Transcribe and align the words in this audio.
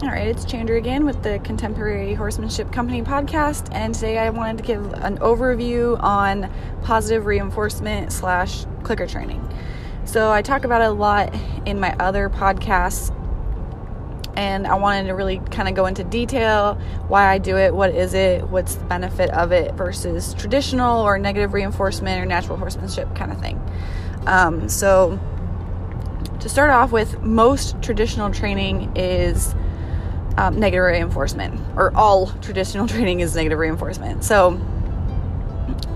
All 0.00 0.10
right, 0.10 0.28
it's 0.28 0.44
Chandra 0.44 0.76
again 0.76 1.04
with 1.04 1.24
the 1.24 1.40
Contemporary 1.40 2.14
Horsemanship 2.14 2.70
Company 2.70 3.02
podcast, 3.02 3.68
and 3.72 3.92
today 3.92 4.16
I 4.16 4.30
wanted 4.30 4.58
to 4.58 4.62
give 4.62 4.92
an 4.92 5.18
overview 5.18 6.00
on 6.00 6.48
positive 6.84 7.26
reinforcement 7.26 8.12
slash 8.12 8.64
clicker 8.84 9.08
training. 9.08 9.42
So 10.04 10.30
I 10.30 10.40
talk 10.40 10.62
about 10.62 10.82
it 10.82 10.84
a 10.84 10.92
lot 10.92 11.34
in 11.66 11.80
my 11.80 11.96
other 11.98 12.30
podcasts, 12.30 13.12
and 14.36 14.68
I 14.68 14.76
wanted 14.76 15.08
to 15.08 15.14
really 15.14 15.38
kind 15.50 15.68
of 15.68 15.74
go 15.74 15.86
into 15.86 16.04
detail 16.04 16.74
why 17.08 17.26
I 17.26 17.38
do 17.38 17.56
it, 17.56 17.74
what 17.74 17.92
is 17.92 18.14
it, 18.14 18.48
what's 18.48 18.76
the 18.76 18.84
benefit 18.84 19.30
of 19.30 19.50
it 19.50 19.74
versus 19.74 20.32
traditional 20.34 21.00
or 21.00 21.18
negative 21.18 21.52
reinforcement 21.52 22.22
or 22.22 22.24
natural 22.24 22.56
horsemanship 22.56 23.16
kind 23.16 23.32
of 23.32 23.40
thing. 23.40 23.60
Um, 24.28 24.68
so 24.68 25.18
to 26.38 26.48
start 26.48 26.70
off 26.70 26.92
with, 26.92 27.20
most 27.20 27.82
traditional 27.82 28.30
training 28.30 28.96
is 28.96 29.56
um, 30.38 30.60
negative 30.60 30.84
reinforcement, 30.84 31.60
or 31.76 31.94
all 31.96 32.28
traditional 32.40 32.86
training 32.94 33.20
is 33.20 33.34
negative 33.34 33.58
reinforcement. 33.58 34.22
So, 34.22 34.50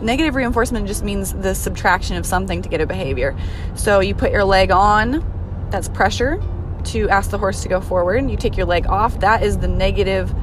negative 0.03 0.35
reinforcement 0.35 0.89
just 0.89 1.05
means 1.05 1.33
the 1.33 1.55
subtraction 1.55 2.17
of 2.17 2.27
something 2.27 2.61
to 2.61 2.69
get 2.69 2.81
a 2.81 2.87
behavior. 2.87 3.37
So, 3.77 4.01
you 4.01 4.17
put 4.17 4.33
your 4.33 4.45
leg 4.45 4.73
on, 4.73 5.25
that's 5.71 5.89
pressure 5.89 6.43
to 6.87 7.09
ask 7.09 7.31
the 7.31 7.39
horse 7.39 7.63
to 7.63 7.69
go 7.69 7.81
forward, 7.81 8.17
and 8.17 8.31
you 8.31 8.37
take 8.37 8.57
your 8.57 8.67
leg 8.67 8.87
off, 8.89 9.21
that 9.21 9.45
is 9.45 9.59
the 9.59 9.69
negative, 9.69 10.35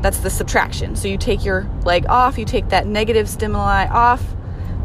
that's 0.00 0.18
the 0.20 0.30
subtraction. 0.30 0.96
So, 0.96 1.06
you 1.06 1.18
take 1.18 1.44
your 1.44 1.70
leg 1.84 2.06
off, 2.08 2.38
you 2.38 2.46
take 2.46 2.70
that 2.70 2.86
negative 2.86 3.28
stimuli 3.28 3.86
off 3.88 4.35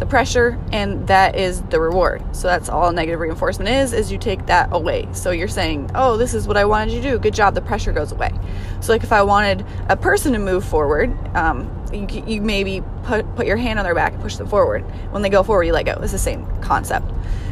the 0.02 0.06
pressure 0.08 0.60
and 0.72 1.08
that 1.08 1.36
is 1.36 1.62
the 1.70 1.80
reward. 1.80 2.24
So 2.36 2.48
that's 2.48 2.70
all 2.70 2.92
negative 2.92 3.20
reinforcement 3.20 3.70
is 3.70 3.94
is 3.94 4.12
you 4.12 4.18
take 4.18 4.48
that 4.48 4.70
away. 4.72 5.08
So 5.14 5.30
you're 5.30 5.48
saying 5.48 5.92
oh 5.94 6.18
this 6.18 6.34
is 6.34 6.48
what 6.48 6.58
i 6.58 6.66
wanted 6.66 6.92
you 6.92 7.02
to 7.04 7.12
do. 7.12 7.20
Good 7.20 7.36
job. 7.36 7.54
The 7.54 7.62
pressure 7.62 7.92
goes 7.92 8.12
away. 8.12 8.32
So 8.80 8.94
like 8.94 9.04
if 9.04 9.14
i 9.14 9.22
wanted 9.22 9.64
a 9.90 9.96
person 9.96 10.34
to 10.34 10.40
move 10.40 10.66
forward 10.66 11.16
um, 11.36 11.70
you, 11.94 12.08
you 12.26 12.42
maybe 12.42 12.82
put, 13.04 13.36
put 13.36 13.46
your 13.46 13.58
hand 13.58 13.78
on 13.78 13.86
their 13.86 13.94
back 13.94 14.14
and 14.14 14.22
push 14.24 14.38
them 14.38 14.48
forward. 14.48 14.82
When 15.12 15.22
they 15.22 15.30
go 15.30 15.44
forward 15.44 15.66
you 15.66 15.74
let 15.74 15.86
go. 15.86 16.00
It's 16.02 16.14
the 16.14 16.18
same 16.18 16.48
concept. 16.62 17.06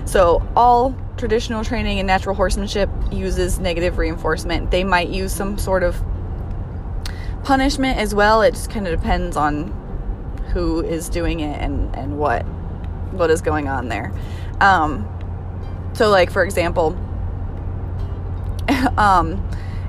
So 0.06 0.42
all 0.56 0.96
traditional 1.18 1.64
training 1.64 2.00
and 2.00 2.08
natural 2.08 2.34
horsemanship 2.34 2.90
uses 3.12 3.60
negative 3.60 4.00
reinforcement. 4.00 4.72
They 4.72 4.84
might 4.84 5.10
use 5.10 5.32
some 5.32 5.60
sort 5.60 5.84
of 5.84 6.02
punishment 7.44 8.00
as 8.00 8.16
well. 8.16 8.42
It 8.42 8.56
just 8.56 8.72
kind 8.72 8.88
of 8.88 9.00
depends 9.00 9.38
on 9.38 9.72
who 10.52 10.84
is 10.84 11.10
doing 11.10 11.40
it 11.40 11.60
and, 11.60 11.96
and 11.96 12.18
what 12.18 12.44
what 13.12 13.32
is 13.32 13.42
going 13.42 13.68
on 13.68 13.88
there. 13.88 14.14
Um, 14.62 15.08
so 15.94 16.10
like 16.10 16.32
for 16.32 16.44
example, 16.44 16.98
um, 18.98 19.48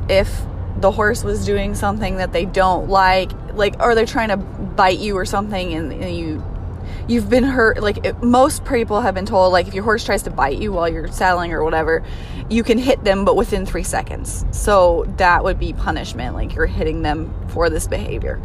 if 0.09 0.43
the 0.79 0.91
horse 0.91 1.23
was 1.25 1.45
doing 1.45 1.75
something 1.75 2.17
that 2.17 2.33
they 2.33 2.45
don't 2.45 2.89
like, 2.89 3.31
like 3.55 3.81
or 3.81 3.95
they're 3.95 4.07
trying 4.07 4.29
to 4.29 4.37
bite 4.37 4.99
you 4.99 5.17
or 5.17 5.25
something, 5.25 5.75
and, 5.75 5.93
and 5.93 6.17
you 6.17 6.43
you've 7.09 7.29
been 7.29 7.45
hurt. 7.45 7.83
Like 7.83 8.05
it, 8.05 8.23
most 8.23 8.65
people 8.65 9.01
have 9.01 9.15
been 9.15 9.27
told, 9.27 9.53
like 9.53 9.69
if 9.69 9.75
your 9.75 9.85
horse 9.85 10.05
tries 10.05 10.23
to 10.25 10.31
bite 10.31 10.59
you 10.59 10.73
while 10.73 10.89
you're 10.89 11.09
saddling 11.09 11.53
or 11.53 11.65
whatever, 11.65 12.03
you 12.49 12.63
can 12.63 12.79
hit 12.79 13.05
them, 13.05 13.25
but 13.25 13.37
within 13.37 13.67
three 13.67 13.83
seconds. 13.83 14.45
So 14.51 15.05
that 15.19 15.45
would 15.45 15.59
be 15.59 15.73
punishment. 15.73 16.35
Like 16.35 16.55
you're 16.55 16.67
hitting 16.67 17.03
them 17.03 17.35
for 17.49 17.69
this 17.69 17.87
behavior. 17.87 18.41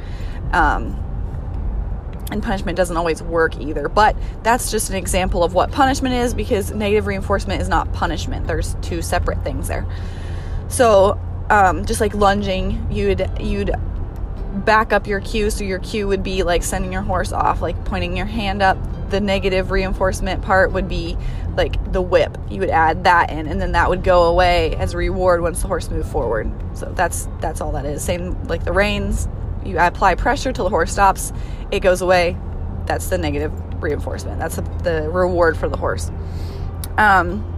Um, 0.52 1.02
and 2.32 2.42
punishment 2.42 2.76
doesn't 2.78 2.98
always 2.98 3.22
work 3.22 3.58
either. 3.58 3.88
But 3.88 4.16
that's 4.44 4.72
just 4.72 4.90
an 4.90 4.96
example 4.96 5.44
of 5.44 5.54
what 5.54 5.72
punishment 5.72 6.16
is 6.16 6.34
because 6.34 6.72
negative 6.72 7.08
reinforcement 7.08 7.62
is 7.62 7.70
not 7.70 7.92
punishment. 7.94 8.48
There's 8.48 8.76
two 8.82 9.02
separate 9.02 9.44
things 9.44 9.68
there. 9.68 9.86
So, 10.68 11.20
um, 11.50 11.86
just 11.86 12.02
like 12.02 12.14
lunging, 12.14 12.88
you'd 12.92 13.30
you'd 13.40 13.72
back 14.66 14.94
up 14.94 15.06
your 15.06 15.20
cue. 15.20 15.50
So 15.50 15.64
your 15.64 15.80
cue 15.80 16.08
would 16.08 16.24
be 16.24 16.44
like 16.44 16.64
sending 16.64 16.92
your 16.92 17.02
horse 17.02 17.32
off, 17.32 17.62
like 17.62 17.84
pointing 17.86 18.18
your 18.18 18.26
hand 18.26 18.62
up. 18.62 18.78
The 19.12 19.20
negative 19.20 19.70
reinforcement 19.70 20.42
part 20.42 20.72
would 20.72 20.90
be 20.90 21.16
like 21.56 21.94
the 21.94 22.02
whip. 22.02 22.38
You 22.50 22.60
would 22.62 22.72
add 22.72 23.04
that 23.04 23.30
in, 23.30 23.46
and 23.48 23.62
then 23.62 23.74
that 23.74 23.88
would 23.88 24.04
go 24.04 24.24
away 24.24 24.76
as 24.78 24.94
a 24.94 24.98
reward 24.98 25.42
once 25.42 25.62
the 25.62 25.68
horse 25.68 25.92
moved 25.92 26.10
forward. 26.10 26.52
So 26.74 26.92
that's 26.96 27.28
that's 27.40 27.62
all 27.62 27.72
that 27.74 27.86
is. 27.86 28.04
Same 28.04 28.44
like 28.46 28.66
the 28.66 28.74
reins 28.74 29.28
you 29.66 29.80
apply 29.80 30.16
pressure 30.16 30.54
till 30.54 30.64
the 30.64 30.70
horse 30.70 30.92
stops, 30.92 31.34
it 31.72 31.80
goes 31.80 32.02
away. 32.02 32.38
That's 32.86 33.08
the 33.10 33.18
negative 33.18 33.52
reinforcement. 33.82 34.40
That's 34.40 34.58
the, 34.58 34.62
the 34.84 35.10
reward 35.10 35.58
for 35.58 35.70
the 35.70 35.78
horse. 35.78 36.12
Um, 36.98 37.52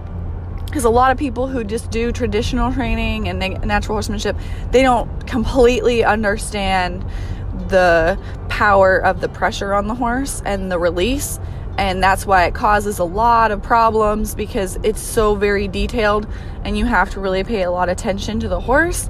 because 0.66 0.84
a 0.84 0.90
lot 0.90 1.12
of 1.12 1.18
people 1.18 1.48
who 1.48 1.64
just 1.64 1.92
do 1.92 2.12
traditional 2.12 2.74
training 2.74 3.30
and 3.30 3.40
natural 3.66 3.96
horsemanship, 3.96 4.36
they 4.72 4.82
don't 4.82 5.26
completely 5.26 6.04
understand 6.04 7.06
the 7.70 8.20
power 8.50 8.98
of 8.98 9.22
the 9.22 9.30
pressure 9.30 9.74
on 9.74 9.88
the 9.88 9.96
horse 9.96 10.42
and 10.46 10.70
the 10.72 10.78
release. 10.78 11.40
And 11.78 12.04
that's 12.04 12.26
why 12.26 12.46
it 12.46 12.54
causes 12.54 13.00
a 13.00 13.06
lot 13.06 13.52
of 13.52 13.62
problems 13.64 14.36
because 14.36 14.78
it's 14.84 15.02
so 15.02 15.36
very 15.36 15.68
detailed 15.68 16.28
and 16.66 16.78
you 16.78 16.86
have 16.86 17.12
to 17.12 17.20
really 17.20 17.44
pay 17.44 17.64
a 17.64 17.72
lot 17.72 17.88
of 17.88 17.94
attention 17.94 18.40
to 18.42 18.48
the 18.48 18.60
horse. 18.60 19.08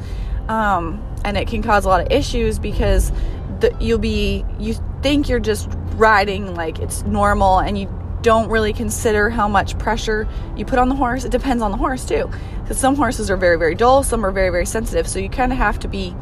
Um, 0.47 1.03
and 1.27 1.37
it 1.37 1.47
can 1.47 1.61
cause 1.61 1.83
a 1.83 1.89
lot 1.89 1.99
of 1.99 2.09
issues 2.09 2.57
because 2.57 3.11
the, 3.59 3.75
you'll 3.81 3.99
be 3.99 4.45
you 4.59 4.75
think 5.01 5.27
you're 5.27 5.39
just 5.39 5.69
riding 5.95 6.55
like 6.55 6.79
it's 6.79 7.03
normal 7.03 7.59
and 7.59 7.77
you 7.77 7.93
don't 8.21 8.49
really 8.49 8.71
consider 8.71 9.29
how 9.29 9.47
much 9.47 9.77
pressure 9.77 10.27
you 10.55 10.63
put 10.63 10.79
on 10.79 10.87
the 10.87 10.95
horse 10.95 11.25
it 11.25 11.31
depends 11.31 11.61
on 11.61 11.71
the 11.71 11.77
horse 11.77 12.05
too 12.05 12.29
because 12.61 12.77
some 12.77 12.95
horses 12.95 13.29
are 13.29 13.35
very 13.35 13.57
very 13.57 13.75
dull 13.75 14.03
some 14.03 14.25
are 14.25 14.31
very 14.31 14.49
very 14.49 14.65
sensitive 14.65 15.05
so 15.07 15.19
you 15.19 15.29
kind 15.29 15.51
of 15.51 15.57
have 15.57 15.77
to 15.77 15.87
be 15.89 16.15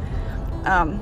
um, 0.64 1.00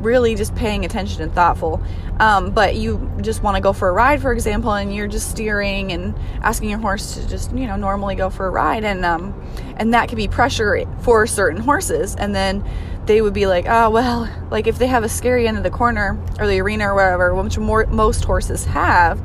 really 0.00 0.34
just 0.34 0.54
paying 0.54 0.84
attention 0.84 1.22
and 1.22 1.32
thoughtful. 1.34 1.82
Um, 2.18 2.50
but 2.50 2.76
you 2.76 2.96
just 3.20 3.42
want 3.42 3.56
to 3.56 3.60
go 3.60 3.72
for 3.72 3.88
a 3.88 3.92
ride, 3.92 4.22
for 4.22 4.32
example, 4.32 4.72
and 4.72 4.94
you're 4.94 5.08
just 5.08 5.30
steering 5.30 5.92
and 5.92 6.14
asking 6.42 6.70
your 6.70 6.78
horse 6.78 7.14
to 7.14 7.28
just 7.28 7.52
you 7.52 7.66
know 7.66 7.76
normally 7.76 8.14
go 8.14 8.30
for 8.30 8.46
a 8.46 8.50
ride, 8.50 8.84
and 8.84 9.04
um, 9.04 9.34
and 9.76 9.94
that 9.94 10.08
could 10.08 10.16
be 10.16 10.28
pressure 10.28 10.84
for 11.02 11.26
certain 11.26 11.60
horses, 11.60 12.14
and 12.16 12.34
then 12.34 12.64
they 13.06 13.20
would 13.20 13.34
be 13.34 13.46
like, 13.46 13.66
oh 13.68 13.90
well, 13.90 14.28
like 14.50 14.66
if 14.66 14.78
they 14.78 14.86
have 14.86 15.04
a 15.04 15.08
scary 15.08 15.48
end 15.48 15.56
of 15.56 15.62
the 15.62 15.70
corner 15.70 16.18
or 16.38 16.46
the 16.46 16.60
arena 16.60 16.90
or 16.90 16.94
wherever, 16.94 17.34
which 17.34 17.58
more 17.58 17.86
most 17.86 18.24
horses 18.24 18.64
have 18.64 19.20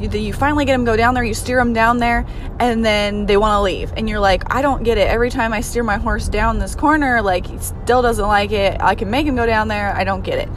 you, 0.00 0.08
you 0.08 0.32
finally 0.32 0.64
get 0.64 0.72
them 0.72 0.84
go 0.84 0.96
down 0.96 1.14
there, 1.14 1.22
you 1.22 1.34
steer 1.34 1.58
them 1.58 1.72
down 1.72 1.98
there, 1.98 2.26
and 2.58 2.84
then 2.84 3.26
they 3.26 3.36
want 3.36 3.58
to 3.58 3.62
leave. 3.62 3.92
And 3.96 4.08
you're 4.08 4.20
like, 4.20 4.52
I 4.52 4.62
don't 4.62 4.82
get 4.82 4.98
it. 4.98 5.08
Every 5.08 5.30
time 5.30 5.52
I 5.52 5.60
steer 5.60 5.82
my 5.82 5.98
horse 5.98 6.28
down 6.28 6.58
this 6.58 6.74
corner, 6.74 7.20
like 7.20 7.46
he 7.46 7.58
still 7.58 8.02
doesn't 8.02 8.26
like 8.26 8.52
it. 8.52 8.80
I 8.80 8.94
can 8.94 9.10
make 9.10 9.26
him 9.26 9.36
go 9.36 9.46
down 9.46 9.68
there. 9.68 9.94
I 9.94 10.04
don't 10.04 10.22
get 10.22 10.38
it. 10.38 10.48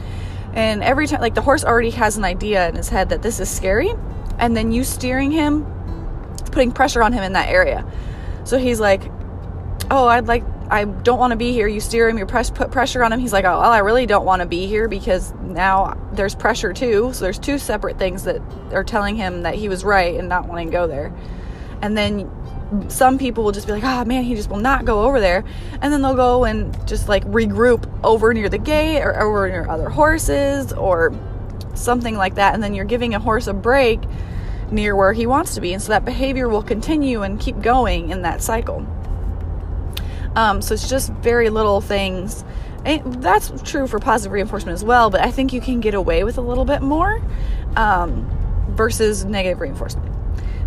And 0.54 0.82
every 0.82 1.06
time, 1.06 1.20
like 1.20 1.34
the 1.34 1.42
horse 1.42 1.64
already 1.64 1.90
has 1.90 2.16
an 2.16 2.24
idea 2.24 2.68
in 2.68 2.76
his 2.76 2.88
head 2.88 3.10
that 3.10 3.22
this 3.22 3.40
is 3.40 3.50
scary, 3.50 3.92
and 4.38 4.56
then 4.56 4.72
you 4.72 4.84
steering 4.84 5.30
him, 5.30 5.66
putting 6.52 6.72
pressure 6.72 7.02
on 7.02 7.12
him 7.12 7.22
in 7.22 7.32
that 7.34 7.48
area. 7.48 7.84
So 8.44 8.58
he's 8.58 8.80
like, 8.80 9.02
Oh, 9.90 10.06
I'd 10.06 10.26
like 10.26 10.44
I 10.70 10.84
don't 10.84 11.18
want 11.18 11.32
to 11.32 11.36
be 11.36 11.52
here. 11.52 11.68
You 11.68 11.80
steer 11.80 12.08
him, 12.08 12.18
you 12.18 12.26
press, 12.26 12.50
put 12.50 12.70
pressure 12.70 13.04
on 13.04 13.12
him. 13.12 13.20
He's 13.20 13.32
like, 13.32 13.44
oh, 13.44 13.60
well, 13.60 13.70
I 13.70 13.78
really 13.78 14.06
don't 14.06 14.24
want 14.24 14.40
to 14.40 14.46
be 14.46 14.66
here 14.66 14.88
because 14.88 15.32
now 15.42 15.94
there's 16.12 16.34
pressure 16.34 16.72
too. 16.72 17.12
So 17.12 17.24
there's 17.24 17.38
two 17.38 17.58
separate 17.58 17.98
things 17.98 18.24
that 18.24 18.40
are 18.72 18.84
telling 18.84 19.16
him 19.16 19.42
that 19.42 19.54
he 19.54 19.68
was 19.68 19.84
right 19.84 20.14
and 20.14 20.28
not 20.28 20.48
wanting 20.48 20.68
to 20.68 20.72
go 20.72 20.86
there. 20.86 21.14
And 21.82 21.96
then 21.96 22.30
some 22.88 23.18
people 23.18 23.44
will 23.44 23.52
just 23.52 23.66
be 23.66 23.72
like, 23.72 23.84
oh 23.84 24.04
man, 24.04 24.24
he 24.24 24.34
just 24.34 24.48
will 24.50 24.58
not 24.58 24.84
go 24.84 25.02
over 25.02 25.20
there. 25.20 25.44
And 25.80 25.92
then 25.92 26.02
they'll 26.02 26.14
go 26.14 26.44
and 26.44 26.86
just 26.86 27.08
like 27.08 27.24
regroup 27.24 27.88
over 28.04 28.32
near 28.32 28.48
the 28.48 28.58
gate 28.58 29.02
or 29.02 29.20
over 29.20 29.48
near 29.48 29.68
other 29.68 29.88
horses 29.88 30.72
or 30.72 31.12
something 31.74 32.16
like 32.16 32.36
that. 32.36 32.54
And 32.54 32.62
then 32.62 32.74
you're 32.74 32.84
giving 32.84 33.14
a 33.14 33.18
horse 33.18 33.46
a 33.46 33.52
break 33.52 34.00
near 34.70 34.96
where 34.96 35.12
he 35.12 35.26
wants 35.26 35.54
to 35.54 35.60
be. 35.60 35.72
And 35.72 35.82
so 35.82 35.90
that 35.90 36.04
behavior 36.04 36.48
will 36.48 36.62
continue 36.62 37.22
and 37.22 37.40
keep 37.40 37.60
going 37.60 38.10
in 38.10 38.22
that 38.22 38.42
cycle. 38.42 38.86
Um, 40.36 40.62
so 40.62 40.74
it's 40.74 40.88
just 40.88 41.10
very 41.12 41.50
little 41.50 41.80
things. 41.80 42.44
And 42.84 43.22
that's 43.22 43.50
true 43.62 43.86
for 43.86 43.98
positive 43.98 44.32
reinforcement 44.32 44.74
as 44.74 44.84
well, 44.84 45.08
but 45.08 45.20
I 45.20 45.30
think 45.30 45.52
you 45.52 45.60
can 45.60 45.80
get 45.80 45.94
away 45.94 46.22
with 46.22 46.36
a 46.36 46.42
little 46.42 46.66
bit 46.66 46.82
more 46.82 47.22
um, 47.76 48.28
versus 48.70 49.24
negative 49.24 49.60
reinforcement. 49.60 50.13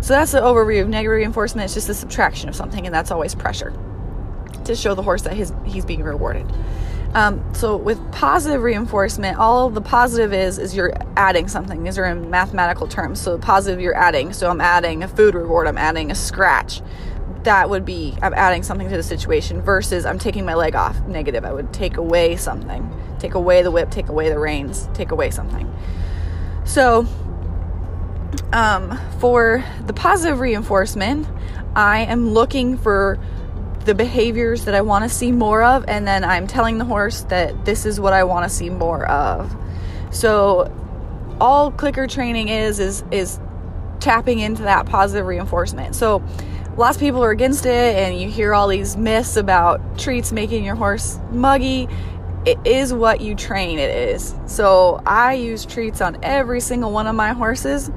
So 0.00 0.14
that's 0.14 0.32
the 0.32 0.40
overview 0.40 0.82
of 0.82 0.88
negative 0.88 1.16
reinforcement. 1.16 1.64
It's 1.64 1.74
just 1.74 1.88
a 1.88 1.94
subtraction 1.94 2.48
of 2.48 2.54
something, 2.54 2.86
and 2.86 2.94
that's 2.94 3.10
always 3.10 3.34
pressure 3.34 3.72
to 4.64 4.76
show 4.76 4.94
the 4.94 5.02
horse 5.02 5.22
that 5.22 5.34
his, 5.34 5.52
he's 5.64 5.84
being 5.84 6.02
rewarded. 6.02 6.46
Um, 7.14 7.42
so 7.54 7.76
with 7.76 7.98
positive 8.12 8.62
reinforcement, 8.62 9.38
all 9.38 9.70
the 9.70 9.80
positive 9.80 10.34
is 10.34 10.58
is 10.58 10.76
you're 10.76 10.92
adding 11.16 11.48
something. 11.48 11.82
These 11.82 11.98
are 11.98 12.04
in 12.04 12.28
mathematical 12.28 12.86
terms. 12.86 13.20
So 13.20 13.38
positive, 13.38 13.80
you're 13.80 13.96
adding. 13.96 14.32
So 14.32 14.50
I'm 14.50 14.60
adding 14.60 15.02
a 15.02 15.08
food 15.08 15.34
reward. 15.34 15.66
I'm 15.66 15.78
adding 15.78 16.10
a 16.10 16.14
scratch 16.14 16.82
that 17.44 17.70
would 17.70 17.84
be 17.84 18.14
I'm 18.20 18.34
adding 18.34 18.62
something 18.62 18.88
to 18.90 18.96
the 18.96 19.02
situation 19.02 19.62
versus 19.62 20.04
I'm 20.04 20.18
taking 20.18 20.44
my 20.44 20.54
leg 20.54 20.74
off. 20.74 21.00
Negative. 21.06 21.44
I 21.44 21.52
would 21.52 21.72
take 21.72 21.96
away 21.96 22.36
something. 22.36 22.94
Take 23.18 23.34
away 23.34 23.62
the 23.62 23.70
whip, 23.70 23.90
take 23.90 24.08
away 24.08 24.28
the 24.28 24.38
reins, 24.38 24.88
take 24.94 25.10
away 25.10 25.30
something. 25.30 25.72
So 26.64 27.06
um, 28.52 28.98
for 29.18 29.64
the 29.86 29.92
positive 29.92 30.40
reinforcement, 30.40 31.26
I 31.74 32.00
am 32.00 32.30
looking 32.30 32.76
for 32.78 33.18
the 33.84 33.94
behaviors 33.94 34.64
that 34.64 34.74
I 34.74 34.80
want 34.80 35.04
to 35.04 35.08
see 35.08 35.32
more 35.32 35.62
of, 35.62 35.84
and 35.88 36.06
then 36.06 36.24
I'm 36.24 36.46
telling 36.46 36.78
the 36.78 36.84
horse 36.84 37.22
that 37.24 37.64
this 37.64 37.86
is 37.86 37.98
what 38.00 38.12
I 38.12 38.24
want 38.24 38.44
to 38.44 38.54
see 38.54 38.70
more 38.70 39.06
of. 39.06 39.54
So 40.10 40.72
all 41.40 41.70
clicker 41.70 42.06
training 42.06 42.48
is 42.48 42.80
is 42.80 43.04
is 43.10 43.38
tapping 44.00 44.40
into 44.40 44.62
that 44.62 44.86
positive 44.86 45.26
reinforcement. 45.26 45.94
So 45.94 46.22
lots 46.76 46.96
of 46.96 47.00
people 47.00 47.22
are 47.24 47.30
against 47.30 47.66
it 47.66 47.96
and 47.96 48.20
you 48.20 48.28
hear 48.30 48.54
all 48.54 48.68
these 48.68 48.96
myths 48.96 49.36
about 49.36 49.98
treats 49.98 50.32
making 50.32 50.64
your 50.64 50.74
horse 50.74 51.18
muggy. 51.30 51.88
It 52.46 52.58
is 52.64 52.92
what 52.92 53.20
you 53.20 53.34
train 53.34 53.78
it 53.78 53.90
is. 53.90 54.34
So 54.46 55.02
I 55.04 55.34
use 55.34 55.66
treats 55.66 56.00
on 56.00 56.18
every 56.22 56.60
single 56.60 56.92
one 56.92 57.06
of 57.06 57.14
my 57.14 57.32
horses 57.32 57.90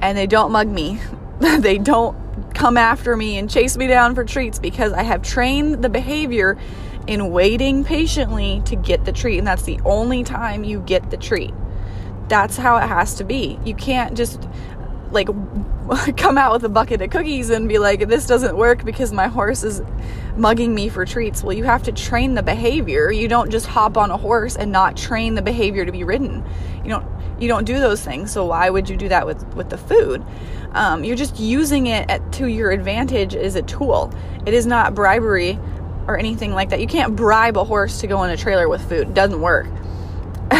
and 0.00 0.16
they 0.16 0.26
don't 0.26 0.52
mug 0.52 0.68
me. 0.68 1.00
they 1.58 1.78
don't 1.78 2.16
come 2.54 2.76
after 2.76 3.16
me 3.16 3.38
and 3.38 3.50
chase 3.50 3.76
me 3.76 3.86
down 3.86 4.14
for 4.14 4.24
treats 4.24 4.58
because 4.58 4.92
I 4.92 5.02
have 5.02 5.22
trained 5.22 5.82
the 5.82 5.88
behavior 5.88 6.56
in 7.06 7.30
waiting 7.30 7.84
patiently 7.84 8.62
to 8.66 8.76
get 8.76 9.04
the 9.04 9.12
treat, 9.12 9.38
and 9.38 9.46
that's 9.46 9.62
the 9.62 9.78
only 9.84 10.24
time 10.24 10.64
you 10.64 10.80
get 10.80 11.10
the 11.10 11.16
treat. 11.16 11.54
That's 12.28 12.56
how 12.56 12.76
it 12.78 12.88
has 12.88 13.14
to 13.16 13.24
be. 13.24 13.58
You 13.64 13.74
can't 13.74 14.16
just 14.16 14.48
like 15.12 15.28
come 16.16 16.36
out 16.36 16.52
with 16.52 16.64
a 16.64 16.68
bucket 16.68 17.00
of 17.00 17.10
cookies 17.10 17.50
and 17.50 17.68
be 17.68 17.78
like, 17.78 18.08
this 18.08 18.26
doesn't 18.26 18.56
work 18.56 18.84
because 18.84 19.12
my 19.12 19.28
horse 19.28 19.62
is 19.62 19.82
mugging 20.36 20.74
me 20.74 20.88
for 20.88 21.04
treats. 21.04 21.42
Well, 21.42 21.56
you 21.56 21.64
have 21.64 21.84
to 21.84 21.92
train 21.92 22.34
the 22.34 22.42
behavior. 22.42 23.12
You 23.12 23.28
don't 23.28 23.50
just 23.50 23.66
hop 23.66 23.96
on 23.96 24.10
a 24.10 24.16
horse 24.16 24.56
and 24.56 24.72
not 24.72 24.96
train 24.96 25.34
the 25.34 25.42
behavior 25.42 25.84
to 25.84 25.92
be 25.92 26.04
ridden. 26.04 26.44
You 26.82 26.90
don't 26.90 27.15
you 27.38 27.48
don't 27.48 27.64
do 27.64 27.78
those 27.78 28.02
things. 28.02 28.32
So 28.32 28.46
why 28.46 28.70
would 28.70 28.88
you 28.88 28.96
do 28.96 29.08
that 29.08 29.26
with 29.26 29.44
with 29.54 29.70
the 29.70 29.78
food? 29.78 30.24
Um, 30.72 31.04
you're 31.04 31.16
just 31.16 31.38
using 31.38 31.86
it 31.86 32.08
at, 32.10 32.32
to 32.34 32.46
your 32.46 32.70
advantage 32.70 33.34
as 33.34 33.54
a 33.54 33.62
tool. 33.62 34.12
It 34.44 34.54
is 34.54 34.66
not 34.66 34.94
bribery 34.94 35.58
or 36.06 36.18
anything 36.18 36.52
like 36.52 36.70
that. 36.70 36.80
You 36.80 36.86
can't 36.86 37.16
bribe 37.16 37.56
a 37.56 37.64
horse 37.64 38.00
to 38.00 38.06
go 38.06 38.22
in 38.24 38.30
a 38.30 38.36
trailer 38.36 38.68
with 38.68 38.86
food. 38.88 39.08
It 39.08 39.14
doesn't 39.14 39.40
work. 39.40 39.66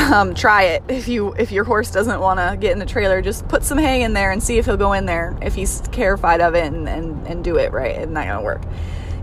Um, 0.07 0.35
try 0.35 0.65
it 0.65 0.85
if 0.89 1.09
you 1.09 1.33
if 1.35 1.51
your 1.51 1.65
horse 1.65 1.91
doesn't 1.91 2.21
want 2.21 2.39
to 2.39 2.57
get 2.57 2.73
in 2.73 2.79
the 2.79 2.87
trailer. 2.87 3.23
Just 3.23 3.47
put 3.49 3.65
some 3.65 3.79
hay 3.79 4.03
in 4.03 4.13
there 4.13 4.31
and 4.31 4.41
see 4.41 4.59
if 4.59 4.67
he'll 4.67 4.77
go 4.77 4.93
in 4.93 5.05
there 5.05 5.37
if 5.43 5.55
he's 5.55 5.81
terrified 5.81 6.41
of 6.41 6.55
it 6.55 6.65
and, 6.65 6.89
and, 6.89 7.27
and 7.27 7.43
do 7.43 7.57
it 7.57 7.73
right. 7.73 7.97
It's 7.97 8.11
not 8.11 8.27
gonna 8.27 8.43
work. 8.43 8.63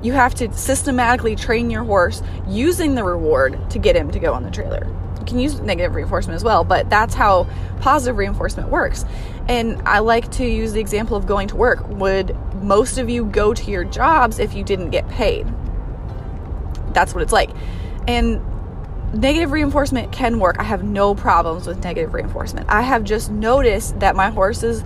You 0.04 0.12
have 0.12 0.36
to 0.36 0.52
systematically 0.54 1.36
train 1.36 1.70
your 1.70 1.84
horse 1.84 2.22
using 2.48 2.94
the 2.94 3.04
reward 3.04 3.70
to 3.72 3.80
get 3.80 3.96
him 3.96 4.12
to 4.12 4.20
go 4.20 4.34
on 4.34 4.44
the 4.44 4.52
trailer. 4.52 4.86
You 5.20 5.26
can 5.26 5.40
use 5.40 5.60
negative 5.62 5.96
reinforcement 5.96 6.36
as 6.36 6.44
well, 6.44 6.66
but 6.66 6.90
that's 6.90 7.16
how 7.16 7.48
positive 7.80 8.18
reinforcement 8.18 8.70
works. 8.70 9.06
And 9.48 9.82
I 9.88 10.00
like 10.00 10.30
to 10.34 10.46
use 10.46 10.74
the 10.74 10.82
example 10.82 11.16
of 11.16 11.26
going 11.26 11.48
to 11.48 11.56
work. 11.56 11.88
Would 11.88 12.36
most 12.62 12.98
of 12.98 13.10
you 13.10 13.24
go 13.26 13.54
to 13.54 13.72
your 13.72 13.86
jobs 13.86 14.40
if 14.40 14.54
you 14.54 14.66
didn't 14.66 14.90
get 14.90 15.08
paid? 15.08 15.48
That's 16.94 17.14
what 17.14 17.24
it's 17.24 17.32
like. 17.32 17.52
And 18.06 18.42
negative 19.14 19.54
reinforcement 19.54 20.12
can 20.12 20.40
work. 20.40 20.58
I 20.60 20.64
have 20.64 20.84
no 20.84 21.16
problems 21.16 21.66
with 21.66 21.82
negative 21.84 22.14
reinforcement. 22.14 22.68
I 22.70 22.82
have 22.82 23.06
just 23.06 23.32
noticed 23.32 24.00
that 24.02 24.18
my 24.18 24.30
horses 24.30 24.84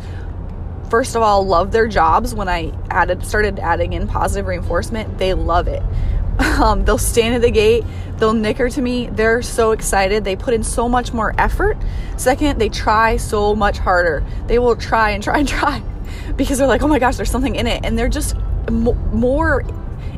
first 0.89 1.15
of 1.15 1.21
all 1.21 1.45
love 1.45 1.71
their 1.71 1.87
jobs 1.87 2.33
when 2.33 2.47
I 2.49 2.73
added 2.89 3.25
started 3.25 3.59
adding 3.59 3.93
in 3.93 4.07
positive 4.07 4.47
reinforcement. 4.47 5.17
They 5.17 5.33
love 5.33 5.67
it. 5.67 5.83
Um, 6.39 6.85
they'll 6.85 6.97
stand 6.97 7.35
at 7.35 7.41
the 7.41 7.51
gate, 7.51 7.83
they'll 8.17 8.33
nicker 8.33 8.67
to 8.69 8.81
me. 8.81 9.07
They're 9.07 9.43
so 9.43 9.71
excited. 9.71 10.23
They 10.23 10.35
put 10.35 10.55
in 10.55 10.63
so 10.63 10.89
much 10.89 11.13
more 11.13 11.33
effort. 11.37 11.77
Second, 12.15 12.59
they 12.59 12.69
try 12.69 13.17
so 13.17 13.55
much 13.55 13.77
harder. 13.77 14.23
They 14.47 14.57
will 14.57 14.75
try 14.75 15.11
and 15.11 15.23
try 15.23 15.39
and 15.39 15.47
try 15.47 15.83
because 16.35 16.57
they're 16.57 16.67
like, 16.67 16.81
oh 16.81 16.87
my 16.87 16.99
gosh, 16.99 17.15
there's 17.17 17.31
something 17.31 17.55
in 17.55 17.67
it. 17.67 17.83
And 17.83 17.97
they're 17.97 18.09
just 18.09 18.35
more 18.71 19.63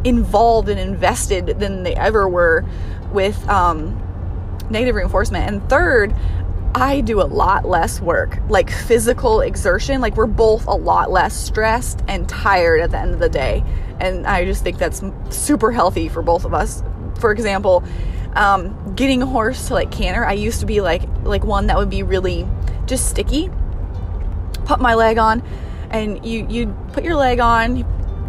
involved 0.03 0.69
and 0.69 0.79
invested 0.79 1.59
than 1.59 1.83
they 1.83 1.95
ever 1.95 2.27
were 2.27 2.65
with 3.11 3.47
um, 3.49 3.97
negative 4.69 4.95
reinforcement. 4.95 5.47
And 5.47 5.69
third, 5.69 6.15
I 6.75 7.01
do 7.01 7.21
a 7.21 7.23
lot 7.23 7.65
less 7.65 7.99
work, 7.99 8.37
like 8.47 8.69
physical 8.69 9.41
exertion. 9.41 10.01
Like 10.01 10.15
we're 10.15 10.27
both 10.27 10.67
a 10.67 10.75
lot 10.75 11.11
less 11.11 11.33
stressed 11.35 12.01
and 12.07 12.29
tired 12.29 12.81
at 12.81 12.91
the 12.91 12.97
end 12.97 13.13
of 13.13 13.19
the 13.19 13.29
day. 13.29 13.63
And 13.99 14.27
I 14.27 14.45
just 14.45 14.63
think 14.63 14.77
that's 14.77 15.01
super 15.29 15.71
healthy 15.71 16.09
for 16.09 16.21
both 16.21 16.45
of 16.45 16.53
us. 16.53 16.83
For 17.19 17.31
example, 17.31 17.83
um, 18.35 18.95
getting 18.95 19.21
a 19.21 19.25
horse 19.25 19.67
to 19.67 19.73
like 19.73 19.91
canter, 19.91 20.25
I 20.25 20.33
used 20.33 20.59
to 20.59 20.65
be 20.65 20.81
like 20.81 21.01
like 21.23 21.43
one 21.43 21.67
that 21.67 21.77
would 21.77 21.89
be 21.89 22.03
really 22.03 22.47
just 22.85 23.09
sticky. 23.09 23.49
Put 24.65 24.79
my 24.79 24.93
leg 24.93 25.17
on, 25.17 25.41
and 25.89 26.23
you 26.25 26.45
you 26.47 26.67
put 26.93 27.03
your 27.03 27.15
leg 27.15 27.39
on, 27.39 27.85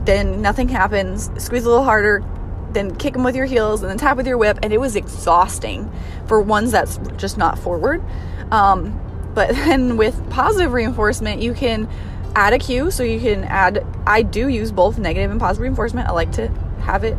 then 0.06 0.40
nothing 0.40 0.68
happens. 0.68 1.30
Squeeze 1.36 1.64
a 1.64 1.68
little 1.68 1.84
harder, 1.84 2.24
then 2.72 2.94
kick 2.96 3.14
them 3.14 3.24
with 3.24 3.36
your 3.36 3.46
heels, 3.46 3.82
and 3.82 3.90
then 3.90 3.98
tap 3.98 4.16
with 4.16 4.26
your 4.26 4.38
whip. 4.38 4.58
And 4.62 4.72
it 4.72 4.78
was 4.78 4.96
exhausting 4.96 5.90
for 6.26 6.40
ones 6.40 6.70
that's 6.70 6.98
just 7.16 7.38
not 7.38 7.58
forward. 7.58 8.02
Um, 8.50 8.98
but 9.34 9.48
then 9.54 9.96
with 9.96 10.28
positive 10.30 10.72
reinforcement, 10.72 11.42
you 11.42 11.54
can 11.54 11.88
add 12.34 12.52
a 12.52 12.58
cue. 12.58 12.90
So 12.90 13.02
you 13.02 13.20
can 13.20 13.44
add, 13.44 13.84
I 14.06 14.22
do 14.22 14.48
use 14.48 14.72
both 14.72 14.98
negative 14.98 15.30
and 15.30 15.40
positive 15.40 15.62
reinforcement. 15.62 16.08
I 16.08 16.12
like 16.12 16.32
to 16.32 16.48
have 16.82 17.04
it, 17.04 17.16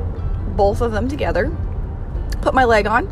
both 0.56 0.82
of 0.82 0.92
them 0.92 1.08
together. 1.08 1.56
Put 2.42 2.54
my 2.54 2.66
leg 2.66 2.88
on. 2.88 3.12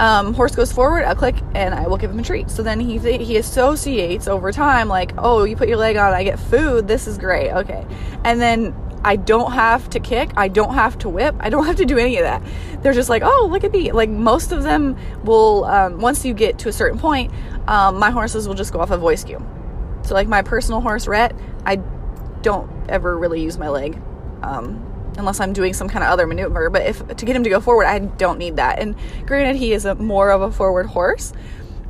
Um, 0.00 0.32
horse 0.32 0.54
goes 0.54 0.70
forward, 0.70 1.04
I'll 1.04 1.16
click 1.16 1.34
and 1.54 1.74
I 1.74 1.88
will 1.88 1.96
give 1.96 2.10
him 2.10 2.20
a 2.20 2.22
treat. 2.22 2.50
So 2.50 2.62
then 2.62 2.78
he 2.78 3.00
th- 3.00 3.26
he 3.26 3.36
associates 3.36 4.28
over 4.28 4.52
time 4.52 4.88
like, 4.88 5.12
oh, 5.18 5.42
you 5.42 5.56
put 5.56 5.68
your 5.68 5.76
leg 5.76 5.96
on, 5.96 6.14
I 6.14 6.22
get 6.22 6.38
food. 6.38 6.86
This 6.86 7.08
is 7.08 7.18
great. 7.18 7.50
Okay, 7.50 7.84
and 8.22 8.40
then 8.40 8.74
I 9.08 9.16
don't 9.16 9.52
have 9.52 9.88
to 9.90 10.00
kick. 10.00 10.32
I 10.36 10.48
don't 10.48 10.74
have 10.74 10.98
to 10.98 11.08
whip. 11.08 11.34
I 11.40 11.48
don't 11.48 11.64
have 11.70 11.76
to 11.76 11.86
do 11.86 11.96
any 11.96 12.18
of 12.18 12.24
that. 12.24 12.42
They're 12.82 12.92
just 12.92 13.08
like, 13.08 13.22
oh, 13.24 13.48
look 13.50 13.64
at 13.64 13.72
me. 13.72 13.90
Like 13.90 14.10
most 14.10 14.52
of 14.52 14.62
them 14.64 14.98
will, 15.24 15.64
um, 15.64 15.98
once 15.98 16.26
you 16.26 16.34
get 16.34 16.58
to 16.58 16.68
a 16.68 16.72
certain 16.72 16.98
point, 16.98 17.32
um, 17.68 17.98
my 17.98 18.10
horses 18.10 18.46
will 18.46 18.54
just 18.54 18.70
go 18.70 18.80
off 18.80 18.90
a 18.90 18.98
voice 18.98 19.24
cue. 19.24 19.42
So, 20.02 20.12
like 20.12 20.28
my 20.28 20.42
personal 20.42 20.82
horse, 20.82 21.08
Rhett, 21.08 21.34
I 21.64 21.76
don't 22.42 22.70
ever 22.90 23.16
really 23.16 23.40
use 23.40 23.56
my 23.56 23.70
leg. 23.70 23.98
Um, 24.42 24.84
unless 25.16 25.40
I'm 25.40 25.54
doing 25.54 25.72
some 25.72 25.88
kind 25.88 26.04
of 26.04 26.10
other 26.10 26.26
maneuver. 26.26 26.68
But 26.68 26.82
if 26.82 27.06
to 27.08 27.24
get 27.24 27.34
him 27.34 27.44
to 27.44 27.50
go 27.50 27.60
forward, 27.60 27.86
I 27.86 28.00
don't 28.00 28.38
need 28.38 28.56
that. 28.56 28.78
And 28.78 28.94
granted, 29.26 29.56
he 29.56 29.72
is 29.72 29.86
a 29.86 29.94
more 29.94 30.30
of 30.30 30.42
a 30.42 30.52
forward 30.52 30.86
horse, 30.86 31.32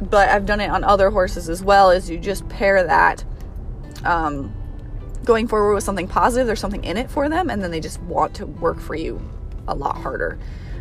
but 0.01 0.29
I've 0.29 0.47
done 0.47 0.61
it 0.61 0.71
on 0.71 0.85
other 0.85 1.11
horses 1.11 1.49
as 1.49 1.65
well. 1.65 1.91
Is 1.91 2.09
you 2.09 2.17
just 2.17 2.49
pair 2.49 2.85
that 2.85 3.25
um, 4.05 4.55
going 5.29 5.47
forward 5.47 5.75
with 5.75 5.85
something 5.85 6.09
positive, 6.09 6.47
there's 6.47 6.59
something 6.59 6.83
in 6.85 6.97
it 6.97 7.11
for 7.11 7.29
them, 7.29 7.51
and 7.51 7.63
then 7.63 7.71
they 7.71 7.81
just 7.81 8.01
want 8.05 8.35
to 8.35 8.47
work 8.47 8.81
for 8.81 8.95
you 8.95 9.21
a 9.69 9.75
lot 9.75 9.95
harder. 9.95 10.39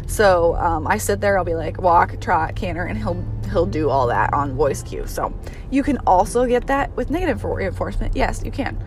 So 0.08 0.56
um, 0.56 0.88
I 0.88 0.98
sit 0.98 1.20
there, 1.20 1.38
I'll 1.38 1.44
be 1.44 1.54
like 1.54 1.82
walk, 1.82 2.22
trot, 2.22 2.56
canter, 2.56 2.86
and 2.86 2.98
he'll 2.98 3.22
he'll 3.52 3.66
do 3.66 3.90
all 3.90 4.08
that 4.08 4.34
on 4.34 4.56
voice 4.56 4.82
cue. 4.82 5.06
So 5.06 5.38
you 5.70 5.84
can 5.84 5.98
also 6.08 6.46
get 6.46 6.68
that 6.68 6.96
with 6.96 7.10
negative 7.10 7.44
reinforcement. 7.44 8.16
Yes, 8.16 8.42
you 8.42 8.52
can. 8.52 8.82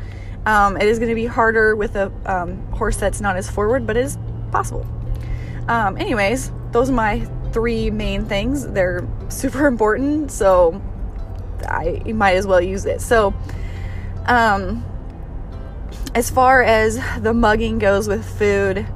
Um, 0.46 0.78
it 0.78 0.84
is 0.84 0.98
going 0.98 1.10
to 1.10 1.14
be 1.14 1.26
harder 1.26 1.76
with 1.76 1.94
a 1.94 2.10
um, 2.24 2.56
horse 2.72 2.96
that's 2.96 3.20
not 3.20 3.36
as 3.36 3.50
forward, 3.50 3.86
but 3.86 3.98
it 3.98 4.06
is 4.06 4.18
possible. 4.50 4.86
Um, 5.68 5.98
anyways, 5.98 6.52
those 6.72 6.88
are 6.88 6.94
my 6.94 7.20
three 7.52 7.90
main 7.90 8.24
things. 8.24 8.66
They're 8.66 9.06
super 9.28 9.66
important, 9.66 10.30
so 10.30 10.80
I 11.66 12.00
might 12.14 12.36
as 12.36 12.46
well 12.46 12.62
use 12.62 12.86
it. 12.86 13.02
So, 13.02 13.34
um, 14.24 14.86
as 16.14 16.30
far 16.30 16.62
as 16.62 16.98
the 17.20 17.32
mugging 17.32 17.78
goes 17.78 18.08
with 18.08 18.24
food, 18.38 18.86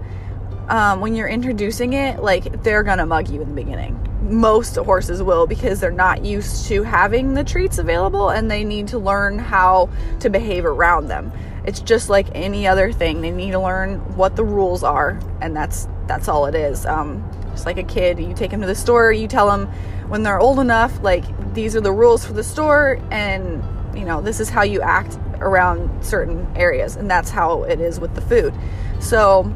um, 0.68 1.00
when 1.00 1.14
you're 1.14 1.28
introducing 1.28 1.92
it, 1.92 2.22
like 2.22 2.62
they're 2.62 2.82
gonna 2.82 3.06
mug 3.06 3.28
you 3.28 3.40
in 3.40 3.48
the 3.48 3.54
beginning. 3.54 4.00
Most 4.22 4.76
horses 4.76 5.22
will 5.22 5.46
because 5.46 5.80
they're 5.80 5.90
not 5.90 6.24
used 6.24 6.66
to 6.66 6.82
having 6.82 7.34
the 7.34 7.44
treats 7.44 7.78
available 7.78 8.30
and 8.30 8.50
they 8.50 8.64
need 8.64 8.88
to 8.88 8.98
learn 8.98 9.38
how 9.38 9.90
to 10.20 10.30
behave 10.30 10.64
around 10.64 11.08
them. 11.08 11.30
It's 11.66 11.80
just 11.80 12.08
like 12.08 12.26
any 12.34 12.66
other 12.66 12.90
thing. 12.90 13.20
They 13.20 13.30
need 13.30 13.52
to 13.52 13.60
learn 13.60 13.98
what 14.16 14.36
the 14.36 14.44
rules 14.44 14.82
are, 14.82 15.18
and 15.40 15.56
that's 15.56 15.88
that's 16.06 16.28
all 16.28 16.46
it 16.46 16.54
is. 16.54 16.84
Um, 16.84 17.24
just 17.52 17.66
like 17.66 17.78
a 17.78 17.82
kid, 17.84 18.18
you 18.18 18.34
take 18.34 18.50
them 18.50 18.60
to 18.60 18.66
the 18.66 18.74
store, 18.74 19.12
you 19.12 19.28
tell 19.28 19.48
them 19.48 19.66
when 20.08 20.22
they're 20.22 20.40
old 20.40 20.58
enough, 20.58 21.02
like 21.02 21.24
these 21.54 21.76
are 21.76 21.80
the 21.80 21.92
rules 21.92 22.24
for 22.24 22.32
the 22.32 22.42
store, 22.42 22.98
and 23.10 23.62
you 23.96 24.04
know 24.04 24.20
this 24.20 24.40
is 24.40 24.50
how 24.50 24.62
you 24.62 24.80
act 24.80 25.18
around 25.44 26.04
certain 26.04 26.46
areas, 26.56 26.96
and 26.96 27.10
that's 27.10 27.30
how 27.30 27.64
it 27.64 27.80
is 27.80 28.00
with 28.00 28.14
the 28.14 28.20
food. 28.20 28.54
So, 29.00 29.54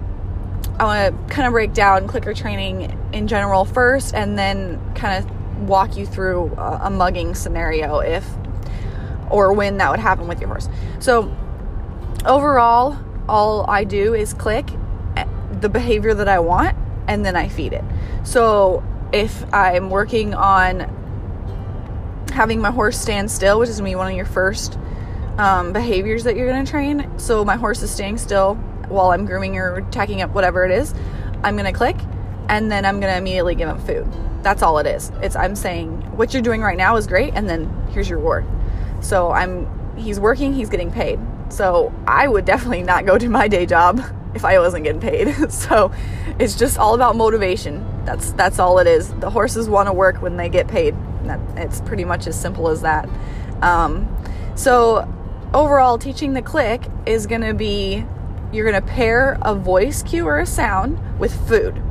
I 0.79 0.85
want 0.85 1.29
to 1.29 1.35
kind 1.35 1.47
of 1.47 1.53
break 1.53 1.73
down 1.73 2.07
clicker 2.07 2.35
training 2.35 2.97
in 3.13 3.27
general 3.27 3.65
first, 3.65 4.15
and 4.15 4.39
then 4.39 4.81
kind 4.95 5.25
of 5.25 5.69
walk 5.69 5.97
you 5.97 6.07
through 6.07 6.55
a, 6.57 6.83
a 6.85 6.91
mugging 6.91 7.35
scenario 7.35 7.99
if 7.99 8.25
or 9.31 9.53
when 9.53 9.79
that 9.79 9.91
would 9.91 10.01
happen 10.01 10.29
with 10.29 10.41
your 10.41 10.49
horse. 10.49 10.69
So, 11.01 11.35
overall, 12.25 12.99
all 13.29 13.69
I 13.69 13.85
do 13.85 14.15
is 14.15 14.33
click 14.35 14.71
eh, 15.17 15.27
the 15.61 15.69
behavior 15.69 16.15
that 16.15 16.29
I 16.29 16.39
want 16.39 16.77
and 17.07 17.25
then 17.25 17.37
I 17.37 17.49
feed 17.49 17.73
it. 17.73 17.85
So, 18.25 18.83
if 19.13 19.43
I'm 19.53 19.91
working 19.91 20.35
on 20.35 20.95
having 22.33 22.61
my 22.61 22.71
horse 22.71 23.01
stand 23.01 23.31
still, 23.31 23.59
which 23.59 23.69
is 23.69 23.79
to 23.79 23.83
be 23.83 23.95
one 23.95 24.11
of 24.11 24.17
your 24.17 24.27
first 24.27 24.79
um, 25.39 25.73
behaviors 25.73 26.25
that 26.25 26.37
you're 26.37 26.51
going 26.51 26.65
to 26.65 26.71
train. 26.71 27.19
So 27.19 27.45
my 27.45 27.57
horse 27.57 27.83
is 27.83 27.91
staying 27.91 28.19
still. 28.19 28.57
while 28.89 29.11
I'm 29.11 29.27
grooming 29.27 29.57
or 29.59 29.83
tacking 29.91 30.23
up 30.23 30.31
whatever 30.31 30.65
it 30.65 30.71
is, 30.71 30.95
I'm 31.43 31.57
gonna 31.57 31.73
click 31.73 31.97
and 32.49 32.71
then 32.71 32.85
I'm 32.85 33.01
gonna 33.01 33.17
immediately 33.17 33.55
give 33.55 33.69
him 33.69 33.79
food. 33.79 34.07
That's 34.43 34.63
all 34.63 34.79
it 34.79 34.87
is. 34.87 35.13
It's 35.23 35.37
I'm 35.37 35.55
saying 35.55 36.17
what 36.17 36.33
you're 36.33 36.43
doing 36.43 36.63
right 36.63 36.77
now 36.77 36.97
is 36.97 37.07
great, 37.07 37.35
and 37.35 37.49
then 37.49 37.69
here's 37.91 38.09
your 38.09 38.19
reward. 38.19 38.47
So 39.01 39.31
I'm 39.31 39.69
he's 39.97 40.19
working, 40.19 40.53
he's 40.55 40.69
getting 40.69 40.91
paid. 40.91 41.19
So 41.51 41.93
I 42.07 42.29
would 42.29 42.45
definitely 42.45 42.83
not 42.83 43.07
go 43.07 43.19
to 43.19 43.29
my 43.29 43.49
day 43.49 43.67
job 43.67 44.01
if 44.35 44.45
I 44.45 44.59
wasn't 44.59 44.85
getting 44.85 45.01
paid. 45.01 45.51
so 45.53 45.93
it's 46.39 46.57
just 46.57 46.79
all 46.79 46.95
about 46.95 47.17
motivation. 47.17 47.85
That's 48.05 48.33
that's 48.33 48.59
all 48.59 48.79
it 48.79 48.87
is. 48.87 49.13
The 49.15 49.31
horses 49.31 49.69
want 49.69 49.89
to 49.89 49.93
work 49.93 50.23
when 50.23 50.37
they 50.37 50.49
get 50.49 50.69
paid. 50.69 50.95
That, 51.25 51.41
it's 51.57 51.81
pretty 51.83 52.05
much 52.05 52.27
as 52.27 52.41
simple 52.41 52.69
as 52.69 52.83
that. 52.83 53.09
Um, 53.61 54.09
so 54.55 55.07
overall, 55.55 55.99
teaching 55.99 56.33
the 56.33 56.43
click 56.43 56.83
is 57.07 57.27
going 57.27 57.43
to 57.43 57.55
be 57.55 58.05
you're 58.53 58.71
going 58.71 58.81
to 58.81 58.89
pair 58.89 59.37
a 59.43 59.55
voice 59.55 60.03
cue 60.03 60.27
or 60.27 60.41
a 60.41 60.47
sound 60.47 60.99
with 61.19 61.35
food. 61.49 61.83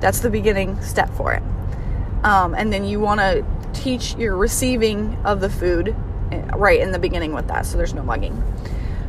That's 0.00 0.20
the 0.20 0.30
beginning 0.30 0.80
step 0.82 1.10
for 1.14 1.32
it. 1.32 1.42
Um, 2.22 2.54
and 2.54 2.72
then 2.72 2.84
you 2.84 3.00
want 3.00 3.20
to 3.20 3.44
teach 3.72 4.14
your 4.16 4.36
receiving 4.36 5.16
of 5.24 5.40
the 5.40 5.50
food 5.50 5.94
eh, 6.32 6.42
right 6.54 6.80
in 6.80 6.92
the 6.92 6.98
beginning 6.98 7.32
with 7.32 7.48
that, 7.48 7.66
so 7.66 7.76
there's 7.76 7.94
no 7.94 8.02
mugging. 8.02 8.42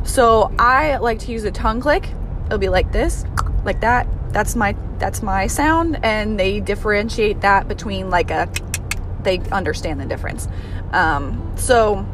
So 0.04 0.52
I 0.58 0.96
like 0.96 1.18
to 1.20 1.32
use 1.32 1.44
a 1.44 1.50
tongue 1.50 1.80
click. 1.80 2.08
It'll 2.46 2.58
be 2.58 2.68
like 2.68 2.92
this, 2.92 3.24
like 3.64 3.80
that. 3.80 4.06
That's 4.30 4.56
my 4.56 4.76
that's 4.98 5.22
my 5.22 5.46
sound, 5.46 5.98
and 6.02 6.38
they 6.38 6.60
differentiate 6.60 7.40
that 7.42 7.68
between 7.68 8.10
like 8.10 8.30
a. 8.30 8.48
They 9.22 9.40
understand 9.52 10.00
the 10.00 10.06
difference. 10.06 10.48
Um, 10.92 11.54
so 11.56 12.06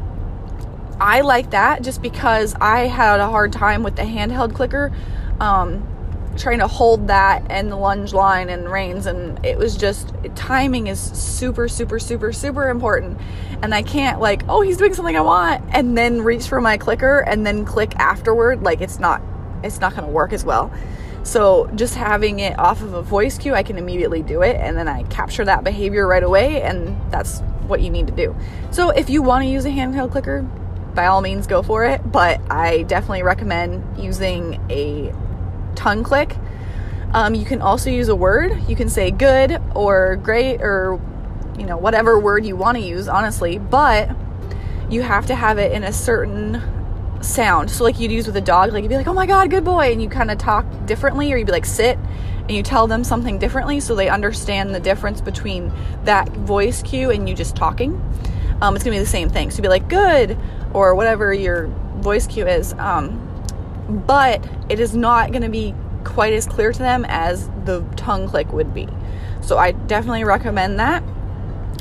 I 1.00 1.22
like 1.22 1.50
that 1.50 1.82
just 1.82 2.02
because 2.02 2.54
I 2.60 2.86
had 2.86 3.20
a 3.20 3.28
hard 3.28 3.52
time 3.52 3.82
with 3.82 3.96
the 3.96 4.02
handheld 4.02 4.54
clicker. 4.54 4.92
Um, 5.40 5.88
trying 6.36 6.58
to 6.58 6.66
hold 6.66 7.08
that 7.08 7.44
and 7.50 7.70
the 7.70 7.76
lunge 7.76 8.12
line 8.12 8.48
and 8.48 8.70
reins 8.70 9.06
and 9.06 9.44
it 9.44 9.56
was 9.56 9.76
just 9.76 10.12
timing 10.34 10.88
is 10.88 10.98
super 10.98 11.68
super 11.68 11.98
super 11.98 12.32
super 12.32 12.68
important 12.68 13.18
and 13.62 13.74
i 13.74 13.82
can't 13.82 14.20
like 14.20 14.42
oh 14.48 14.60
he's 14.60 14.76
doing 14.76 14.92
something 14.92 15.16
i 15.16 15.20
want 15.20 15.62
and 15.72 15.96
then 15.96 16.22
reach 16.22 16.48
for 16.48 16.60
my 16.60 16.76
clicker 16.76 17.20
and 17.20 17.46
then 17.46 17.64
click 17.64 17.94
afterward 17.96 18.62
like 18.62 18.80
it's 18.80 18.98
not 18.98 19.22
it's 19.62 19.80
not 19.80 19.92
going 19.92 20.04
to 20.04 20.10
work 20.10 20.32
as 20.32 20.44
well 20.44 20.72
so 21.22 21.70
just 21.74 21.94
having 21.94 22.40
it 22.40 22.58
off 22.58 22.82
of 22.82 22.94
a 22.94 23.02
voice 23.02 23.38
cue 23.38 23.54
i 23.54 23.62
can 23.62 23.78
immediately 23.78 24.22
do 24.22 24.42
it 24.42 24.56
and 24.56 24.76
then 24.76 24.88
i 24.88 25.02
capture 25.04 25.44
that 25.44 25.62
behavior 25.62 26.06
right 26.06 26.24
away 26.24 26.62
and 26.62 27.00
that's 27.12 27.40
what 27.68 27.80
you 27.80 27.90
need 27.90 28.06
to 28.06 28.12
do 28.12 28.34
so 28.70 28.90
if 28.90 29.08
you 29.08 29.22
want 29.22 29.42
to 29.42 29.48
use 29.48 29.64
a 29.64 29.70
handheld 29.70 30.10
clicker 30.10 30.46
by 30.94 31.06
all 31.06 31.20
means 31.20 31.46
go 31.46 31.62
for 31.62 31.84
it 31.84 32.00
but 32.10 32.40
i 32.50 32.82
definitely 32.82 33.22
recommend 33.22 33.82
using 34.02 34.60
a 34.70 35.12
tongue 35.74 36.04
click. 36.04 36.36
Um, 37.12 37.34
you 37.34 37.44
can 37.44 37.60
also 37.60 37.90
use 37.90 38.08
a 38.08 38.16
word. 38.16 38.68
You 38.68 38.76
can 38.76 38.88
say 38.88 39.10
good 39.10 39.60
or 39.74 40.16
great 40.16 40.60
or, 40.60 41.00
you 41.58 41.66
know, 41.66 41.76
whatever 41.76 42.18
word 42.18 42.44
you 42.44 42.56
want 42.56 42.76
to 42.76 42.82
use, 42.82 43.08
honestly, 43.08 43.58
but 43.58 44.10
you 44.90 45.02
have 45.02 45.26
to 45.26 45.34
have 45.34 45.58
it 45.58 45.72
in 45.72 45.84
a 45.84 45.92
certain 45.92 46.60
sound. 47.20 47.70
So, 47.70 47.84
like 47.84 48.00
you'd 48.00 48.10
use 48.10 48.26
with 48.26 48.36
a 48.36 48.40
dog, 48.40 48.72
like 48.72 48.82
you'd 48.82 48.88
be 48.88 48.96
like, 48.96 49.06
oh 49.06 49.14
my 49.14 49.26
God, 49.26 49.50
good 49.50 49.64
boy. 49.64 49.92
And 49.92 50.02
you 50.02 50.08
kind 50.08 50.30
of 50.30 50.38
talk 50.38 50.66
differently, 50.86 51.32
or 51.32 51.36
you'd 51.36 51.46
be 51.46 51.52
like, 51.52 51.66
sit, 51.66 51.98
and 52.40 52.50
you 52.50 52.62
tell 52.62 52.86
them 52.86 53.04
something 53.04 53.38
differently 53.38 53.80
so 53.80 53.94
they 53.94 54.08
understand 54.08 54.74
the 54.74 54.80
difference 54.80 55.20
between 55.20 55.72
that 56.04 56.28
voice 56.30 56.82
cue 56.82 57.10
and 57.10 57.28
you 57.28 57.34
just 57.34 57.56
talking. 57.56 57.92
Um, 58.60 58.74
it's 58.74 58.84
gonna 58.84 58.96
be 58.96 59.00
the 59.00 59.06
same 59.06 59.30
thing. 59.30 59.50
So, 59.50 59.58
you'd 59.58 59.62
be 59.62 59.68
like, 59.68 59.88
good, 59.88 60.36
or 60.74 60.94
whatever 60.94 61.32
your 61.32 61.68
voice 61.98 62.26
cue 62.26 62.46
is. 62.46 62.74
Um, 62.74 63.20
but 64.06 64.46
it 64.68 64.80
is 64.80 64.94
not 64.94 65.30
going 65.30 65.42
to 65.42 65.48
be 65.48 65.74
quite 66.04 66.32
as 66.32 66.46
clear 66.46 66.72
to 66.72 66.78
them 66.78 67.04
as 67.08 67.48
the 67.64 67.80
tongue 67.96 68.28
click 68.28 68.52
would 68.52 68.74
be. 68.74 68.88
So 69.40 69.58
I 69.58 69.72
definitely 69.72 70.24
recommend 70.24 70.78
that. 70.80 71.02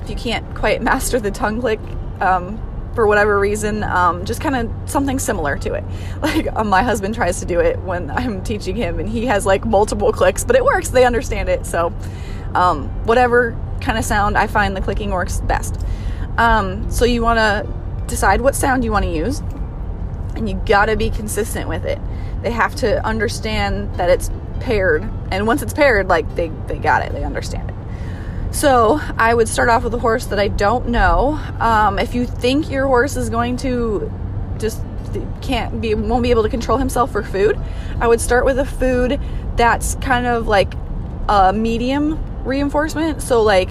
If 0.01 0.09
you 0.09 0.15
can't 0.15 0.55
quite 0.55 0.81
master 0.91 1.19
the 1.19 1.31
tongue 1.31 1.59
click 1.59 1.79
um, 2.21 2.61
for 2.93 3.07
whatever 3.07 3.39
reason, 3.39 3.83
um, 3.83 4.25
just 4.25 4.41
kind 4.41 4.55
of 4.55 4.89
something 4.89 5.19
similar 5.19 5.57
to 5.59 5.73
it. 5.73 5.83
Like 6.21 6.47
um, 6.55 6.69
my 6.69 6.83
husband 6.83 7.15
tries 7.15 7.39
to 7.39 7.45
do 7.45 7.59
it 7.59 7.79
when 7.79 8.09
I'm 8.17 8.43
teaching 8.43 8.75
him, 8.75 8.99
and 8.99 9.09
he 9.09 9.25
has 9.25 9.45
like 9.45 9.65
multiple 9.65 10.11
clicks, 10.11 10.43
but 10.43 10.55
it 10.55 10.63
works. 10.63 10.89
They 10.89 11.05
understand 11.05 11.49
it. 11.49 11.65
So 11.65 11.93
um, 12.55 12.89
whatever 13.05 13.57
kind 13.81 13.97
of 13.97 14.05
sound 14.05 14.37
I 14.37 14.47
find 14.47 14.75
the 14.75 14.81
clicking 14.81 15.09
works 15.09 15.41
best. 15.41 15.79
Um, 16.37 16.89
so 16.89 17.05
you 17.05 17.21
want 17.21 17.37
to 17.37 17.82
decide 18.07 18.41
what 18.41 18.55
sound 18.55 18.83
you 18.83 18.91
want 18.91 19.05
to 19.05 19.11
use 19.11 19.41
and 20.35 20.49
you 20.49 20.59
gotta 20.65 20.95
be 20.95 21.09
consistent 21.09 21.69
with 21.69 21.85
it. 21.85 21.99
They 22.41 22.51
have 22.51 22.75
to 22.77 23.03
understand 23.05 23.95
that 23.95 24.09
it's 24.09 24.29
paired, 24.59 25.03
and 25.31 25.47
once 25.47 25.61
it's 25.61 25.73
paired, 25.73 26.07
like 26.07 26.35
they, 26.35 26.49
they 26.67 26.77
got 26.77 27.03
it, 27.03 27.11
they 27.11 27.23
understand 27.23 27.69
it. 27.69 27.75
So 28.53 28.99
I 29.17 29.33
would 29.33 29.47
start 29.47 29.69
off 29.69 29.83
with 29.83 29.93
a 29.93 29.99
horse 29.99 30.25
that 30.27 30.39
I 30.39 30.47
don't 30.47 30.89
know. 30.89 31.39
Um, 31.59 31.97
if 31.97 32.13
you 32.13 32.25
think 32.25 32.69
your 32.69 32.85
horse 32.85 33.15
is 33.15 33.29
going 33.29 33.57
to 33.57 34.11
just 34.59 34.81
can't 35.41 35.81
be 35.81 35.93
won't 35.95 36.23
be 36.23 36.31
able 36.31 36.43
to 36.43 36.49
control 36.49 36.77
himself 36.77 37.11
for 37.11 37.23
food, 37.23 37.59
I 37.99 38.07
would 38.07 38.21
start 38.21 38.45
with 38.45 38.59
a 38.59 38.65
food 38.65 39.19
that's 39.55 39.95
kind 39.95 40.25
of 40.25 40.47
like 40.47 40.73
a 41.27 41.51
medium 41.51 42.19
reinforcement. 42.43 43.21
So 43.21 43.41
like 43.41 43.69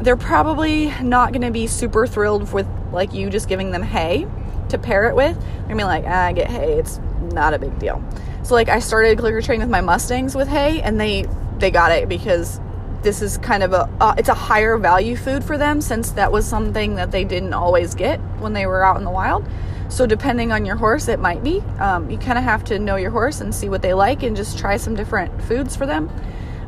they're 0.00 0.16
probably 0.16 0.92
not 1.02 1.32
going 1.32 1.42
to 1.42 1.50
be 1.50 1.66
super 1.66 2.06
thrilled 2.06 2.52
with 2.52 2.66
like 2.92 3.12
you 3.12 3.30
just 3.30 3.48
giving 3.48 3.70
them 3.70 3.82
hay 3.82 4.26
to 4.68 4.78
pair 4.78 5.08
it 5.08 5.14
with, 5.14 5.38
they're 5.40 5.62
gonna 5.62 5.76
be 5.76 5.84
like, 5.84 6.04
ah, 6.06 6.26
I 6.26 6.32
get 6.32 6.48
hay. 6.48 6.78
It's 6.78 7.00
not 7.32 7.54
a 7.54 7.58
big 7.58 7.78
deal. 7.78 8.02
So 8.42 8.54
like 8.54 8.68
I 8.68 8.78
started 8.78 9.18
clicker 9.18 9.42
training 9.42 9.66
with 9.66 9.70
my 9.70 9.80
Mustangs 9.80 10.34
with 10.34 10.48
hay, 10.48 10.80
and 10.80 11.00
they 11.00 11.26
they 11.58 11.70
got 11.70 11.92
it 11.92 12.08
because 12.08 12.60
this 13.02 13.22
is 13.22 13.38
kind 13.38 13.62
of 13.62 13.72
a 13.72 13.88
uh, 14.00 14.14
it's 14.18 14.28
a 14.28 14.34
higher 14.34 14.76
value 14.76 15.16
food 15.16 15.44
for 15.44 15.56
them 15.58 15.80
since 15.80 16.10
that 16.12 16.32
was 16.32 16.46
something 16.46 16.94
that 16.96 17.10
they 17.10 17.24
didn't 17.24 17.52
always 17.52 17.94
get 17.94 18.18
when 18.40 18.52
they 18.52 18.66
were 18.66 18.84
out 18.84 18.96
in 18.96 19.04
the 19.04 19.10
wild. 19.10 19.46
So 19.88 20.06
depending 20.06 20.52
on 20.52 20.64
your 20.64 20.76
horse, 20.76 21.08
it 21.08 21.18
might 21.18 21.42
be. 21.42 21.60
Um, 21.80 22.08
you 22.08 22.16
kind 22.16 22.38
of 22.38 22.44
have 22.44 22.62
to 22.64 22.78
know 22.78 22.96
your 22.96 23.10
horse 23.10 23.40
and 23.40 23.54
see 23.54 23.68
what 23.68 23.82
they 23.82 23.92
like, 23.92 24.22
and 24.22 24.36
just 24.36 24.58
try 24.58 24.76
some 24.76 24.94
different 24.94 25.42
foods 25.42 25.74
for 25.76 25.84
them. 25.84 26.10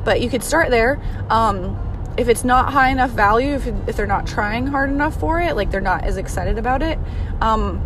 But 0.04 0.20
you 0.20 0.28
could 0.28 0.42
start 0.42 0.70
there. 0.70 1.00
Um, 1.30 1.78
if 2.16 2.28
it's 2.28 2.44
not 2.44 2.72
high 2.72 2.90
enough 2.90 3.10
value, 3.10 3.54
if, 3.54 3.66
if 3.88 3.96
they're 3.96 4.06
not 4.06 4.26
trying 4.26 4.66
hard 4.66 4.90
enough 4.90 5.18
for 5.18 5.40
it, 5.40 5.56
like 5.56 5.70
they're 5.70 5.80
not 5.80 6.04
as 6.04 6.16
excited 6.16 6.58
about 6.58 6.82
it, 6.82 6.98
um, 7.40 7.80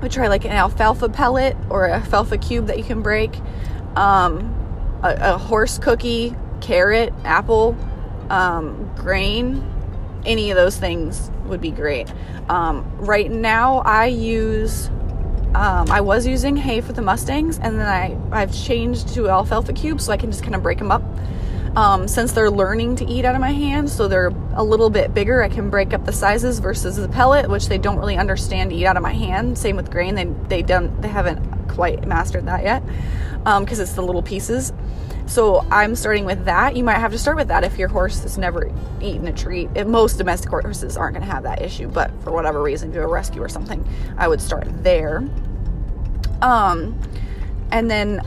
would 0.00 0.10
try 0.10 0.28
like 0.28 0.44
an 0.44 0.52
alfalfa 0.52 1.08
pellet 1.08 1.56
or 1.68 1.86
a 1.86 1.94
alfalfa 1.94 2.38
cube 2.38 2.66
that 2.66 2.78
you 2.78 2.84
can 2.84 3.02
break, 3.02 3.36
um, 3.96 4.54
a, 5.02 5.34
a, 5.34 5.38
horse 5.38 5.78
cookie, 5.78 6.34
carrot, 6.60 7.12
apple, 7.24 7.76
um, 8.30 8.90
grain, 8.96 9.68
any 10.24 10.50
of 10.50 10.56
those 10.56 10.76
things 10.76 11.30
would 11.44 11.60
be 11.60 11.70
great. 11.70 12.12
Um, 12.48 12.84
right 12.98 13.30
now, 13.30 13.78
I 13.80 14.06
use. 14.06 14.88
Um, 15.54 15.90
I 15.90 16.00
was 16.00 16.26
using 16.26 16.56
hay 16.56 16.80
for 16.80 16.94
the 16.94 17.02
Mustangs, 17.02 17.58
and 17.58 17.78
then 17.78 17.86
I 17.86 18.16
I've 18.30 18.54
changed 18.54 19.08
to 19.08 19.28
alfalfa 19.28 19.74
cubes 19.74 20.06
so 20.06 20.12
I 20.12 20.16
can 20.16 20.30
just 20.30 20.42
kind 20.42 20.54
of 20.54 20.62
break 20.62 20.78
them 20.78 20.90
up 20.90 21.02
um, 21.76 22.06
since 22.06 22.32
they're 22.32 22.50
learning 22.50 22.96
to 22.96 23.06
eat 23.06 23.24
out 23.24 23.34
of 23.34 23.40
my 23.40 23.52
hand, 23.52 23.88
so 23.88 24.08
they're 24.08 24.32
a 24.54 24.62
little 24.62 24.90
bit 24.90 25.14
bigger, 25.14 25.42
I 25.42 25.48
can 25.48 25.70
break 25.70 25.94
up 25.94 26.04
the 26.04 26.12
sizes 26.12 26.58
versus 26.58 26.96
the 26.96 27.08
pellet, 27.08 27.48
which 27.48 27.68
they 27.68 27.78
don't 27.78 27.98
really 27.98 28.16
understand 28.16 28.70
to 28.70 28.76
eat 28.76 28.84
out 28.84 28.96
of 28.96 29.02
my 29.02 29.12
hand. 29.12 29.56
Same 29.56 29.76
with 29.76 29.90
grain, 29.90 30.14
they 30.14 30.24
they 30.48 30.62
don't 30.62 31.00
they 31.00 31.08
haven't 31.08 31.68
quite 31.68 32.06
mastered 32.06 32.46
that 32.46 32.62
yet 32.62 32.84
because 33.38 33.78
um, 33.78 33.82
it's 33.82 33.94
the 33.94 34.02
little 34.02 34.22
pieces. 34.22 34.72
So 35.26 35.60
I'm 35.70 35.94
starting 35.94 36.24
with 36.24 36.44
that. 36.44 36.76
You 36.76 36.84
might 36.84 36.98
have 36.98 37.12
to 37.12 37.18
start 37.18 37.36
with 37.36 37.48
that 37.48 37.64
if 37.64 37.78
your 37.78 37.88
horse 37.88 38.22
has 38.22 38.36
never 38.36 38.70
eaten 39.00 39.26
a 39.28 39.32
treat. 39.32 39.70
If 39.74 39.86
most 39.86 40.18
domestic 40.18 40.50
horses 40.50 40.96
aren't 40.96 41.14
going 41.16 41.26
to 41.26 41.32
have 41.32 41.44
that 41.44 41.62
issue, 41.62 41.88
but 41.88 42.10
for 42.22 42.32
whatever 42.32 42.60
reason, 42.60 42.90
do 42.90 43.00
a 43.00 43.06
rescue 43.06 43.42
or 43.42 43.48
something, 43.48 43.86
I 44.18 44.28
would 44.28 44.40
start 44.40 44.66
there. 44.82 45.24
Um, 46.42 47.00
and 47.70 47.90
then 47.90 48.20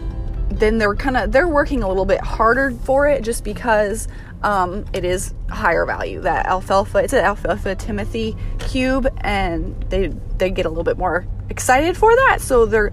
then 0.49 0.77
they're 0.77 0.95
kind 0.95 1.17
of 1.17 1.31
they're 1.31 1.47
working 1.47 1.83
a 1.83 1.87
little 1.87 2.05
bit 2.05 2.21
harder 2.21 2.71
for 2.71 3.07
it 3.07 3.23
just 3.23 3.43
because 3.43 4.07
um, 4.43 4.85
it 4.93 5.03
is 5.03 5.33
higher 5.49 5.85
value 5.85 6.21
that 6.21 6.45
alfalfa 6.45 6.99
it's 6.99 7.13
an 7.13 7.25
alfalfa 7.25 7.75
timothy 7.75 8.35
cube 8.59 9.07
and 9.21 9.81
they 9.89 10.07
they 10.37 10.49
get 10.49 10.65
a 10.65 10.69
little 10.69 10.83
bit 10.83 10.97
more 10.97 11.25
excited 11.49 11.95
for 11.97 12.15
that. 12.15 12.41
So 12.41 12.65
they're 12.65 12.91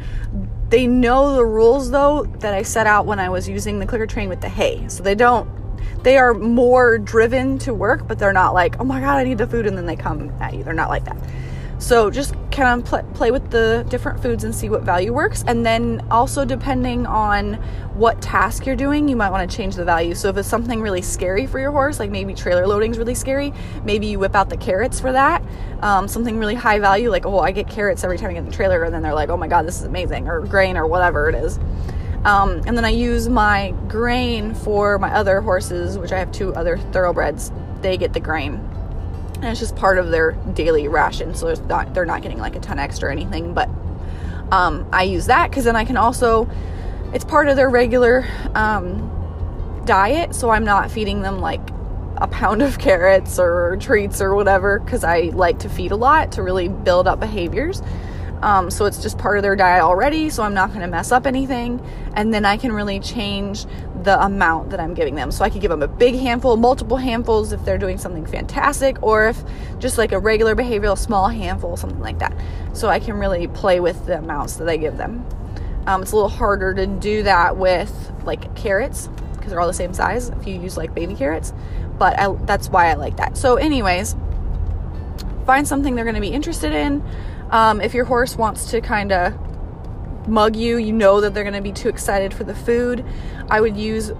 they 0.69 0.87
know 0.87 1.37
the 1.37 1.45
rules 1.45 1.91
though 1.91 2.25
that 2.41 2.55
i 2.55 2.63
set 2.63 2.87
out 2.87 3.05
when 3.05 3.21
i 3.21 3.29
was 3.29 3.47
using 3.47 3.79
the 3.79 3.87
clicker 3.87 4.07
train 4.07 4.29
with 4.29 4.41
the 4.41 4.49
hay. 4.49 4.87
So 4.89 5.03
they 5.03 5.15
don't 5.15 5.49
they 6.03 6.17
are 6.17 6.35
more 6.35 6.99
driven 6.99 7.59
to 7.59 7.75
work 7.75 8.09
but 8.09 8.19
they're 8.19 8.33
not 8.33 8.55
like 8.55 8.81
oh 8.81 8.85
my 8.85 9.01
god 9.01 9.19
i 9.19 9.25
need 9.25 9.39
the 9.39 9.47
food 9.47 9.67
and 9.67 9.77
then 9.77 9.87
they 9.87 9.97
come 9.97 10.31
at 10.41 10.55
you. 10.55 10.65
They're 10.65 10.73
not 10.73 10.89
like 10.89 11.05
that 11.05 11.17
so 11.83 12.11
just 12.11 12.35
kind 12.53 12.81
of 12.81 12.89
pl- 12.89 13.03
play 13.15 13.33
with 13.33 13.51
the 13.51 13.85
different 13.89 14.23
foods 14.23 14.45
and 14.45 14.55
see 14.55 14.69
what 14.69 14.83
value 14.83 15.13
works. 15.13 15.43
And 15.49 15.67
then 15.67 16.07
also 16.13 16.45
depending 16.45 17.07
on 17.07 17.55
what 17.95 18.23
task 18.23 18.67
you're 18.67 18.77
doing, 18.77 19.09
you 19.09 19.17
might 19.17 19.31
want 19.31 19.51
to 19.51 19.57
change 19.57 19.75
the 19.75 19.85
value. 19.85 20.15
So 20.15 20.29
if 20.29 20.37
it's 20.37 20.49
something 20.49 20.81
really 20.81 21.03
scary 21.03 21.45
for 21.45 21.59
your 21.59 21.73
horse, 21.73 21.99
like 21.99 22.11
maybe 22.11 22.35
trailer 22.35 22.69
loading 22.69 22.93
is 22.93 22.99
really 22.99 23.17
scary, 23.17 23.53
maybe 23.85 24.07
you 24.07 24.21
whip 24.21 24.37
out 24.37 24.49
the 24.49 24.57
carrots 24.57 25.01
for 25.01 25.11
that. 25.11 25.43
Um, 25.81 26.07
something 26.07 26.39
really 26.39 26.55
high 26.55 26.79
value, 26.79 27.11
like 27.11 27.27
oh 27.27 27.41
I 27.41 27.51
get 27.51 27.69
carrots 27.69 28.05
every 28.05 28.17
time 28.17 28.31
I 28.31 28.35
get 28.35 28.41
in 28.41 28.45
the 28.47 28.53
trailer, 28.53 28.85
and 28.85 28.95
then 28.95 29.03
they're 29.03 29.13
like 29.13 29.29
oh 29.29 29.37
my 29.37 29.49
god 29.49 29.67
this 29.67 29.81
is 29.81 29.85
amazing, 29.85 30.29
or 30.29 30.41
grain 30.43 30.77
or 30.77 30.87
whatever 30.87 31.29
it 31.29 31.35
is. 31.35 31.59
Um, 32.25 32.63
and 32.65 32.77
then 32.77 32.85
I 32.85 32.91
use 32.91 33.29
my 33.29 33.75
grain 33.89 34.55
for 34.55 35.01
my 35.01 35.13
other 35.13 35.41
horses, 35.41 35.99
which 35.99 36.13
I 36.13 36.19
have 36.21 36.31
two 36.31 36.55
other 36.55 36.79
thoroughbreds. 36.79 37.51
They 37.81 37.97
get 37.97 38.13
the 38.13 38.21
grain. 38.21 38.61
And 39.43 39.51
it's 39.51 39.61
just 39.61 39.75
part 39.75 39.99
of 39.99 40.11
their 40.11 40.33
daily 40.55 40.87
ration, 40.87 41.35
so 41.35 41.53
not, 41.69 41.93
they're 41.95 42.07
not 42.07 42.23
getting 42.23 42.39
like 42.39 42.55
a 42.55 42.61
ton 42.61 42.79
extra 42.79 43.09
or 43.09 43.13
anything. 43.13 43.55
But 43.55 43.69
um, 44.53 44.87
I 44.93 45.03
use 45.03 45.27
that 45.27 45.51
because 45.51 45.65
then 45.65 45.75
I 45.75 45.85
can 45.85 45.97
also, 45.97 46.49
it's 47.13 47.25
part 47.25 47.49
of 47.49 47.57
their 47.57 47.69
regular 47.69 48.25
um, 48.55 49.83
diet, 49.85 50.35
so 50.35 50.51
I'm 50.51 50.65
not 50.65 50.91
feeding 50.91 51.23
them 51.23 51.41
like 51.41 51.61
a 52.19 52.29
pound 52.29 52.63
of 52.63 52.79
carrots 52.79 53.41
or 53.41 53.77
treats 53.81 54.21
or 54.21 54.35
whatever 54.37 54.79
because 54.79 55.03
I 55.03 55.33
like 55.35 55.59
to 55.61 55.69
feed 55.69 55.91
a 55.91 55.97
lot 55.97 56.31
to 56.33 56.43
really 56.43 56.69
build 56.69 57.09
up 57.09 57.19
behaviors. 57.19 57.83
Um, 58.43 58.71
so 58.71 58.87
it's 58.87 59.01
just 59.01 59.19
part 59.19 59.37
of 59.37 59.43
their 59.43 59.57
diet 59.57 59.83
already, 59.83 60.29
so 60.29 60.43
I'm 60.43 60.55
not 60.55 60.69
going 60.71 60.81
to 60.81 60.89
mess 60.89 61.13
up 61.13 61.27
anything. 61.27 61.85
And 62.15 62.35
then 62.35 62.45
I 62.45 62.57
can 62.57 62.73
really 62.73 63.01
change 63.01 63.67
the 64.05 64.23
amount 64.25 64.71
that 64.71 64.81
I'm 64.81 64.95
giving 64.95 65.15
them. 65.15 65.31
So 65.31 65.45
I 65.45 65.51
could 65.51 65.61
give 65.61 65.71
them 65.71 65.83
a 65.83 65.89
big 65.89 66.15
handful, 66.15 66.57
multiple 66.57 66.97
handfuls 66.97 67.53
if 67.53 67.65
they're 67.65 67.79
doing 67.79 67.99
something 67.99 68.27
fantastic, 68.27 69.03
or 69.03 69.29
if 69.29 69.43
just 69.79 69.99
like 69.99 70.13
a 70.13 70.19
regular 70.19 70.55
behavioral 70.55 70.99
small 70.99 71.29
handful, 71.29 71.77
something 71.77 72.01
like 72.01 72.19
that. 72.19 72.35
So 72.73 72.89
I 72.89 72.99
can 72.99 73.15
really 73.15 73.47
play 73.49 73.81
with 73.81 74.07
the 74.07 74.19
amounts 74.19 74.57
that 74.57 74.69
I 74.69 74.77
give 74.77 74.97
them. 74.97 75.27
Um, 75.87 76.03
it's 76.03 76.13
a 76.13 76.17
little 76.17 76.29
harder 76.29 76.75
to 76.75 76.87
do 76.87 77.25
that 77.25 77.57
with 77.57 78.13
like 78.25 78.55
carrots 78.55 79.09
because 79.35 79.51
they're 79.51 79.61
all 79.61 79.67
the 79.67 79.73
same 79.73 79.93
size 79.93 80.29
if 80.29 80.47
you 80.47 80.61
use 80.61 80.77
like 80.77 80.95
baby 80.95 81.15
carrots, 81.15 81.53
but 81.99 82.19
I, 82.19 82.33
that's 82.45 82.69
why 82.69 82.91
I 82.91 82.95
like 82.95 83.17
that. 83.17 83.37
So, 83.37 83.57
anyways, 83.57 84.15
find 85.47 85.67
something 85.67 85.97
they're 85.97 86.05
going 86.05 86.15
to 86.15 86.21
be 86.21 86.29
interested 86.29 86.73
in. 86.73 87.03
Um, 87.51 87.81
if 87.81 87.93
your 87.93 88.05
horse 88.05 88.37
wants 88.37 88.71
to 88.71 88.81
kind 88.81 89.13
of 89.13 89.35
mug 90.27 90.57
you, 90.57 90.79
you 90.79 90.93
know 90.93 91.21
that 91.21 91.35
they're 91.35 91.45
going 91.45 91.55
to 91.55 91.63
be 91.63 91.73
too 91.73 91.89
excited 91.89 92.33
for 92.33 92.45
the 92.45 92.55
food. 92.55 93.05
I 93.51 93.61
would 93.61 93.77
use 93.77 94.11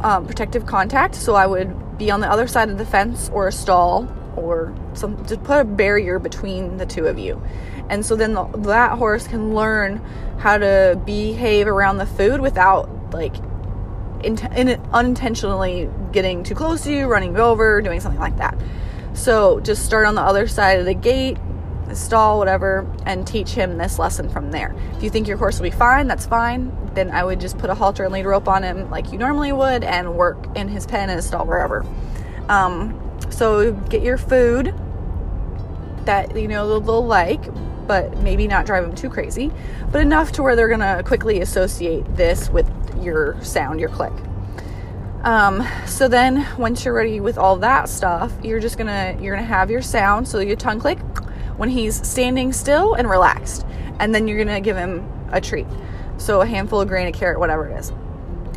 um, 0.00 0.26
protective 0.26 0.66
contact, 0.66 1.14
so 1.14 1.34
I 1.34 1.46
would 1.46 1.98
be 1.98 2.10
on 2.10 2.20
the 2.20 2.30
other 2.30 2.46
side 2.46 2.68
of 2.68 2.78
the 2.78 2.86
fence 2.86 3.28
or 3.32 3.48
a 3.48 3.52
stall 3.52 4.08
or 4.36 4.74
some 4.94 5.24
to 5.26 5.36
put 5.36 5.60
a 5.60 5.64
barrier 5.64 6.18
between 6.18 6.76
the 6.76 6.86
two 6.86 7.06
of 7.06 7.18
you. 7.18 7.42
And 7.88 8.04
so 8.04 8.14
then 8.14 8.34
the, 8.34 8.44
that 8.58 8.98
horse 8.98 9.26
can 9.26 9.54
learn 9.54 9.98
how 10.38 10.58
to 10.58 11.00
behave 11.04 11.66
around 11.66 11.96
the 11.96 12.06
food 12.06 12.40
without 12.40 12.88
like 13.12 13.34
in, 14.22 14.38
in, 14.54 14.80
unintentionally 14.92 15.88
getting 16.12 16.42
too 16.42 16.54
close 16.54 16.82
to 16.84 16.92
you, 16.92 17.06
running 17.06 17.36
over, 17.36 17.80
doing 17.82 18.00
something 18.00 18.20
like 18.20 18.36
that. 18.38 18.60
So 19.14 19.60
just 19.60 19.84
start 19.84 20.06
on 20.06 20.14
the 20.14 20.22
other 20.22 20.46
side 20.46 20.78
of 20.78 20.86
the 20.86 20.94
gate, 20.94 21.38
stall, 21.94 22.38
whatever, 22.38 22.86
and 23.06 23.26
teach 23.26 23.50
him 23.50 23.78
this 23.78 23.98
lesson 23.98 24.28
from 24.28 24.50
there. 24.50 24.74
If 24.96 25.02
you 25.02 25.10
think 25.10 25.28
your 25.28 25.36
horse 25.36 25.58
will 25.58 25.70
be 25.70 25.76
fine, 25.76 26.06
that's 26.06 26.26
fine. 26.26 26.72
Then 26.94 27.10
I 27.10 27.24
would 27.24 27.40
just 27.40 27.58
put 27.58 27.70
a 27.70 27.74
halter 27.74 28.04
and 28.04 28.12
lead 28.12 28.26
rope 28.26 28.48
on 28.48 28.62
him 28.62 28.90
like 28.90 29.12
you 29.12 29.18
normally 29.18 29.52
would 29.52 29.84
and 29.84 30.14
work 30.14 30.56
in 30.56 30.68
his 30.68 30.86
pen, 30.86 31.08
his 31.08 31.26
stall, 31.26 31.46
wherever. 31.46 31.84
Um, 32.48 33.00
so 33.30 33.72
get 33.72 34.02
your 34.02 34.18
food 34.18 34.74
that 36.04 36.34
you 36.36 36.48
know 36.48 36.80
they'll 36.80 37.06
like, 37.06 37.42
but 37.86 38.16
maybe 38.18 38.48
not 38.48 38.66
drive 38.66 38.84
them 38.84 38.94
too 38.94 39.10
crazy, 39.10 39.52
but 39.92 40.00
enough 40.00 40.32
to 40.32 40.42
where 40.42 40.56
they're 40.56 40.68
gonna 40.68 41.02
quickly 41.04 41.40
associate 41.40 42.04
this 42.16 42.48
with 42.48 42.68
your 43.02 43.40
sound, 43.42 43.80
your 43.80 43.90
click. 43.90 44.12
Um, 45.22 45.66
so 45.86 46.08
then 46.08 46.46
once 46.56 46.84
you're 46.84 46.94
ready 46.94 47.20
with 47.20 47.38
all 47.38 47.56
that 47.56 47.88
stuff, 47.88 48.32
you're 48.42 48.60
just 48.60 48.78
gonna 48.78 49.16
you're 49.20 49.34
gonna 49.34 49.46
have 49.46 49.70
your 49.70 49.82
sound, 49.82 50.26
so 50.26 50.38
your 50.38 50.56
tongue 50.56 50.80
click 50.80 50.98
when 51.58 51.68
he's 51.68 52.06
standing 52.08 52.52
still 52.52 52.94
and 52.94 53.08
relaxed. 53.10 53.66
And 54.00 54.14
then 54.14 54.26
you're 54.26 54.38
gonna 54.42 54.60
give 54.60 54.76
him 54.76 55.06
a 55.30 55.40
treat. 55.40 55.66
So 56.16 56.40
a 56.40 56.46
handful 56.46 56.80
of 56.80 56.88
grain, 56.88 57.06
a 57.06 57.12
carrot, 57.12 57.38
whatever 57.38 57.68
it 57.68 57.78
is. 57.78 57.92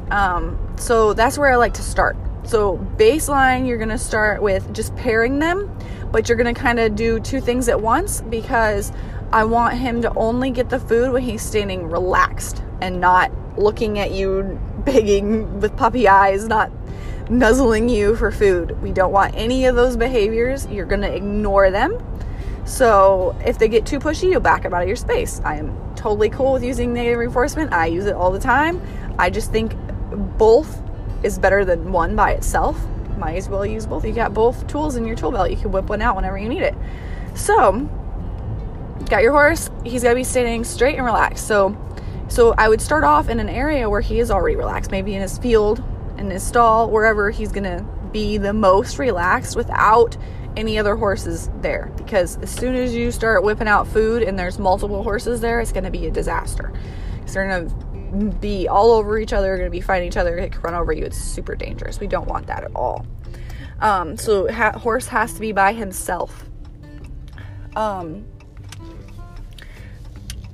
Um, 0.10 0.58
so 0.78 1.14
that's 1.14 1.38
where 1.38 1.52
I 1.52 1.58
like 1.58 1.74
to 1.76 1.84
start. 1.84 2.16
So 2.44 2.78
baseline, 2.98 3.68
you're 3.68 3.78
gonna 3.78 3.98
start 3.98 4.42
with 4.42 4.74
just 4.74 4.96
pairing 4.96 5.40
them, 5.40 5.70
but 6.12 6.30
you're 6.30 6.38
gonna 6.38 6.54
kind 6.54 6.80
of 6.80 6.96
do 6.96 7.20
two 7.20 7.42
things 7.42 7.68
at 7.68 7.82
once 7.82 8.22
because 8.22 8.92
I 9.34 9.46
want 9.46 9.78
him 9.78 10.02
to 10.02 10.14
only 10.16 10.52
get 10.52 10.70
the 10.70 10.80
food 10.80 11.12
when 11.12 11.24
he's 11.24 11.42
standing 11.42 11.90
relaxed 11.90 12.64
and 12.82 13.00
not 13.00 13.32
looking 13.58 14.00
at 14.00 14.12
you 14.12 14.60
begging 14.86 15.60
with 15.60 15.76
puppy 15.78 16.08
eyes, 16.08 16.48
not 16.48 16.72
nuzzling 17.30 17.88
you 17.88 18.16
for 18.16 18.32
food. 18.32 18.80
We 18.82 18.92
don't 18.92 19.12
want 19.12 19.36
any 19.36 19.66
of 19.66 19.76
those 19.76 19.96
behaviors. 19.96 20.68
You're 20.68 20.86
going 20.86 21.02
to 21.02 21.14
ignore 21.14 21.72
them 21.72 21.98
so 22.66 23.36
if 23.46 23.58
they 23.58 23.68
get 23.68 23.86
too 23.86 24.00
pushy, 24.00 24.30
you'll 24.30 24.42
back 24.42 24.64
them 24.64 24.74
out 24.74 24.82
of 24.82 24.88
your 24.88 24.98
space. 24.98 25.42
I 25.44 25.56
am 25.56 25.96
totally 25.96 26.30
cool 26.30 26.54
with 26.54 26.64
using 26.64 26.94
negative 26.94 27.20
reinforcement. 27.20 27.74
I 27.74 27.88
use 27.88 28.06
it 28.06 28.14
all 28.14 28.32
the 28.32 28.40
time. 28.40 28.82
I 29.18 29.30
just 29.30 29.52
think 29.52 29.76
both 30.38 30.82
is 31.24 31.40
better 31.40 31.66
than 31.66 31.92
one 31.92 32.16
by 32.16 32.32
itself. 32.32 32.80
Might 33.18 33.36
as 33.36 33.50
well 33.50 33.66
use 33.66 33.86
both. 33.86 34.06
You 34.06 34.14
got 34.14 34.34
both 34.34 34.68
tools 34.68 34.96
in 34.96 35.06
your 35.06 35.16
tool 35.16 35.32
belt. 35.32 35.52
You 35.52 35.58
can 35.58 35.72
whip 35.72 35.86
one 35.86 36.02
out 36.02 36.16
whenever 36.16 36.38
you 36.38 36.50
need 36.50 36.64
it. 36.64 36.76
So, 37.36 37.88
got 39.10 39.22
your 39.22 39.32
horse. 39.32 39.70
He's 39.84 40.04
got 40.04 40.10
to 40.10 40.16
be 40.16 40.24
standing 40.24 40.64
straight 40.64 40.98
and 40.98 41.06
relaxed. 41.06 41.48
So, 41.48 41.78
so 42.28 42.54
I 42.58 42.70
would 42.70 42.82
start 42.82 43.04
off 43.04 43.30
in 43.30 43.40
an 43.40 43.50
area 43.50 43.90
where 43.90 44.02
he 44.02 44.20
is 44.20 44.32
already 44.32 44.56
relaxed, 44.56 44.90
maybe 44.90 45.14
in 45.16 45.22
his 45.22 45.38
field, 45.38 45.84
in 46.18 46.30
his 46.30 46.44
stall, 46.44 46.90
wherever 46.90 47.30
he's 47.30 47.52
gonna 47.52 47.86
be 48.12 48.38
the 48.38 48.54
most 48.54 49.00
relaxed 49.00 49.56
without 49.56 50.18
any 50.58 50.78
other 50.78 50.96
horses 50.96 51.50
there 51.62 51.92
because 51.98 52.38
as 52.40 52.50
soon 52.50 52.76
as 52.76 52.94
you 52.94 53.12
start 53.12 53.44
whipping 53.44 53.68
out 53.68 53.88
food 53.88 54.24
and 54.24 54.38
there's 54.38 54.60
multiple 54.60 55.04
horses 55.04 55.42
there, 55.42 55.60
it's 55.60 55.72
going 55.72 55.84
to 55.84 55.92
be 55.92 56.08
a 56.08 56.12
disaster. 56.12 56.74
Because 57.16 57.34
they're 57.34 57.48
going 57.48 57.70
to 57.70 58.38
be 58.40 58.68
all 58.68 58.92
over 58.92 59.18
each 59.18 59.34
other, 59.34 59.56
going 59.56 59.68
to 59.68 59.72
be 59.72 59.82
fighting 59.82 60.08
each 60.08 60.18
other, 60.18 60.38
it 60.38 60.52
could 60.52 60.64
run 60.64 60.74
over 60.74 60.92
you. 60.92 61.06
It's 61.06 61.18
super 61.18 61.56
dangerous. 61.56 62.00
We 62.00 62.08
don't 62.08 62.28
want 62.28 62.48
that 62.48 62.64
at 62.64 62.76
all. 62.76 63.06
Um, 63.80 64.18
so 64.18 64.52
ha- 64.52 64.78
horse 64.78 65.08
has 65.08 65.34
to 65.34 65.40
be 65.40 65.54
by 65.54 65.74
himself. 65.74 66.46
Um, 67.76 68.26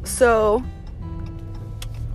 so 0.04 0.64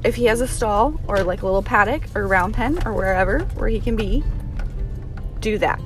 if 0.04 0.14
he 0.14 0.24
has 0.26 0.40
a 0.40 0.48
stall 0.48 0.98
or 1.08 1.22
like 1.24 1.42
a 1.42 1.44
little 1.44 1.62
paddock 1.62 2.04
or 2.14 2.26
round 2.26 2.54
pen 2.54 2.78
or 2.86 2.92
wherever 2.92 3.40
where 3.56 3.68
he 3.68 3.80
can 3.80 3.96
be, 3.96 4.22
do 5.40 5.58
that. 5.58 5.81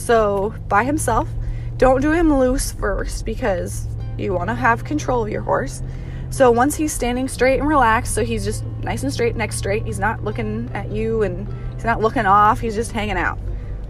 So, 0.00 0.54
by 0.66 0.84
himself, 0.84 1.28
don't 1.76 2.00
do 2.00 2.10
him 2.10 2.32
loose 2.32 2.72
first 2.72 3.26
because 3.26 3.86
you 4.16 4.32
want 4.32 4.48
to 4.48 4.54
have 4.54 4.82
control 4.82 5.22
of 5.22 5.28
your 5.28 5.42
horse. 5.42 5.82
So, 6.30 6.50
once 6.50 6.74
he's 6.74 6.90
standing 6.90 7.28
straight 7.28 7.60
and 7.60 7.68
relaxed, 7.68 8.14
so 8.14 8.24
he's 8.24 8.42
just 8.42 8.64
nice 8.82 9.02
and 9.02 9.12
straight, 9.12 9.36
neck 9.36 9.52
straight, 9.52 9.84
he's 9.84 9.98
not 9.98 10.24
looking 10.24 10.70
at 10.72 10.90
you 10.90 11.22
and 11.22 11.46
he's 11.74 11.84
not 11.84 12.00
looking 12.00 12.24
off, 12.24 12.60
he's 12.60 12.74
just 12.74 12.92
hanging 12.92 13.18
out, 13.18 13.38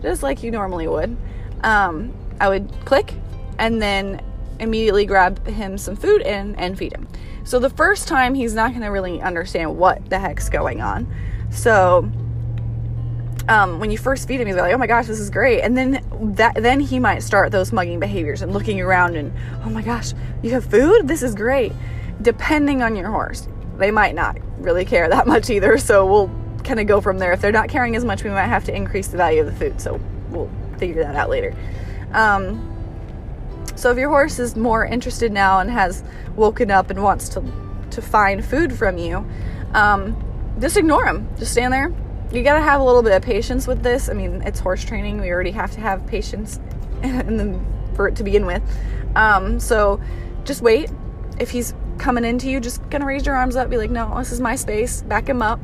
just 0.03 0.25
like 0.25 0.43
you 0.43 0.51
normally 0.51 0.89
would. 0.89 1.17
Um, 1.63 2.13
I 2.41 2.49
would 2.49 2.69
click 2.85 3.15
and 3.61 3.81
then 3.81 4.21
immediately 4.59 5.07
grab 5.07 5.47
him 5.47 5.79
some 5.79 5.95
food 5.95 6.23
and, 6.23 6.59
and 6.59 6.77
feed 6.77 6.93
him. 6.93 7.07
So, 7.45 7.61
the 7.61 7.71
first 7.71 8.09
time, 8.09 8.35
he's 8.35 8.53
not 8.53 8.71
going 8.71 8.83
to 8.83 8.89
really 8.89 9.23
understand 9.23 9.79
what 9.79 10.11
the 10.11 10.19
heck's 10.19 10.49
going 10.49 10.81
on. 10.81 11.07
So, 11.53 12.11
um, 13.51 13.81
when 13.81 13.91
you 13.91 13.99
first 13.99 14.29
feed 14.29 14.41
him, 14.41 14.47
he's 14.47 14.55
like, 14.55 14.73
"Oh 14.73 14.79
my 14.79 14.87
gosh, 14.87 15.09
this 15.09 15.19
is 15.19 15.29
great," 15.29 15.61
and 15.61 15.77
then 15.77 16.05
that 16.37 16.55
then 16.55 16.79
he 16.79 17.01
might 17.01 17.25
start 17.25 17.51
those 17.51 17.73
mugging 17.73 17.99
behaviors 17.99 18.43
and 18.43 18.53
looking 18.53 18.81
around 18.81 19.17
and, 19.17 19.33
"Oh 19.65 19.71
my 19.71 19.83
gosh, 19.83 20.15
you 20.41 20.53
have 20.53 20.65
food? 20.65 21.09
This 21.09 21.23
is 21.23 21.35
great." 21.35 21.73
Depending 22.23 22.81
on 22.81 22.95
your 22.95 23.11
horse, 23.11 23.49
they 23.77 23.91
might 23.91 24.15
not 24.15 24.39
really 24.59 24.85
care 24.85 25.09
that 25.09 25.27
much 25.27 25.51
either. 25.51 25.79
So 25.79 26.07
we'll 26.07 26.31
kind 26.63 26.79
of 26.79 26.87
go 26.87 27.01
from 27.01 27.19
there. 27.19 27.33
If 27.33 27.41
they're 27.41 27.51
not 27.51 27.69
caring 27.69 27.97
as 27.97 28.05
much, 28.05 28.23
we 28.23 28.31
might 28.31 28.47
have 28.47 28.65
to 28.67 28.75
increase 28.75 29.09
the 29.09 29.17
value 29.17 29.41
of 29.41 29.47
the 29.47 29.53
food. 29.53 29.81
So 29.81 30.01
we'll 30.31 30.51
figure 30.79 31.03
that 31.03 31.17
out 31.17 31.29
later. 31.29 31.53
Um, 32.13 32.67
so 33.75 33.91
if 33.91 33.99
your 33.99 34.11
horse 34.11 34.39
is 34.39 34.55
more 34.55 34.85
interested 34.85 35.33
now 35.33 35.59
and 35.59 35.71
has 35.71 36.05
woken 36.37 36.71
up 36.71 36.91
and 36.91 37.03
wants 37.03 37.29
to 37.31 37.43
to 37.91 38.01
find 38.01 38.45
food 38.45 38.73
from 38.73 38.97
you, 38.97 39.29
um, 39.75 40.15
just 40.61 40.77
ignore 40.77 41.05
him. 41.05 41.29
Just 41.37 41.51
stand 41.51 41.73
there, 41.73 41.93
you 42.33 42.43
got 42.43 42.55
to 42.55 42.61
have 42.61 42.81
a 42.81 42.85
little 42.85 43.03
bit 43.03 43.13
of 43.13 43.23
patience 43.23 43.67
with 43.67 43.83
this. 43.83 44.09
I 44.09 44.13
mean, 44.13 44.43
it's 44.43 44.61
horse 44.61 44.85
training. 44.85 45.21
We 45.21 45.31
already 45.31 45.51
have 45.51 45.73
to 45.73 45.81
have 45.81 46.07
patience 46.07 46.61
for 47.95 48.09
it 48.09 48.17
to 48.17 48.25
begin 48.25 48.47
with. 48.47 48.63
Um, 49.17 49.59
so 49.59 50.01
just 50.45 50.63
wait. 50.63 50.91
If 51.39 51.51
he's 51.51 51.75
coming 51.99 52.25
into 52.25 52.49
you, 52.49 52.61
just 52.61 52.83
of 53.03 53.03
raise 53.03 53.27
your 53.27 53.37
arms 53.37 53.57
up. 53.57 53.69
Be 53.69 53.79
like, 53.79 53.91
no, 53.91 54.17
this 54.19 54.33
is 54.33 54.41
my 54.41 54.55
space. 54.55 55.03
Back 55.03 55.29
him 55.29 55.43
up. 55.43 55.61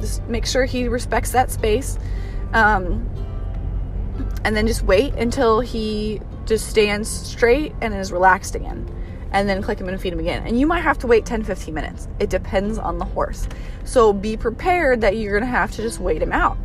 Just 0.00 0.22
make 0.24 0.46
sure 0.46 0.64
he 0.64 0.88
respects 0.88 1.32
that 1.32 1.50
space. 1.50 1.98
Um, 2.52 3.08
and 4.44 4.56
then 4.56 4.66
just 4.66 4.82
wait 4.82 5.14
until 5.14 5.60
he 5.60 6.20
just 6.46 6.68
stands 6.68 7.08
straight 7.08 7.74
and 7.80 7.94
is 7.94 8.12
relaxed 8.12 8.54
again 8.54 8.88
and 9.32 9.48
then 9.48 9.62
click 9.62 9.78
him 9.78 9.88
and 9.88 10.00
feed 10.00 10.12
him 10.12 10.20
again. 10.20 10.46
And 10.46 10.58
you 10.58 10.66
might 10.66 10.80
have 10.80 10.98
to 10.98 11.06
wait 11.06 11.24
10 11.24 11.44
15 11.44 11.72
minutes. 11.74 12.08
It 12.18 12.30
depends 12.30 12.78
on 12.78 12.98
the 12.98 13.04
horse. 13.04 13.48
So 13.84 14.12
be 14.12 14.36
prepared 14.36 15.00
that 15.00 15.16
you're 15.16 15.38
going 15.38 15.50
to 15.50 15.56
have 15.56 15.70
to 15.72 15.82
just 15.82 16.00
wait 16.00 16.22
him 16.22 16.32
out 16.32 16.58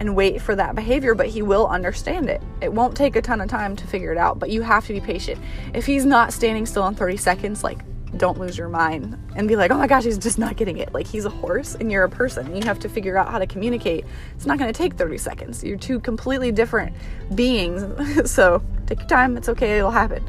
and 0.00 0.14
wait 0.14 0.42
for 0.42 0.54
that 0.54 0.74
behavior, 0.74 1.14
but 1.14 1.26
he 1.26 1.42
will 1.42 1.66
understand 1.66 2.28
it. 2.28 2.42
It 2.60 2.72
won't 2.72 2.96
take 2.96 3.16
a 3.16 3.22
ton 3.22 3.40
of 3.40 3.48
time 3.48 3.76
to 3.76 3.86
figure 3.86 4.12
it 4.12 4.18
out, 4.18 4.38
but 4.38 4.50
you 4.50 4.62
have 4.62 4.86
to 4.86 4.92
be 4.92 5.00
patient. 5.00 5.40
If 5.74 5.86
he's 5.86 6.04
not 6.04 6.32
standing 6.32 6.66
still 6.66 6.86
in 6.86 6.94
30 6.94 7.16
seconds, 7.16 7.64
like 7.64 7.78
don't 8.16 8.38
lose 8.38 8.56
your 8.56 8.68
mind 8.68 9.18
and 9.34 9.48
be 9.48 9.56
like, 9.56 9.70
oh 9.70 9.78
my 9.78 9.86
gosh, 9.86 10.04
he's 10.04 10.18
just 10.18 10.38
not 10.38 10.56
getting 10.56 10.78
it. 10.78 10.92
Like 10.92 11.06
he's 11.06 11.24
a 11.24 11.30
horse 11.30 11.74
and 11.74 11.90
you're 11.90 12.04
a 12.04 12.08
person. 12.08 12.54
You 12.54 12.62
have 12.64 12.78
to 12.80 12.88
figure 12.88 13.16
out 13.16 13.30
how 13.30 13.38
to 13.38 13.46
communicate. 13.46 14.04
It's 14.34 14.46
not 14.46 14.58
going 14.58 14.72
to 14.72 14.76
take 14.76 14.94
30 14.94 15.18
seconds. 15.18 15.64
You're 15.64 15.78
two 15.78 16.00
completely 16.00 16.52
different 16.52 16.94
beings. 17.34 18.30
so 18.30 18.62
take 18.86 19.00
your 19.00 19.08
time. 19.08 19.36
It's 19.36 19.48
okay. 19.48 19.78
It'll 19.78 19.90
happen. 19.90 20.26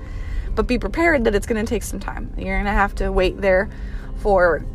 But 0.58 0.66
be 0.66 0.80
prepared 0.80 1.24
that 1.26 1.36
it's 1.36 1.46
going 1.46 1.64
to 1.64 1.70
take 1.70 1.84
some 1.84 2.00
time. 2.00 2.34
You're 2.36 2.56
going 2.56 2.66
to 2.66 2.72
have 2.72 2.96
to 2.96 3.12
wait 3.12 3.40
there 3.40 3.70
for 4.18 4.66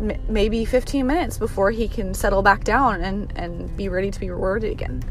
m- 0.00 0.18
maybe 0.26 0.64
15 0.64 1.06
minutes 1.06 1.36
before 1.36 1.70
he 1.70 1.86
can 1.86 2.14
settle 2.14 2.40
back 2.40 2.64
down 2.64 3.02
and, 3.02 3.30
and 3.36 3.76
be 3.76 3.90
ready 3.90 4.10
to 4.10 4.18
be 4.18 4.30
rewarded 4.30 4.72
again. 4.72 5.04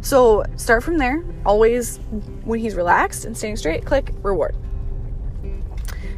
So 0.00 0.44
start 0.54 0.84
from 0.84 0.98
there. 0.98 1.24
Always, 1.44 1.96
when 2.44 2.60
he's 2.60 2.76
relaxed 2.76 3.24
and 3.24 3.36
staying 3.36 3.56
straight, 3.56 3.84
click 3.84 4.14
reward. 4.22 4.54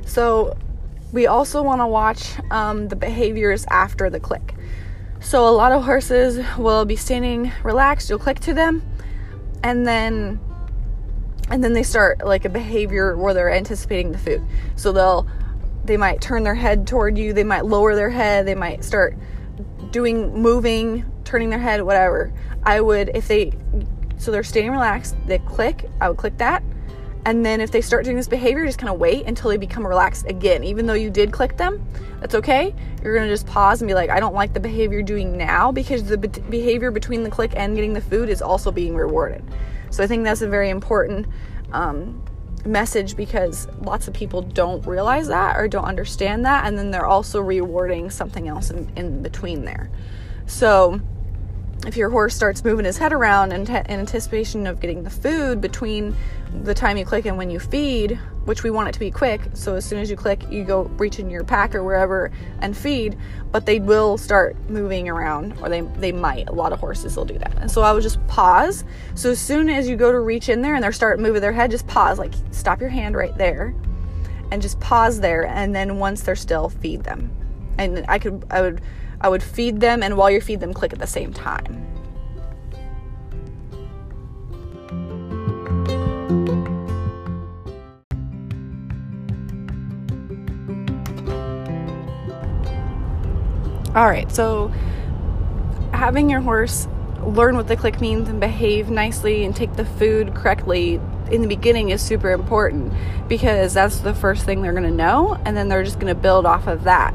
So 0.04 0.54
we 1.12 1.26
also 1.26 1.62
want 1.62 1.80
to 1.80 1.86
watch 1.86 2.34
um, 2.50 2.88
the 2.88 2.96
behaviors 2.96 3.64
after 3.70 4.10
the 4.10 4.20
click. 4.20 4.54
So 5.20 5.48
a 5.48 5.50
lot 5.50 5.72
of 5.72 5.82
horses 5.82 6.44
will 6.58 6.84
be 6.84 6.96
standing 6.96 7.52
relaxed. 7.62 8.10
You'll 8.10 8.18
click 8.18 8.38
to 8.40 8.52
them, 8.52 8.82
and 9.62 9.86
then 9.86 10.40
and 11.50 11.62
then 11.62 11.72
they 11.72 11.82
start 11.82 12.24
like 12.24 12.44
a 12.44 12.48
behavior 12.48 13.16
where 13.16 13.34
they're 13.34 13.52
anticipating 13.52 14.12
the 14.12 14.18
food. 14.18 14.42
So 14.76 14.92
they'll 14.92 15.26
they 15.84 15.96
might 15.96 16.20
turn 16.20 16.42
their 16.42 16.54
head 16.54 16.86
toward 16.86 17.16
you. 17.16 17.32
They 17.32 17.44
might 17.44 17.64
lower 17.64 17.94
their 17.94 18.10
head. 18.10 18.46
They 18.46 18.56
might 18.56 18.84
start 18.84 19.16
doing 19.90 20.34
moving, 20.34 21.04
turning 21.24 21.50
their 21.50 21.60
head, 21.60 21.82
whatever. 21.82 22.32
I 22.64 22.80
would 22.80 23.10
if 23.14 23.28
they 23.28 23.52
so 24.18 24.30
they're 24.30 24.42
staying 24.42 24.70
relaxed. 24.70 25.14
They 25.26 25.38
click. 25.38 25.88
I 26.00 26.08
would 26.08 26.18
click 26.18 26.38
that 26.38 26.62
and 27.26 27.44
then 27.44 27.60
if 27.60 27.72
they 27.72 27.80
start 27.80 28.04
doing 28.04 28.16
this 28.16 28.28
behavior, 28.28 28.64
just 28.64 28.78
kind 28.78 28.88
of 28.88 29.00
wait 29.00 29.26
until 29.26 29.50
they 29.50 29.56
become 29.56 29.84
relaxed 29.84 30.26
again. 30.26 30.62
Even 30.62 30.86
though 30.86 30.94
you 30.94 31.10
did 31.10 31.32
click 31.32 31.56
them, 31.56 31.84
that's 32.20 32.36
okay. 32.36 32.72
You're 33.02 33.14
going 33.14 33.26
to 33.26 33.32
just 33.32 33.48
pause 33.48 33.82
and 33.82 33.88
be 33.88 33.94
like, 33.94 34.10
I 34.10 34.20
don't 34.20 34.32
like 34.32 34.52
the 34.52 34.60
behavior 34.60 35.02
doing 35.02 35.36
now 35.36 35.72
because 35.72 36.04
the 36.04 36.18
be- 36.18 36.28
behavior 36.28 36.92
between 36.92 37.24
the 37.24 37.30
click 37.30 37.52
and 37.56 37.74
getting 37.74 37.94
the 37.94 38.00
food 38.00 38.28
is 38.28 38.40
also 38.40 38.70
being 38.70 38.94
rewarded. 38.94 39.42
So 39.96 40.04
I 40.04 40.06
think 40.06 40.24
that's 40.24 40.42
a 40.42 40.46
very 40.46 40.68
important 40.68 41.26
um, 41.72 42.22
message 42.66 43.16
because 43.16 43.66
lots 43.80 44.08
of 44.08 44.12
people 44.12 44.42
don't 44.42 44.86
realize 44.86 45.28
that 45.28 45.56
or 45.56 45.68
don't 45.68 45.86
understand 45.86 46.44
that. 46.44 46.66
And 46.66 46.76
then 46.76 46.90
they're 46.90 47.06
also 47.06 47.40
rewarding 47.40 48.10
something 48.10 48.46
else 48.46 48.68
in, 48.68 48.92
in 48.94 49.22
between 49.22 49.64
there. 49.64 49.90
So, 50.44 51.00
if 51.86 51.96
your 51.96 52.10
horse 52.10 52.34
starts 52.34 52.64
moving 52.64 52.84
his 52.84 52.98
head 52.98 53.12
around 53.12 53.52
in, 53.52 53.64
te- 53.64 53.74
in, 53.74 54.00
anticipation 54.00 54.66
of 54.66 54.80
getting 54.80 55.04
the 55.04 55.10
food 55.10 55.60
between 55.60 56.16
the 56.64 56.74
time 56.74 56.96
you 56.96 57.04
click 57.04 57.26
and 57.26 57.38
when 57.38 57.48
you 57.48 57.60
feed, 57.60 58.18
which 58.44 58.64
we 58.64 58.70
want 58.70 58.88
it 58.88 58.92
to 58.92 58.98
be 58.98 59.10
quick, 59.10 59.40
so 59.54 59.76
as 59.76 59.84
soon 59.84 60.00
as 60.00 60.10
you 60.10 60.16
click, 60.16 60.42
you 60.50 60.64
go 60.64 60.82
reach 60.98 61.20
in 61.20 61.30
your 61.30 61.44
pack 61.44 61.76
or 61.76 61.84
wherever 61.84 62.32
and 62.60 62.76
feed, 62.76 63.16
but 63.52 63.66
they 63.66 63.78
will 63.78 64.18
start 64.18 64.56
moving 64.68 65.08
around, 65.08 65.54
or 65.62 65.68
they, 65.68 65.82
they 65.98 66.10
might. 66.10 66.48
A 66.48 66.52
lot 66.52 66.72
of 66.72 66.80
horses 66.80 67.16
will 67.16 67.24
do 67.24 67.38
that. 67.38 67.56
And 67.58 67.70
so 67.70 67.82
I 67.82 67.92
would 67.92 68.02
just 68.02 68.24
pause. 68.26 68.84
So 69.14 69.30
as 69.30 69.38
soon 69.38 69.68
as 69.68 69.88
you 69.88 69.94
go 69.94 70.10
to 70.10 70.18
reach 70.18 70.48
in 70.48 70.62
there 70.62 70.74
and 70.74 70.82
they 70.82 70.90
start 70.90 71.20
moving 71.20 71.40
their 71.40 71.52
head, 71.52 71.70
just 71.70 71.86
pause, 71.86 72.18
like 72.18 72.32
stop 72.50 72.80
your 72.80 72.90
hand 72.90 73.14
right 73.14 73.36
there 73.38 73.74
and 74.50 74.60
just 74.60 74.80
pause 74.80 75.20
there. 75.20 75.46
And 75.46 75.74
then 75.74 75.98
once 75.98 76.22
they're 76.22 76.34
still, 76.34 76.68
feed 76.68 77.04
them. 77.04 77.30
And 77.78 78.04
I 78.08 78.18
could, 78.18 78.44
I 78.50 78.60
would, 78.62 78.80
I 79.26 79.28
would 79.28 79.42
feed 79.42 79.80
them, 79.80 80.04
and 80.04 80.16
while 80.16 80.30
you 80.30 80.40
feed 80.40 80.60
them, 80.60 80.72
click 80.72 80.92
at 80.92 81.00
the 81.00 81.06
same 81.08 81.32
time. 81.32 81.84
All 93.96 94.06
right, 94.06 94.30
so 94.30 94.68
having 95.92 96.30
your 96.30 96.40
horse 96.40 96.86
learn 97.24 97.56
what 97.56 97.66
the 97.66 97.74
click 97.76 98.00
means 98.00 98.28
and 98.28 98.38
behave 98.38 98.90
nicely 98.90 99.44
and 99.44 99.56
take 99.56 99.74
the 99.74 99.84
food 99.84 100.36
correctly 100.36 101.00
in 101.32 101.42
the 101.42 101.48
beginning 101.48 101.90
is 101.90 102.00
super 102.00 102.30
important 102.30 102.92
because 103.26 103.74
that's 103.74 103.98
the 103.98 104.14
first 104.14 104.44
thing 104.44 104.62
they're 104.62 104.70
going 104.70 104.84
to 104.84 104.90
know 104.90 105.36
and 105.44 105.56
then 105.56 105.68
they're 105.68 105.82
just 105.82 105.98
going 105.98 106.14
to 106.14 106.20
build 106.20 106.46
off 106.46 106.68
of 106.68 106.84
that. 106.84 107.12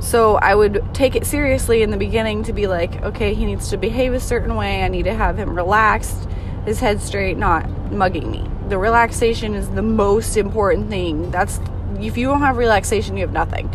So 0.00 0.36
I 0.36 0.54
would 0.54 0.82
take 0.94 1.16
it 1.16 1.26
seriously 1.26 1.82
in 1.82 1.90
the 1.90 1.96
beginning 1.96 2.44
to 2.44 2.52
be 2.52 2.66
like, 2.66 3.02
okay, 3.02 3.34
he 3.34 3.44
needs 3.44 3.68
to 3.70 3.76
behave 3.76 4.14
a 4.14 4.20
certain 4.20 4.54
way. 4.54 4.82
I 4.84 4.88
need 4.88 5.04
to 5.04 5.14
have 5.14 5.36
him 5.36 5.54
relaxed, 5.54 6.28
his 6.64 6.80
head 6.80 7.00
straight, 7.00 7.36
not 7.36 7.68
mugging 7.90 8.30
me. 8.30 8.48
The 8.68 8.78
relaxation 8.78 9.54
is 9.54 9.68
the 9.70 9.82
most 9.82 10.36
important 10.36 10.88
thing. 10.88 11.30
That's 11.30 11.58
if 11.98 12.16
you 12.16 12.26
don't 12.26 12.40
have 12.40 12.58
relaxation, 12.58 13.16
you 13.16 13.22
have 13.22 13.32
nothing. 13.32 13.74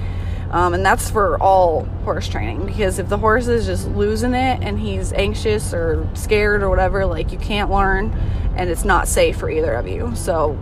Um, 0.52 0.76
and 0.76 0.86
that's 0.86 1.10
for 1.10 1.42
all 1.42 1.86
horse 2.04 2.28
training 2.28 2.68
because 2.68 3.00
if 3.00 3.10
the 3.10 3.18
horse 3.18 3.48
is 3.48 3.66
just 3.66 3.88
losing 3.88 4.36
it 4.36 4.62
and 4.62 4.80
he's 4.80 5.12
anxious 5.14 5.74
or 5.74 6.08
scared 6.14 6.62
or 6.62 6.70
whatever, 6.70 7.08
like 7.08 7.32
you 7.32 7.40
can't 7.40 7.72
learn 7.72 8.12
and 8.56 8.70
it's 8.70 8.86
not 8.86 9.08
safe 9.08 9.38
for 9.38 9.50
either 9.50 9.74
of 9.74 9.88
you. 9.88 10.16
So, 10.16 10.58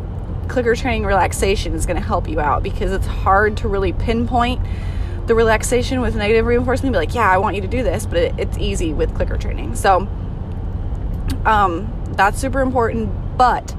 clicker 0.47 0.75
training 0.75 1.05
relaxation 1.05 1.73
is 1.73 1.85
going 1.85 1.99
to 1.99 2.05
help 2.05 2.29
you 2.29 2.39
out 2.39 2.63
because 2.63 2.93
it's 2.93 3.05
hard 3.05 3.57
to 3.57 3.67
really 3.67 3.91
pinpoint 3.91 4.61
the 5.31 5.35
relaxation 5.35 6.01
with 6.01 6.13
negative 6.13 6.45
reinforcement 6.45 6.91
be 6.91 6.97
like, 6.97 7.15
yeah, 7.15 7.31
I 7.31 7.37
want 7.37 7.55
you 7.55 7.61
to 7.61 7.67
do 7.69 7.83
this, 7.83 8.05
but 8.05 8.17
it, 8.17 8.35
it's 8.37 8.57
easy 8.57 8.91
with 8.91 9.15
clicker 9.15 9.37
training. 9.37 9.75
So 9.75 9.99
um, 11.45 11.89
that's 12.17 12.37
super 12.37 12.59
important, 12.59 13.37
but 13.37 13.73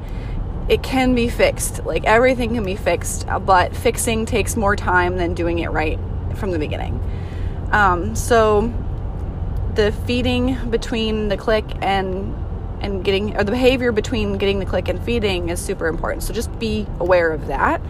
it 0.70 0.82
can 0.82 1.14
be 1.14 1.28
fixed. 1.28 1.84
Like 1.84 2.04
everything 2.04 2.54
can 2.54 2.64
be 2.64 2.74
fixed, 2.74 3.28
uh, 3.28 3.38
but 3.38 3.76
fixing 3.76 4.24
takes 4.24 4.56
more 4.56 4.76
time 4.76 5.18
than 5.18 5.34
doing 5.34 5.58
it 5.58 5.70
right 5.70 5.98
from 6.36 6.52
the 6.52 6.58
beginning. 6.58 6.98
Um, 7.70 8.16
so 8.16 8.72
the 9.74 9.92
feeding 10.06 10.70
between 10.70 11.28
the 11.28 11.36
click 11.36 11.66
and 11.82 12.34
and 12.80 13.04
getting 13.04 13.36
or 13.36 13.44
the 13.44 13.52
behavior 13.52 13.92
between 13.92 14.38
getting 14.38 14.58
the 14.58 14.64
click 14.64 14.88
and 14.88 15.04
feeding 15.04 15.50
is 15.50 15.60
super 15.60 15.86
important. 15.86 16.22
So 16.22 16.32
just 16.32 16.58
be 16.58 16.86
aware 16.98 17.30
of 17.30 17.46
that. 17.48 17.82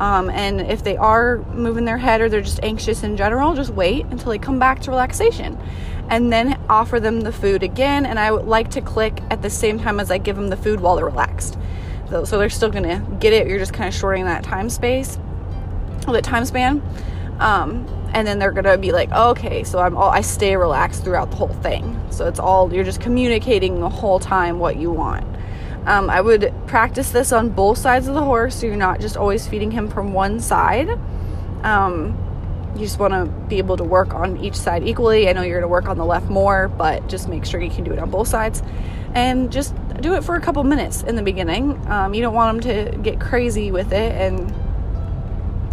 Um, 0.00 0.28
and 0.30 0.60
if 0.60 0.84
they 0.84 0.96
are 0.96 1.38
moving 1.54 1.84
their 1.84 1.98
head 1.98 2.20
or 2.20 2.28
they're 2.28 2.42
just 2.42 2.60
anxious 2.62 3.02
in 3.02 3.16
general, 3.16 3.54
just 3.54 3.70
wait 3.70 4.04
until 4.06 4.30
they 4.30 4.38
come 4.38 4.58
back 4.58 4.80
to 4.80 4.90
relaxation 4.90 5.58
and 6.08 6.32
then 6.32 6.60
offer 6.68 7.00
them 7.00 7.22
the 7.22 7.32
food 7.32 7.62
again. 7.62 8.06
And 8.06 8.18
I 8.18 8.30
would 8.30 8.46
like 8.46 8.70
to 8.72 8.80
click 8.80 9.22
at 9.30 9.42
the 9.42 9.50
same 9.50 9.78
time 9.78 9.98
as 9.98 10.10
I 10.10 10.18
give 10.18 10.36
them 10.36 10.48
the 10.48 10.56
food 10.56 10.80
while 10.80 10.96
they're 10.96 11.06
relaxed. 11.06 11.58
So, 12.10 12.24
so 12.24 12.38
they're 12.38 12.50
still 12.50 12.70
gonna 12.70 13.04
get 13.18 13.32
it. 13.32 13.48
You're 13.48 13.58
just 13.58 13.72
kind 13.72 13.88
of 13.88 13.94
shorting 13.94 14.24
that 14.26 14.44
time 14.44 14.70
space, 14.70 15.18
that 16.06 16.24
time 16.24 16.44
span. 16.44 16.82
Um, 17.40 17.86
and 18.14 18.26
then 18.26 18.38
they're 18.38 18.52
gonna 18.52 18.78
be 18.78 18.92
like, 18.92 19.08
oh, 19.12 19.30
okay, 19.30 19.64
so 19.64 19.78
I'm 19.78 19.96
all 19.96 20.10
I 20.10 20.20
stay 20.20 20.56
relaxed 20.56 21.04
throughout 21.04 21.30
the 21.30 21.36
whole 21.36 21.48
thing. 21.48 22.00
So 22.10 22.26
it's 22.26 22.38
all 22.38 22.72
you're 22.72 22.84
just 22.84 23.00
communicating 23.00 23.80
the 23.80 23.88
whole 23.88 24.20
time 24.20 24.58
what 24.58 24.76
you 24.76 24.90
want. 24.90 25.26
Um, 25.86 26.10
I 26.10 26.20
would 26.20 26.52
practice 26.66 27.10
this 27.10 27.32
on 27.32 27.48
both 27.50 27.78
sides 27.78 28.08
of 28.08 28.14
the 28.14 28.22
horse 28.22 28.56
so 28.56 28.66
you're 28.66 28.76
not 28.76 29.00
just 29.00 29.16
always 29.16 29.46
feeding 29.46 29.70
him 29.70 29.88
from 29.88 30.12
one 30.12 30.40
side. 30.40 30.90
Um, 31.62 32.22
you 32.74 32.80
just 32.80 32.98
want 32.98 33.14
to 33.14 33.26
be 33.48 33.58
able 33.58 33.76
to 33.76 33.84
work 33.84 34.12
on 34.12 34.36
each 34.38 34.56
side 34.56 34.82
equally. 34.82 35.28
I 35.28 35.32
know 35.32 35.42
you're 35.42 35.60
going 35.60 35.62
to 35.62 35.68
work 35.68 35.88
on 35.88 35.96
the 35.96 36.04
left 36.04 36.28
more, 36.28 36.68
but 36.68 37.08
just 37.08 37.28
make 37.28 37.44
sure 37.44 37.60
you 37.60 37.70
can 37.70 37.84
do 37.84 37.92
it 37.92 37.98
on 37.98 38.10
both 38.10 38.28
sides. 38.28 38.62
And 39.14 39.50
just 39.50 39.74
do 40.00 40.14
it 40.14 40.24
for 40.24 40.34
a 40.34 40.40
couple 40.40 40.62
minutes 40.64 41.02
in 41.02 41.16
the 41.16 41.22
beginning. 41.22 41.80
Um, 41.88 42.12
you 42.12 42.20
don't 42.20 42.34
want 42.34 42.62
them 42.62 42.92
to 42.92 42.98
get 42.98 43.20
crazy 43.20 43.70
with 43.70 43.92
it 43.92 44.12
and 44.12 44.54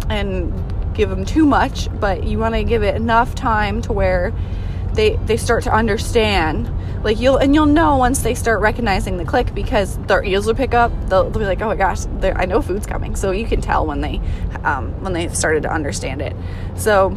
and 0.08 0.52
give 0.94 1.10
them 1.10 1.24
too 1.24 1.44
much, 1.44 1.88
but 1.98 2.24
you 2.24 2.38
want 2.38 2.54
to 2.54 2.62
give 2.62 2.82
it 2.82 2.94
enough 2.94 3.34
time 3.34 3.82
to 3.82 3.92
where 3.92 4.32
they 4.94 5.16
they 5.16 5.36
start 5.36 5.64
to 5.64 5.72
understand. 5.72 6.70
Like 7.04 7.20
you'll 7.20 7.36
and 7.36 7.54
you'll 7.54 7.66
know 7.66 7.96
once 7.96 8.22
they 8.22 8.34
start 8.34 8.60
recognizing 8.60 9.18
the 9.18 9.24
click 9.24 9.54
because 9.54 9.98
their 10.06 10.24
ears 10.24 10.46
will 10.46 10.54
pick 10.54 10.72
up. 10.72 10.90
They'll, 11.08 11.28
they'll 11.30 11.40
be 11.40 11.46
like 11.46 11.60
oh 11.60 11.68
my 11.68 11.76
gosh 11.76 12.06
i 12.36 12.46
know 12.46 12.62
food's 12.62 12.86
coming. 12.86 13.14
So 13.14 13.30
you 13.30 13.46
can 13.46 13.60
tell 13.60 13.86
when 13.86 14.00
they 14.00 14.20
um, 14.64 15.02
when 15.02 15.12
they 15.12 15.28
started 15.28 15.64
to 15.64 15.72
understand 15.72 16.22
it. 16.22 16.34
So 16.76 17.16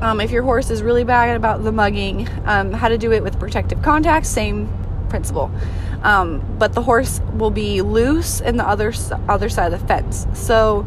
um, 0.00 0.20
if 0.20 0.32
your 0.32 0.42
horse 0.42 0.70
is 0.70 0.82
really 0.82 1.04
bad 1.04 1.36
about 1.36 1.62
the 1.62 1.70
mugging 1.70 2.28
um, 2.44 2.72
how 2.72 2.88
to 2.88 2.98
do 2.98 3.12
it 3.12 3.22
with 3.22 3.38
protective 3.38 3.80
contact 3.82 4.26
same 4.26 4.68
principle. 5.08 5.50
Um, 6.02 6.42
but 6.58 6.72
the 6.72 6.82
horse 6.82 7.20
will 7.34 7.52
be 7.52 7.80
loose 7.80 8.40
in 8.40 8.56
the 8.56 8.66
other 8.66 8.92
other 9.28 9.48
side 9.48 9.72
of 9.72 9.80
the 9.80 9.86
fence. 9.86 10.26
So 10.34 10.86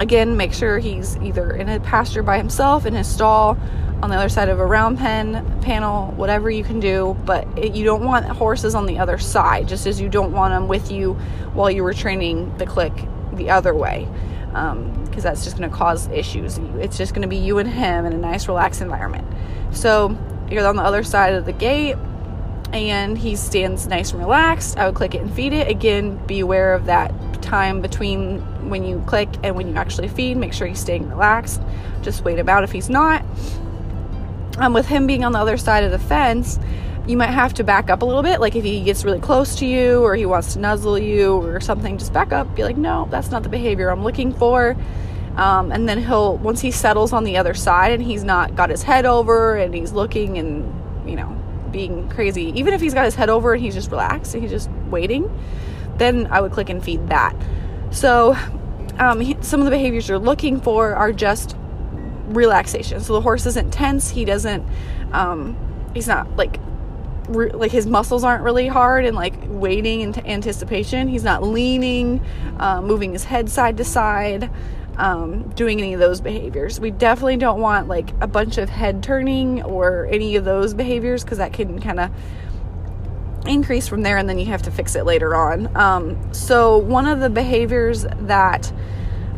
again 0.00 0.36
make 0.36 0.52
sure 0.52 0.78
he's 0.78 1.16
either 1.18 1.52
in 1.52 1.68
a 1.68 1.80
pasture 1.80 2.22
by 2.22 2.36
himself 2.36 2.84
in 2.84 2.94
his 2.94 3.06
stall 3.06 3.56
on 4.02 4.10
the 4.10 4.16
other 4.16 4.28
side 4.28 4.48
of 4.48 4.60
a 4.60 4.66
round 4.66 4.98
pen 4.98 5.60
panel, 5.62 6.12
whatever 6.12 6.50
you 6.50 6.64
can 6.64 6.80
do. 6.80 7.16
But 7.24 7.46
it, 7.58 7.74
you 7.74 7.84
don't 7.84 8.04
want 8.04 8.26
horses 8.26 8.74
on 8.74 8.86
the 8.86 8.98
other 8.98 9.18
side, 9.18 9.68
just 9.68 9.86
as 9.86 10.00
you 10.00 10.08
don't 10.08 10.32
want 10.32 10.52
them 10.52 10.68
with 10.68 10.90
you 10.90 11.14
while 11.54 11.70
you 11.70 11.82
were 11.82 11.94
training 11.94 12.56
the 12.58 12.66
click 12.66 12.92
the 13.32 13.50
other 13.50 13.74
way, 13.74 14.06
because 14.48 14.72
um, 14.72 15.08
that's 15.20 15.44
just 15.44 15.56
going 15.56 15.70
to 15.70 15.76
cause 15.76 16.08
issues. 16.08 16.58
It's 16.76 16.98
just 16.98 17.14
going 17.14 17.22
to 17.22 17.28
be 17.28 17.36
you 17.36 17.58
and 17.58 17.68
him 17.68 18.04
in 18.06 18.12
a 18.12 18.18
nice, 18.18 18.46
relaxed 18.48 18.80
environment. 18.80 19.26
So 19.72 20.16
you're 20.50 20.66
on 20.66 20.76
the 20.76 20.82
other 20.82 21.02
side 21.02 21.34
of 21.34 21.46
the 21.46 21.52
gate, 21.52 21.96
and 22.72 23.16
he 23.16 23.36
stands 23.36 23.86
nice 23.86 24.10
and 24.10 24.20
relaxed, 24.20 24.76
I 24.76 24.86
would 24.86 24.96
click 24.96 25.14
it 25.14 25.20
and 25.22 25.32
feed 25.32 25.52
it. 25.52 25.68
Again, 25.68 26.16
be 26.26 26.40
aware 26.40 26.74
of 26.74 26.86
that 26.86 27.14
time 27.40 27.80
between 27.80 28.40
when 28.68 28.82
you 28.84 29.02
click 29.06 29.28
and 29.44 29.54
when 29.54 29.68
you 29.68 29.76
actually 29.76 30.08
feed. 30.08 30.36
Make 30.36 30.52
sure 30.52 30.66
he's 30.66 30.80
staying 30.80 31.08
relaxed. 31.08 31.60
Just 32.02 32.24
wait 32.24 32.38
him 32.38 32.48
out 32.48 32.64
if 32.64 32.72
he's 32.72 32.88
not. 32.88 33.24
Um, 34.58 34.72
with 34.72 34.86
him 34.86 35.06
being 35.06 35.24
on 35.24 35.32
the 35.32 35.38
other 35.38 35.56
side 35.56 35.84
of 35.84 35.90
the 35.90 35.98
fence, 35.98 36.58
you 37.06 37.16
might 37.16 37.30
have 37.30 37.54
to 37.54 37.64
back 37.64 37.90
up 37.90 38.02
a 38.02 38.04
little 38.04 38.22
bit. 38.22 38.40
Like 38.40 38.56
if 38.56 38.64
he 38.64 38.82
gets 38.82 39.04
really 39.04 39.20
close 39.20 39.56
to 39.56 39.66
you 39.66 40.02
or 40.02 40.14
he 40.14 40.26
wants 40.26 40.54
to 40.54 40.60
nuzzle 40.60 40.98
you 40.98 41.34
or 41.34 41.60
something, 41.60 41.98
just 41.98 42.12
back 42.12 42.32
up. 42.32 42.54
Be 42.54 42.64
like, 42.64 42.76
no, 42.76 43.08
that's 43.10 43.30
not 43.30 43.42
the 43.42 43.48
behavior 43.48 43.90
I'm 43.90 44.04
looking 44.04 44.32
for. 44.32 44.76
Um, 45.36 45.72
and 45.72 45.88
then 45.88 46.02
he'll, 46.02 46.36
once 46.38 46.60
he 46.60 46.70
settles 46.70 47.12
on 47.12 47.24
the 47.24 47.36
other 47.36 47.54
side 47.54 47.92
and 47.92 48.02
he's 48.02 48.22
not 48.22 48.54
got 48.54 48.70
his 48.70 48.82
head 48.82 49.04
over 49.04 49.56
and 49.56 49.74
he's 49.74 49.92
looking 49.92 50.38
and, 50.38 51.08
you 51.08 51.16
know, 51.16 51.36
being 51.72 52.08
crazy, 52.08 52.52
even 52.58 52.72
if 52.72 52.80
he's 52.80 52.94
got 52.94 53.04
his 53.04 53.16
head 53.16 53.28
over 53.28 53.52
and 53.52 53.62
he's 53.62 53.74
just 53.74 53.90
relaxed 53.90 54.34
and 54.34 54.42
he's 54.42 54.52
just 54.52 54.70
waiting, 54.90 55.28
then 55.96 56.28
I 56.28 56.40
would 56.40 56.52
click 56.52 56.70
and 56.70 56.82
feed 56.82 57.08
that. 57.08 57.34
So, 57.90 58.36
um, 58.98 59.42
some 59.42 59.60
of 59.60 59.64
the 59.64 59.72
behaviors 59.72 60.08
you're 60.08 60.20
looking 60.20 60.60
for 60.60 60.94
are 60.94 61.12
just 61.12 61.56
relaxation. 62.34 63.00
So 63.00 63.14
the 63.14 63.20
horse 63.20 63.46
isn't 63.46 63.72
tense. 63.72 64.10
He 64.10 64.24
doesn't, 64.24 64.64
um, 65.12 65.56
he's 65.94 66.08
not 66.08 66.36
like 66.36 66.58
re- 67.28 67.50
like 67.50 67.70
his 67.70 67.86
muscles 67.86 68.24
aren't 68.24 68.42
really 68.42 68.66
hard 68.66 69.04
and 69.04 69.16
like 69.16 69.34
waiting 69.46 70.00
in 70.00 70.26
anticipation. 70.26 71.08
He's 71.08 71.24
not 71.24 71.42
leaning, 71.42 72.24
uh, 72.58 72.80
moving 72.82 73.12
his 73.12 73.24
head 73.24 73.48
side 73.48 73.76
to 73.78 73.84
side, 73.84 74.50
um, 74.96 75.48
doing 75.50 75.80
any 75.80 75.94
of 75.94 76.00
those 76.00 76.20
behaviors. 76.20 76.80
We 76.80 76.90
definitely 76.90 77.36
don't 77.36 77.60
want 77.60 77.88
like 77.88 78.10
a 78.20 78.26
bunch 78.26 78.58
of 78.58 78.68
head 78.68 79.02
turning 79.02 79.62
or 79.62 80.06
any 80.06 80.36
of 80.36 80.44
those 80.44 80.74
behaviors 80.74 81.24
because 81.24 81.38
that 81.38 81.52
can 81.52 81.80
kind 81.80 82.00
of 82.00 82.10
increase 83.46 83.88
from 83.88 84.02
there 84.02 84.16
and 84.16 84.28
then 84.28 84.38
you 84.38 84.46
have 84.46 84.62
to 84.62 84.70
fix 84.70 84.94
it 84.94 85.04
later 85.04 85.34
on. 85.34 85.74
Um, 85.76 86.32
so, 86.32 86.78
one 86.78 87.06
of 87.06 87.20
the 87.20 87.30
behaviors 87.30 88.06
that 88.20 88.72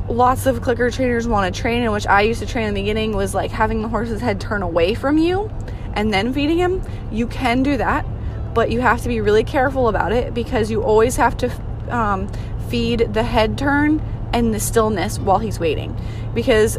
lots 0.08 0.46
of 0.46 0.62
clicker 0.62 0.90
trainers 0.90 1.26
want 1.26 1.54
to 1.54 1.60
train, 1.60 1.82
and 1.82 1.92
which 1.92 2.06
I 2.06 2.22
used 2.22 2.40
to 2.40 2.46
train 2.46 2.68
in 2.68 2.74
the 2.74 2.80
beginning, 2.80 3.16
was 3.16 3.34
like 3.34 3.50
having 3.50 3.82
the 3.82 3.88
horse's 3.88 4.20
head 4.20 4.40
turn 4.40 4.62
away 4.62 4.94
from 4.94 5.18
you 5.18 5.50
and 5.96 6.12
then 6.12 6.32
feeding 6.32 6.58
him, 6.58 6.82
you 7.10 7.26
can 7.26 7.62
do 7.62 7.78
that, 7.78 8.06
but 8.54 8.70
you 8.70 8.80
have 8.80 9.02
to 9.02 9.08
be 9.08 9.20
really 9.20 9.42
careful 9.42 9.88
about 9.88 10.12
it 10.12 10.34
because 10.34 10.70
you 10.70 10.82
always 10.82 11.16
have 11.16 11.36
to 11.38 11.50
um, 11.88 12.28
feed 12.68 13.12
the 13.14 13.22
head 13.22 13.56
turn 13.56 14.02
and 14.32 14.52
the 14.54 14.60
stillness 14.60 15.18
while 15.18 15.38
he's 15.38 15.58
waiting 15.58 15.98
because 16.34 16.78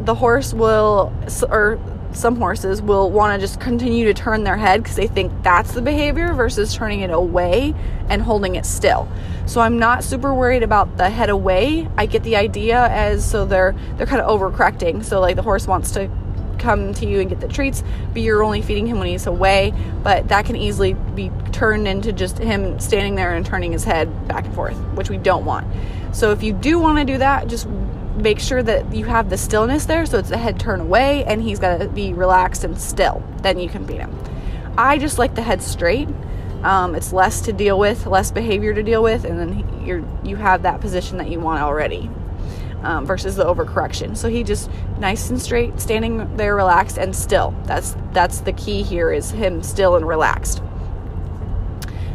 the 0.00 0.14
horse 0.14 0.52
will 0.52 1.12
or 1.48 1.78
some 2.12 2.36
horses 2.36 2.80
will 2.80 3.10
want 3.10 3.38
to 3.38 3.46
just 3.46 3.60
continue 3.60 4.06
to 4.06 4.14
turn 4.14 4.44
their 4.44 4.56
head 4.56 4.82
because 4.82 4.96
they 4.96 5.06
think 5.06 5.32
that's 5.42 5.72
the 5.72 5.82
behavior 5.82 6.32
versus 6.32 6.74
turning 6.74 7.00
it 7.00 7.10
away 7.10 7.74
and 8.08 8.22
holding 8.22 8.56
it 8.56 8.64
still. 8.66 9.08
So 9.46 9.60
I'm 9.60 9.78
not 9.78 10.04
super 10.04 10.34
worried 10.34 10.62
about 10.62 10.96
the 10.96 11.10
head 11.10 11.30
away. 11.30 11.88
I 11.96 12.06
get 12.06 12.22
the 12.22 12.36
idea 12.36 12.86
as 12.88 13.28
so 13.28 13.44
they're 13.44 13.74
they're 13.96 14.06
kind 14.06 14.20
of 14.20 14.28
overcorrecting. 14.28 15.04
So 15.04 15.20
like 15.20 15.36
the 15.36 15.42
horse 15.42 15.66
wants 15.66 15.90
to 15.92 16.10
come 16.58 16.92
to 16.94 17.06
you 17.06 17.20
and 17.20 17.28
get 17.28 17.40
the 17.40 17.48
treats, 17.48 17.82
but 18.12 18.20
you're 18.20 18.42
only 18.42 18.62
feeding 18.62 18.86
him 18.86 18.98
when 18.98 19.08
he's 19.08 19.26
away. 19.26 19.72
But 20.02 20.28
that 20.28 20.44
can 20.44 20.56
easily 20.56 20.94
be 20.94 21.30
turned 21.52 21.86
into 21.86 22.12
just 22.12 22.38
him 22.38 22.78
standing 22.80 23.14
there 23.14 23.34
and 23.34 23.46
turning 23.46 23.72
his 23.72 23.84
head 23.84 24.28
back 24.28 24.44
and 24.44 24.54
forth, 24.54 24.76
which 24.94 25.08
we 25.08 25.18
don't 25.18 25.44
want. 25.44 25.66
So 26.12 26.32
if 26.32 26.42
you 26.42 26.52
do 26.52 26.78
want 26.78 26.98
to 26.98 27.04
do 27.04 27.18
that, 27.18 27.48
just 27.48 27.68
make 28.16 28.40
sure 28.40 28.62
that 28.62 28.92
you 28.94 29.04
have 29.04 29.30
the 29.30 29.38
stillness 29.38 29.86
there 29.86 30.04
so 30.04 30.18
it's 30.18 30.28
the 30.28 30.38
head 30.38 30.58
turn 30.58 30.80
away 30.80 31.24
and 31.24 31.42
he's 31.42 31.58
got 31.58 31.78
to 31.78 31.88
be 31.88 32.12
relaxed 32.12 32.64
and 32.64 32.78
still. 32.78 33.22
Then 33.42 33.58
you 33.58 33.68
can 33.68 33.84
beat 33.84 34.00
him. 34.00 34.16
I 34.76 34.98
just 34.98 35.18
like 35.18 35.34
the 35.34 35.42
head 35.42 35.62
straight. 35.62 36.08
Um, 36.62 36.94
it's 36.94 37.12
less 37.12 37.40
to 37.42 37.52
deal 37.52 37.78
with, 37.78 38.06
less 38.06 38.32
behavior 38.32 38.74
to 38.74 38.82
deal 38.82 39.02
with, 39.02 39.24
and 39.24 39.38
then 39.38 39.84
you're 39.84 40.04
you 40.24 40.34
have 40.36 40.62
that 40.62 40.80
position 40.80 41.18
that 41.18 41.30
you 41.30 41.38
want 41.38 41.62
already 41.62 42.10
um, 42.82 43.06
versus 43.06 43.36
the 43.36 43.44
overcorrection. 43.44 44.16
So 44.16 44.28
he 44.28 44.42
just 44.42 44.70
nice 44.98 45.30
and 45.30 45.40
straight, 45.40 45.78
standing 45.80 46.36
there, 46.36 46.54
relaxed 46.56 46.98
and 46.98 47.14
still. 47.14 47.54
That's 47.64 47.96
that's 48.12 48.40
the 48.40 48.52
key 48.52 48.82
here 48.82 49.12
is 49.12 49.30
him 49.30 49.62
still 49.62 49.96
and 49.96 50.06
relaxed. 50.06 50.62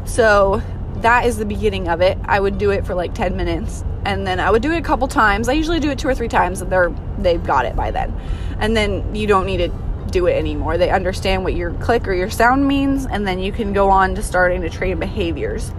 So 0.06 0.62
that 1.04 1.26
is 1.26 1.38
the 1.38 1.46
beginning 1.46 1.88
of 1.88 2.02
it. 2.02 2.18
I 2.26 2.40
would 2.40 2.58
do 2.58 2.72
it 2.72 2.86
for 2.86 2.96
like 2.96 3.14
10 3.14 3.36
minutes 3.36 3.84
and 4.06 4.26
then 4.26 4.40
I 4.40 4.50
would 4.50 4.62
do 4.62 4.72
it 4.72 4.78
a 4.78 4.82
couple 4.82 5.08
times. 5.08 5.48
I 5.48 5.54
usually 5.54 5.80
do 5.80 5.90
it 5.92 6.00
two 6.00 6.08
or 6.08 6.16
three 6.16 6.28
times 6.28 6.62
and 6.62 6.72
they're 6.72 6.94
they've 7.20 7.44
got 7.44 7.66
it 7.66 7.76
by 7.76 7.92
then. 7.92 8.14
And 8.60 8.76
then 8.76 9.16
you 9.16 9.28
don't 9.28 9.46
need 9.46 9.58
to 9.58 9.72
do 10.12 10.28
it 10.28 10.34
anymore. 10.34 10.78
They 10.78 10.90
understand 10.90 11.44
what 11.44 11.56
your 11.56 11.74
click 11.76 12.08
or 12.08 12.14
your 12.14 12.30
sound 12.30 12.68
means 12.68 13.06
and 13.06 13.28
then 13.28 13.40
you 13.40 13.52
can 13.52 13.74
go 13.74 13.90
on 13.90 14.16
to 14.16 14.24
starting 14.24 14.62
to 14.62 14.70
train 14.70 15.00
behaviors. 15.00 15.72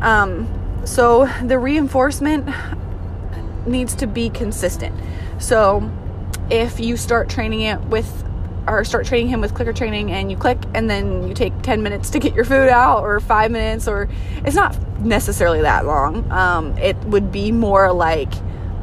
Um, 0.00 0.82
so 0.84 1.28
the 1.44 1.58
reinforcement 1.58 2.48
needs 3.66 3.94
to 3.96 4.06
be 4.06 4.30
consistent. 4.30 4.94
So 5.38 5.90
if 6.50 6.80
you 6.80 6.96
start 6.96 7.28
training 7.28 7.62
it 7.62 7.80
with 7.82 8.24
or 8.68 8.84
start 8.84 9.06
training 9.06 9.28
him 9.28 9.40
with 9.40 9.54
clicker 9.54 9.72
training 9.72 10.12
and 10.12 10.30
you 10.30 10.36
click 10.36 10.58
and 10.74 10.88
then 10.88 11.26
you 11.26 11.34
take 11.34 11.60
10 11.62 11.82
minutes 11.82 12.10
to 12.10 12.18
get 12.18 12.34
your 12.34 12.44
food 12.44 12.68
out 12.68 13.02
or 13.02 13.20
five 13.20 13.50
minutes 13.50 13.88
or 13.88 14.08
it's 14.44 14.56
not 14.56 14.78
necessarily 15.00 15.62
that 15.62 15.86
long. 15.86 16.30
Um, 16.30 16.76
it 16.78 16.96
would 17.04 17.32
be 17.32 17.52
more 17.52 17.92
like 17.92 18.32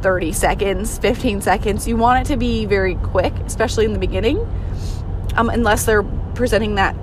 30 0.02 0.32
seconds 0.32 0.98
15 1.00 1.42
seconds. 1.42 1.88
You 1.88 1.98
want 1.98 2.26
it 2.26 2.32
to 2.32 2.38
be 2.38 2.66
very 2.66 2.96
quick 2.96 3.34
especially 3.46 3.86
in 3.86 3.94
the 3.94 4.00
beginning 4.00 4.38
um, 5.36 5.50
unless 5.50 5.86
they're 5.86 6.04
presenting 6.34 6.76
that 6.76 6.96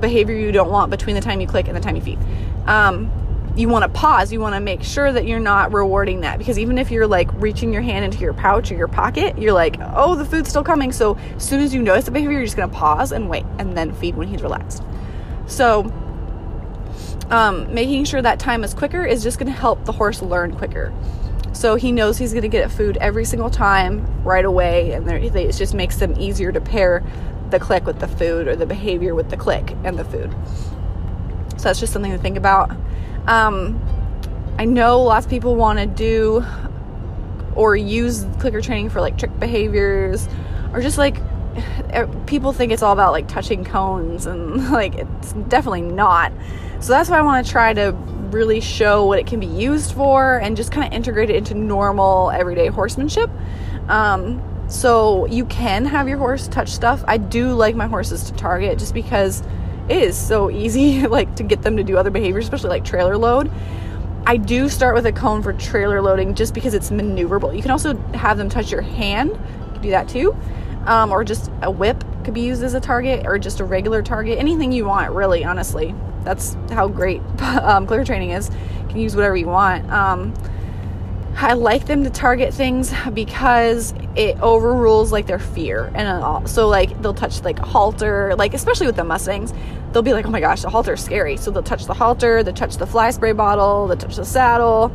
behavior 0.00 0.34
you 0.34 0.52
don't 0.52 0.70
want 0.70 0.90
between 0.90 1.14
the 1.14 1.22
time 1.22 1.40
you 1.40 1.46
click 1.46 1.68
and 1.68 1.76
the 1.76 1.80
time 1.80 1.96
you 1.96 2.02
feed. 2.02 2.18
Um, 2.66 3.10
you 3.58 3.68
want 3.68 3.82
to 3.82 3.88
pause. 3.88 4.32
You 4.32 4.38
want 4.38 4.54
to 4.54 4.60
make 4.60 4.84
sure 4.84 5.12
that 5.12 5.26
you're 5.26 5.40
not 5.40 5.72
rewarding 5.72 6.20
that 6.20 6.38
because 6.38 6.58
even 6.58 6.78
if 6.78 6.92
you're 6.92 7.08
like 7.08 7.28
reaching 7.34 7.72
your 7.72 7.82
hand 7.82 8.04
into 8.04 8.18
your 8.18 8.32
pouch 8.32 8.70
or 8.70 8.76
your 8.76 8.88
pocket, 8.88 9.36
you're 9.36 9.52
like, 9.52 9.76
oh, 9.80 10.14
the 10.14 10.24
food's 10.24 10.48
still 10.48 10.62
coming. 10.62 10.92
So 10.92 11.16
as 11.36 11.46
soon 11.46 11.60
as 11.60 11.74
you 11.74 11.82
notice 11.82 12.04
the 12.04 12.12
behavior, 12.12 12.34
you're 12.38 12.44
just 12.44 12.56
going 12.56 12.70
to 12.70 12.76
pause 12.76 13.10
and 13.10 13.28
wait 13.28 13.44
and 13.58 13.76
then 13.76 13.92
feed 13.94 14.16
when 14.16 14.28
he's 14.28 14.42
relaxed. 14.42 14.84
So 15.48 15.92
um, 17.30 17.74
making 17.74 18.04
sure 18.04 18.22
that 18.22 18.38
time 18.38 18.62
is 18.62 18.74
quicker 18.74 19.04
is 19.04 19.22
just 19.24 19.38
going 19.38 19.52
to 19.52 19.58
help 19.58 19.84
the 19.84 19.92
horse 19.92 20.22
learn 20.22 20.56
quicker. 20.56 20.94
So 21.52 21.74
he 21.74 21.90
knows 21.90 22.16
he's 22.16 22.32
going 22.32 22.42
to 22.42 22.48
get 22.48 22.70
food 22.70 22.96
every 22.98 23.24
single 23.24 23.50
time 23.50 24.22
right 24.22 24.44
away, 24.44 24.92
and 24.92 25.10
it 25.10 25.52
just 25.52 25.74
makes 25.74 25.96
them 25.96 26.14
easier 26.16 26.52
to 26.52 26.60
pair 26.60 27.02
the 27.50 27.58
click 27.58 27.84
with 27.84 27.98
the 27.98 28.06
food 28.06 28.46
or 28.46 28.54
the 28.54 28.66
behavior 28.66 29.14
with 29.14 29.30
the 29.30 29.36
click 29.36 29.74
and 29.82 29.98
the 29.98 30.04
food. 30.04 30.32
So 31.56 31.64
that's 31.64 31.80
just 31.80 31.92
something 31.92 32.12
to 32.12 32.18
think 32.18 32.36
about. 32.36 32.70
Um, 33.28 33.78
I 34.58 34.64
know 34.64 35.02
lots 35.02 35.26
of 35.26 35.30
people 35.30 35.54
want 35.54 35.78
to 35.78 35.86
do 35.86 36.44
or 37.54 37.76
use 37.76 38.24
clicker 38.38 38.62
training 38.62 38.88
for 38.88 39.02
like 39.02 39.18
trick 39.18 39.38
behaviors 39.38 40.26
or 40.72 40.80
just 40.80 40.96
like 40.96 41.20
eh, 41.90 42.06
people 42.26 42.52
think 42.52 42.72
it's 42.72 42.82
all 42.82 42.92
about 42.94 43.12
like 43.12 43.28
touching 43.28 43.64
cones 43.64 44.26
and 44.26 44.70
like 44.72 44.94
it's 44.94 45.34
definitely 45.48 45.82
not. 45.82 46.32
So 46.80 46.92
that's 46.92 47.10
why 47.10 47.18
I 47.18 47.22
want 47.22 47.44
to 47.44 47.52
try 47.52 47.74
to 47.74 47.92
really 48.30 48.60
show 48.60 49.04
what 49.04 49.18
it 49.18 49.26
can 49.26 49.40
be 49.40 49.46
used 49.46 49.92
for 49.92 50.38
and 50.38 50.56
just 50.56 50.72
kind 50.72 50.86
of 50.86 50.92
integrate 50.94 51.28
it 51.28 51.36
into 51.36 51.54
normal 51.54 52.30
everyday 52.30 52.68
horsemanship. 52.68 53.30
Um, 53.88 54.42
so 54.68 55.26
you 55.26 55.44
can 55.46 55.84
have 55.84 56.08
your 56.08 56.18
horse 56.18 56.48
touch 56.48 56.70
stuff. 56.70 57.04
I 57.06 57.18
do 57.18 57.52
like 57.52 57.76
my 57.76 57.86
horses 57.86 58.24
to 58.24 58.32
target 58.32 58.78
just 58.78 58.94
because 58.94 59.42
is 59.90 60.16
so 60.16 60.50
easy 60.50 61.06
like 61.06 61.34
to 61.36 61.42
get 61.42 61.62
them 61.62 61.76
to 61.76 61.84
do 61.84 61.96
other 61.96 62.10
behaviors, 62.10 62.44
especially 62.44 62.70
like 62.70 62.84
trailer 62.84 63.16
load. 63.16 63.50
I 64.26 64.36
do 64.36 64.68
start 64.68 64.94
with 64.94 65.06
a 65.06 65.12
cone 65.12 65.42
for 65.42 65.54
trailer 65.54 66.02
loading 66.02 66.34
just 66.34 66.52
because 66.52 66.74
it's 66.74 66.90
maneuverable. 66.90 67.56
You 67.56 67.62
can 67.62 67.70
also 67.70 67.96
have 68.12 68.36
them 68.36 68.50
touch 68.50 68.70
your 68.70 68.82
hand. 68.82 69.30
You 69.30 69.72
can 69.72 69.82
do 69.82 69.90
that 69.90 70.08
too. 70.08 70.36
Um, 70.84 71.12
or 71.12 71.24
just 71.24 71.50
a 71.62 71.70
whip 71.70 72.04
could 72.24 72.34
be 72.34 72.42
used 72.42 72.62
as 72.62 72.74
a 72.74 72.80
target 72.80 73.26
or 73.26 73.38
just 73.38 73.60
a 73.60 73.64
regular 73.64 74.02
target. 74.02 74.38
Anything 74.38 74.70
you 74.70 74.84
want, 74.84 75.12
really, 75.12 75.44
honestly. 75.44 75.94
That's 76.24 76.56
how 76.70 76.88
great 76.88 77.20
um, 77.40 77.86
clicker 77.86 78.04
training 78.04 78.30
is. 78.30 78.50
You 78.82 78.88
can 78.88 78.98
use 78.98 79.16
whatever 79.16 79.36
you 79.36 79.46
want. 79.46 79.90
Um, 79.90 80.34
I 81.40 81.52
like 81.52 81.86
them 81.86 82.02
to 82.02 82.10
target 82.10 82.52
things 82.52 82.92
because 83.14 83.94
it 84.16 84.40
overrules 84.40 85.12
like 85.12 85.28
their 85.28 85.38
fear 85.38 85.92
and. 85.94 86.48
So 86.48 86.66
like 86.66 87.00
they'll 87.00 87.14
touch 87.14 87.42
like 87.42 87.60
halter, 87.60 88.34
like 88.36 88.54
especially 88.54 88.86
with 88.86 88.96
the 88.96 89.04
Mustangs, 89.04 89.52
they'll 89.92 90.02
be 90.02 90.12
like, 90.12 90.26
oh 90.26 90.30
my 90.30 90.40
gosh, 90.40 90.62
the 90.62 90.68
halter 90.68 90.94
is 90.94 91.04
scary. 91.04 91.36
So 91.36 91.52
they'll 91.52 91.62
touch 91.62 91.86
the 91.86 91.94
halter, 91.94 92.42
they'll 92.42 92.54
touch 92.54 92.76
the 92.76 92.86
fly 92.86 93.10
spray 93.10 93.32
bottle, 93.32 93.86
they'll 93.86 93.96
touch 93.96 94.16
the 94.16 94.24
saddle. 94.24 94.92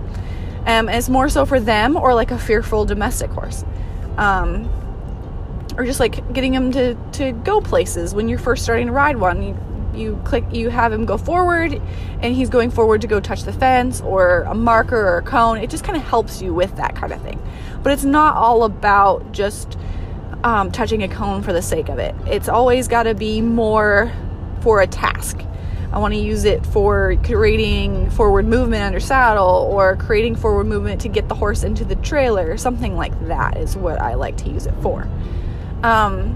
Um, 0.66 0.90
and 0.90 0.92
it's 0.92 1.08
more 1.08 1.30
so 1.30 1.46
for 1.46 1.62
them 1.62 1.96
or 1.96 2.14
like 2.14 2.32
a 2.32 2.38
fearful 2.38 2.84
domestic 2.84 3.32
horse. 3.32 3.64
Um, 4.18 4.70
or 5.78 5.86
just 5.86 6.00
like 6.02 6.34
getting 6.34 6.52
them 6.52 6.72
to, 6.74 6.96
to 7.14 7.32
go 7.32 7.62
places 7.62 8.14
when 8.14 8.28
you're 8.28 8.38
first 8.38 8.64
starting 8.64 8.88
to 8.88 8.94
ride 8.94 9.18
one. 9.18 9.58
You, 9.94 10.20
click 10.26 10.46
you 10.52 10.70
have 10.70 10.92
him 10.92 11.06
go 11.06 11.18
forward 11.18 11.82
and 12.22 12.36
he's 12.36 12.50
going 12.50 12.72
forward 12.72 13.02
to 13.02 13.08
go 13.08 13.20
touch 13.20 13.44
the 13.44 13.54
fence 13.54 14.02
or 14.02 14.42
a 14.42 14.56
marker 14.56 14.98
or 14.98 15.18
a 15.18 15.22
cone 15.22 15.58
it 15.58 15.70
just 15.70 15.84
kind 15.84 15.96
of 15.96 16.04
helps 16.04 16.42
you 16.42 16.54
with 16.54 16.76
that 16.78 16.96
kind 16.96 17.14
of 17.14 17.22
thing 17.22 17.42
but 17.84 17.92
it's 17.92 18.04
not 18.04 18.36
all 18.36 18.64
about 18.64 19.32
just 19.32 19.78
um, 20.44 20.72
touching 20.72 21.04
a 21.04 21.08
cone 21.08 21.44
for 21.44 21.54
the 21.54 21.62
sake 21.62 21.90
of 21.90 22.00
it 22.00 22.16
it's 22.26 22.50
always 22.50 22.88
got 22.88 23.04
to 23.04 23.14
be 23.14 23.40
more 23.40 24.12
for 24.62 24.82
a 24.82 24.88
task 24.88 25.40
I 25.94 26.00
want 26.00 26.16
to 26.16 26.20
use 26.20 26.44
it 26.44 26.66
for 26.66 27.16
creating 27.24 28.10
forward 28.10 28.48
movement 28.48 28.82
under 28.82 29.00
saddle 29.00 29.70
or 29.72 29.96
creating 29.96 30.36
forward 30.36 30.64
movement 30.64 31.02
to 31.02 31.08
get 31.08 31.30
the 31.30 31.36
horse 31.36 31.62
into 31.64 31.86
the 31.86 31.96
trailer. 31.98 32.58
Something 32.58 32.96
like 32.96 33.28
that 33.28 33.58
is 33.58 33.78
what 33.78 34.02
I 34.02 34.16
like 34.16 34.36
to 34.38 34.50
use 34.50 34.66
it 34.66 34.74
for. 34.82 35.08
Um, 35.84 36.36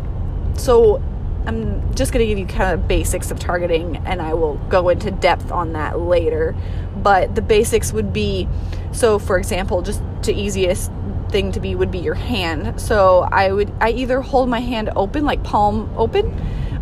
so 0.55 1.01
I'm 1.47 1.95
just 1.95 2.11
going 2.11 2.19
to 2.19 2.27
give 2.27 2.37
you 2.37 2.45
kind 2.45 2.73
of 2.73 2.87
basics 2.87 3.31
of 3.31 3.39
targeting 3.39 3.97
and 4.05 4.21
I 4.21 4.33
will 4.33 4.55
go 4.69 4.89
into 4.89 5.11
depth 5.11 5.51
on 5.51 5.73
that 5.73 5.99
later. 5.99 6.55
But 6.97 7.35
the 7.35 7.41
basics 7.41 7.93
would 7.93 8.11
be 8.11 8.47
so, 8.91 9.17
for 9.17 9.37
example, 9.37 9.81
just 9.81 10.01
the 10.23 10.33
easiest 10.33 10.91
thing 11.29 11.51
to 11.53 11.59
be 11.59 11.75
would 11.75 11.91
be 11.91 11.99
your 11.99 12.15
hand. 12.15 12.79
So 12.79 13.27
I 13.31 13.51
would, 13.51 13.71
I 13.79 13.91
either 13.91 14.21
hold 14.21 14.49
my 14.49 14.59
hand 14.59 14.89
open, 14.95 15.23
like 15.23 15.43
palm 15.43 15.91
open, 15.97 16.35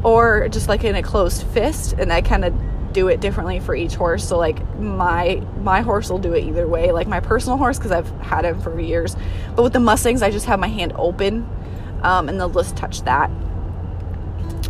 or 0.04 0.48
just 0.50 0.68
like 0.68 0.84
in 0.84 0.96
a 0.96 1.04
closed 1.04 1.46
fist, 1.48 1.94
and 1.94 2.12
I 2.12 2.22
kind 2.22 2.46
of 2.46 2.54
do 2.94 3.10
it 3.10 3.20
differently 3.20 3.60
for 3.60 3.76
each 3.76 3.96
horse. 3.96 4.28
So 4.28 4.38
like 4.38 4.64
my 4.80 5.44
my 5.62 5.82
horse 5.82 6.10
will 6.10 6.20
do 6.20 6.34
it 6.34 6.46
either 6.46 6.68
way. 6.68 6.92
Like 6.92 7.08
my 7.08 7.20
personal 7.20 7.58
horse 7.58 7.78
because 7.78 7.92
I've 7.92 8.10
had 8.22 8.46
him 8.46 8.62
for 8.62 8.80
years. 8.80 9.16
But 9.56 9.64
with 9.64 9.74
the 9.74 9.80
Mustangs, 9.80 10.22
I 10.22 10.32
just 10.32 10.46
have 10.46 10.60
my 10.60 10.70
hand 10.70 10.94
open, 10.96 11.48
um, 12.02 12.30
and 12.30 12.40
they'll 12.40 12.50
just 12.50 12.78
touch 12.78 13.02
that. 13.04 13.30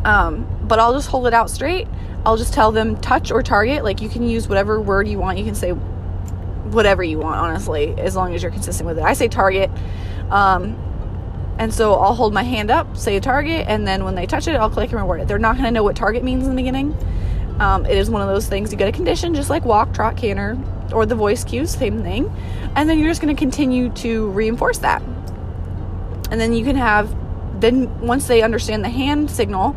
Um, 0.04 0.48
but 0.64 0.80
I'll 0.80 0.94
just 0.94 1.08
hold 1.10 1.28
it 1.28 1.34
out 1.34 1.50
straight. 1.50 1.88
I'll 2.26 2.38
just 2.38 2.54
tell 2.54 2.72
them 2.72 2.98
touch 2.98 3.32
or 3.32 3.42
target. 3.42 3.84
Like 3.84 4.02
you 4.02 4.10
can 4.10 4.24
use 4.28 4.48
whatever 4.48 4.82
word 4.82 5.08
you 5.08 5.20
want. 5.20 5.38
You 5.38 5.46
can 5.46 5.56
say 5.56 5.72
whatever 5.72 7.04
you 7.04 7.20
want, 7.20 7.38
honestly, 7.38 7.94
as 7.98 8.16
long 8.16 8.34
as 8.34 8.42
you're 8.42 8.52
consistent 8.52 8.88
with 8.88 8.98
it. 8.98 9.04
I 9.04 9.14
say 9.14 9.28
target. 9.28 9.70
Um, 10.30 10.82
and 11.58 11.74
so 11.74 11.94
I'll 11.94 12.16
hold 12.16 12.34
my 12.34 12.44
hand 12.44 12.70
up, 12.70 12.98
say 12.98 13.16
a 13.16 13.22
target, 13.22 13.66
and 13.70 13.88
then 13.88 14.04
when 14.04 14.16
they 14.16 14.26
touch 14.26 14.48
it, 14.48 14.56
I'll 14.56 14.70
click 14.70 14.92
and 14.92 15.00
reward 15.00 15.22
it. 15.22 15.28
They're 15.28 15.40
not 15.40 15.54
going 15.54 15.66
to 15.66 15.72
know 15.72 15.84
what 15.84 15.96
target 15.96 16.24
means 16.24 16.44
in 16.44 16.50
the 16.50 16.56
beginning. 16.56 16.98
Um, 17.60 17.86
it 17.86 17.98
is 17.98 18.10
one 18.10 18.22
of 18.22 18.28
those 18.28 18.48
things 18.48 18.72
you 18.72 18.78
get 18.78 18.90
a 18.90 18.92
condition, 18.92 19.34
just 19.34 19.50
like 19.50 19.64
walk, 19.64 19.94
trot, 19.94 20.18
canter, 20.18 20.58
or 20.92 21.06
the 21.06 21.16
voice 21.16 21.46
cues, 21.46 21.72
same 21.72 22.04
thing. 22.04 22.34
And 22.76 22.90
then 22.90 23.00
you're 23.00 23.08
just 23.08 23.22
going 23.22 23.34
to 23.34 23.40
continue 23.40 23.90
to 23.92 24.30
reinforce 24.32 24.80
that. 24.80 25.02
And 26.32 26.42
then 26.42 26.54
you 26.54 26.66
can 26.66 26.76
have, 26.76 27.16
then 27.62 28.02
once 28.02 28.28
they 28.28 28.42
understand 28.42 28.84
the 28.84 28.90
hand 28.90 29.30
signal, 29.32 29.76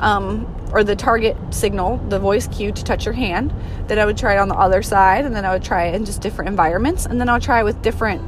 um, 0.00 0.46
or 0.72 0.82
the 0.82 0.96
target 0.96 1.36
signal, 1.50 1.98
the 2.08 2.18
voice 2.18 2.48
cue 2.48 2.72
to 2.72 2.84
touch 2.84 3.04
your 3.04 3.14
hand. 3.14 3.54
Then 3.86 3.98
I 3.98 4.04
would 4.04 4.16
try 4.16 4.34
it 4.34 4.38
on 4.38 4.48
the 4.48 4.56
other 4.56 4.82
side, 4.82 5.24
and 5.24 5.34
then 5.34 5.44
I 5.44 5.52
would 5.52 5.62
try 5.62 5.84
it 5.84 5.94
in 5.94 6.04
just 6.04 6.20
different 6.20 6.48
environments, 6.48 7.06
and 7.06 7.20
then 7.20 7.28
I 7.28 7.34
would 7.34 7.42
try 7.42 7.60
it 7.60 7.64
with 7.64 7.80
different 7.80 8.20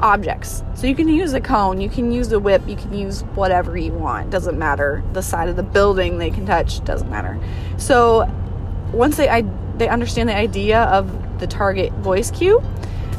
objects. 0.00 0.62
So 0.74 0.86
you 0.86 0.94
can 0.94 1.08
use 1.08 1.32
a 1.32 1.40
cone, 1.40 1.80
you 1.80 1.88
can 1.88 2.12
use 2.12 2.30
a 2.32 2.38
whip, 2.38 2.62
you 2.68 2.76
can 2.76 2.92
use 2.92 3.22
whatever 3.34 3.76
you 3.76 3.92
want. 3.92 4.30
Doesn't 4.30 4.58
matter. 4.58 5.02
The 5.14 5.22
side 5.22 5.48
of 5.48 5.56
the 5.56 5.62
building 5.62 6.18
they 6.18 6.30
can 6.30 6.44
touch 6.44 6.84
doesn't 6.84 7.10
matter. 7.10 7.40
So 7.78 8.30
once 8.92 9.16
they 9.16 9.28
I, 9.28 9.42
they 9.78 9.88
understand 9.88 10.28
the 10.28 10.36
idea 10.36 10.82
of 10.82 11.40
the 11.40 11.46
target 11.46 11.92
voice 11.94 12.30
cue, 12.30 12.62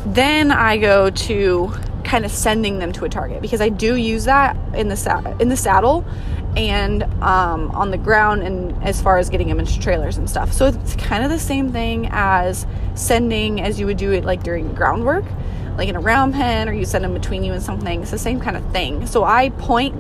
then 0.06 0.52
I 0.52 0.78
go 0.78 1.10
to 1.10 1.74
kind 2.06 2.24
of 2.24 2.32
sending 2.32 2.80
them 2.80 2.92
to 2.94 3.04
a 3.04 3.10
target 3.10 3.42
because 3.42 3.60
I 3.60 3.70
do 3.70 3.96
use 3.96 4.26
that 4.26 4.56
in 4.76 4.88
the 4.88 4.96
sa- 4.96 5.36
in 5.40 5.50
the 5.50 5.58
saddle 5.58 6.06
and 6.56 7.04
um, 7.22 7.72
on 7.72 7.92
the 7.92 7.98
ground 7.98 8.44
and 8.44 8.82
as 8.84 9.02
far 9.02 9.18
as 9.18 9.30
getting 9.30 9.50
them 9.50 9.60
into 9.60 9.78
trailers 9.80 10.18
and 10.18 10.30
stuff. 10.30 10.54
So 10.54 10.68
it's 10.68 10.96
kind 10.96 11.24
of 11.24 11.30
the 11.30 11.40
same 11.40 11.72
thing 11.72 12.08
as 12.12 12.66
sending 12.94 13.60
as 13.60 13.80
you 13.80 13.86
would 13.88 13.98
do 13.98 14.12
it 14.14 14.24
like 14.24 14.44
during 14.44 14.74
groundwork, 14.74 15.26
like 15.78 15.90
in 15.90 15.96
a 15.96 16.00
round 16.00 16.34
pen 16.34 16.70
or 16.70 16.74
you 16.74 16.86
send 16.86 17.04
them 17.04 17.14
between 17.14 17.44
you 17.44 17.52
and 17.52 17.62
something. 17.62 18.02
It's 18.02 18.12
the 18.12 18.18
same 18.18 18.40
kind 18.40 18.56
of 18.56 18.64
thing. 18.72 19.06
So 19.08 19.26
I 19.26 19.50
point 19.50 19.96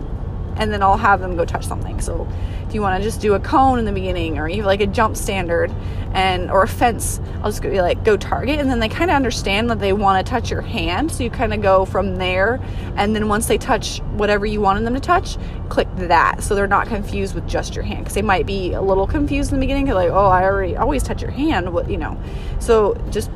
and 0.57 0.71
then 0.71 0.81
I'll 0.81 0.97
have 0.97 1.19
them 1.19 1.35
go 1.35 1.45
touch 1.45 1.65
something. 1.65 1.99
So 2.01 2.27
if 2.67 2.73
you 2.73 2.81
want 2.81 3.01
to 3.01 3.07
just 3.07 3.21
do 3.21 3.33
a 3.33 3.39
cone 3.39 3.79
in 3.79 3.85
the 3.85 3.91
beginning 3.91 4.37
or 4.37 4.47
even 4.47 4.65
like 4.65 4.81
a 4.81 4.87
jump 4.87 5.17
standard 5.17 5.71
and 6.13 6.49
or 6.49 6.63
a 6.63 6.67
fence, 6.67 7.19
I'll 7.41 7.51
just 7.51 7.61
be 7.61 7.81
like 7.81 8.03
go 8.03 8.17
target 8.17 8.59
and 8.59 8.69
then 8.69 8.79
they 8.79 8.89
kind 8.89 9.11
of 9.11 9.15
understand 9.15 9.69
that 9.69 9.79
they 9.79 9.93
want 9.93 10.25
to 10.25 10.29
touch 10.29 10.49
your 10.49 10.61
hand. 10.61 11.11
So 11.11 11.23
you 11.23 11.29
kind 11.29 11.53
of 11.53 11.61
go 11.61 11.85
from 11.85 12.15
there 12.15 12.59
and 12.95 13.15
then 13.15 13.27
once 13.27 13.47
they 13.47 13.57
touch 13.57 13.99
whatever 14.13 14.45
you 14.45 14.61
wanted 14.61 14.85
them 14.85 14.93
to 14.93 14.99
touch, 14.99 15.37
click 15.69 15.87
that. 15.95 16.43
So 16.43 16.55
they're 16.55 16.67
not 16.67 16.87
confused 16.87 17.35
with 17.35 17.47
just 17.47 17.75
your 17.75 17.83
hand 17.83 17.99
because 17.99 18.15
they 18.15 18.21
might 18.21 18.45
be 18.45 18.73
a 18.73 18.81
little 18.81 19.07
confused 19.07 19.51
in 19.51 19.59
the 19.59 19.63
beginning 19.63 19.85
like, 19.87 20.09
"Oh, 20.09 20.27
I 20.27 20.43
already 20.43 20.75
always 20.75 21.03
touch 21.03 21.21
your 21.21 21.31
hand." 21.31 21.73
What, 21.73 21.89
you 21.89 21.97
know. 21.97 22.17
So 22.59 22.95
just 23.09 23.29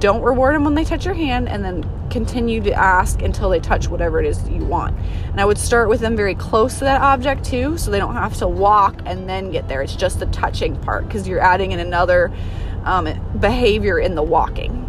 don't 0.00 0.22
reward 0.22 0.54
them 0.54 0.64
when 0.64 0.74
they 0.74 0.84
touch 0.84 1.04
your 1.04 1.14
hand 1.14 1.48
and 1.48 1.64
then 1.64 1.88
continue 2.10 2.60
to 2.62 2.72
ask 2.72 3.22
until 3.22 3.50
they 3.50 3.60
touch 3.60 3.88
whatever 3.88 4.20
it 4.20 4.26
is 4.26 4.42
that 4.42 4.52
you 4.52 4.64
want. 4.64 4.96
And 5.30 5.40
I 5.40 5.44
would 5.44 5.58
start 5.58 5.88
with 5.88 6.00
them 6.00 6.16
very 6.16 6.34
close 6.34 6.74
to 6.74 6.84
that 6.84 7.00
object 7.00 7.44
too, 7.44 7.76
so 7.76 7.90
they 7.90 7.98
don't 7.98 8.14
have 8.14 8.36
to 8.36 8.48
walk 8.48 9.00
and 9.04 9.28
then 9.28 9.50
get 9.50 9.68
there. 9.68 9.82
It's 9.82 9.96
just 9.96 10.20
the 10.20 10.26
touching 10.26 10.76
part 10.80 11.06
because 11.06 11.26
you're 11.26 11.40
adding 11.40 11.72
in 11.72 11.80
another 11.80 12.32
um, 12.84 13.08
behavior 13.40 13.98
in 13.98 14.14
the 14.14 14.22
walking, 14.22 14.84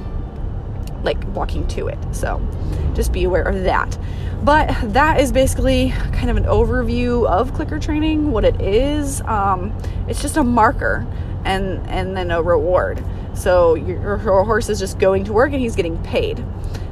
like 1.04 1.18
walking 1.36 1.68
to 1.70 1.88
it. 1.88 1.98
So 2.12 2.46
just 2.94 3.12
be 3.12 3.24
aware 3.24 3.44
of 3.44 3.64
that. 3.64 3.98
But 4.44 4.74
that 4.94 5.20
is 5.20 5.32
basically 5.32 5.90
kind 6.14 6.30
of 6.30 6.38
an 6.38 6.46
overview 6.46 7.28
of 7.28 7.54
clicker 7.54 7.80
training, 7.80 8.32
what 8.32 8.46
it 8.46 8.62
is. 8.62 9.22
Um, 9.22 9.76
it's 10.08 10.22
just 10.22 10.38
a 10.38 10.44
marker 10.44 11.06
and 11.44 11.86
and 11.90 12.16
then 12.16 12.32
a 12.32 12.42
reward. 12.42 13.04
So 13.34 13.76
your, 13.76 14.22
your 14.22 14.44
horse 14.44 14.70
is 14.70 14.80
just 14.80 15.00
going 15.00 15.24
to 15.26 15.34
work 15.34 15.52
and 15.52 15.62
he's 15.62 15.76
getting 15.76 16.02
paid. 16.04 16.44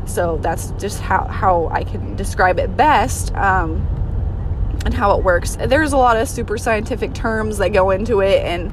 So 0.06 0.38
that's 0.41 0.71
just 0.71 1.02
how, 1.02 1.26
how 1.26 1.67
I 1.67 1.84
can 1.84 2.15
describe 2.15 2.60
it 2.60 2.78
best 2.78 3.34
um, 3.36 3.86
and 4.86 4.93
how 4.93 5.17
it 5.17 5.23
works. 5.23 5.58
There's 5.58 5.93
a 5.93 5.97
lot 5.97 6.17
of 6.17 6.30
super 6.30 6.58
scientific 6.58 7.13
terms 7.13 7.58
that 7.58 7.69
go 7.69 7.91
into 7.91 8.21
it 8.21 8.45
and 8.45 8.71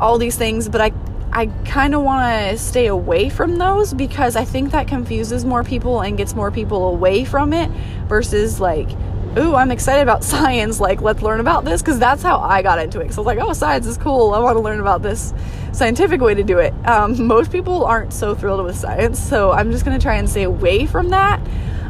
all 0.00 0.18
these 0.18 0.36
things, 0.36 0.68
but 0.68 0.80
I 0.80 0.92
I 1.32 1.46
kind 1.66 1.94
of 1.94 2.02
want 2.02 2.50
to 2.50 2.56
stay 2.56 2.86
away 2.86 3.28
from 3.28 3.58
those 3.58 3.92
because 3.92 4.36
I 4.36 4.44
think 4.44 4.70
that 4.70 4.88
confuses 4.88 5.44
more 5.44 5.62
people 5.62 6.00
and 6.00 6.16
gets 6.16 6.34
more 6.34 6.50
people 6.50 6.88
away 6.88 7.26
from 7.26 7.52
it 7.52 7.70
versus 8.08 8.58
like 8.58 8.88
ooh, 9.36 9.54
I'm 9.54 9.70
excited 9.70 10.02
about 10.02 10.24
science. 10.32 10.80
Like, 10.80 11.00
let's 11.00 11.22
learn 11.22 11.40
about 11.40 11.64
this 11.64 11.82
because 11.82 11.98
that's 11.98 12.22
how 12.22 12.38
I 12.38 12.62
got 12.62 12.78
into 12.78 13.00
it. 13.00 13.12
So 13.12 13.22
I 13.22 13.24
was 13.24 13.26
like, 13.26 13.38
oh, 13.40 13.52
science 13.52 13.86
is 13.86 13.96
cool. 13.96 14.34
I 14.34 14.38
want 14.38 14.56
to 14.56 14.62
learn 14.62 14.80
about 14.80 15.02
this 15.02 15.32
scientific 15.72 16.20
way 16.20 16.34
to 16.34 16.42
do 16.42 16.58
it. 16.58 16.72
Um, 16.86 17.26
most 17.26 17.52
people 17.52 17.84
aren't 17.84 18.12
so 18.12 18.34
thrilled 18.34 18.64
with 18.64 18.76
science, 18.76 19.18
so 19.18 19.52
I'm 19.52 19.70
just 19.70 19.84
going 19.84 19.98
to 19.98 20.02
try 20.02 20.14
and 20.16 20.28
stay 20.28 20.44
away 20.44 20.86
from 20.86 21.10
that 21.10 21.40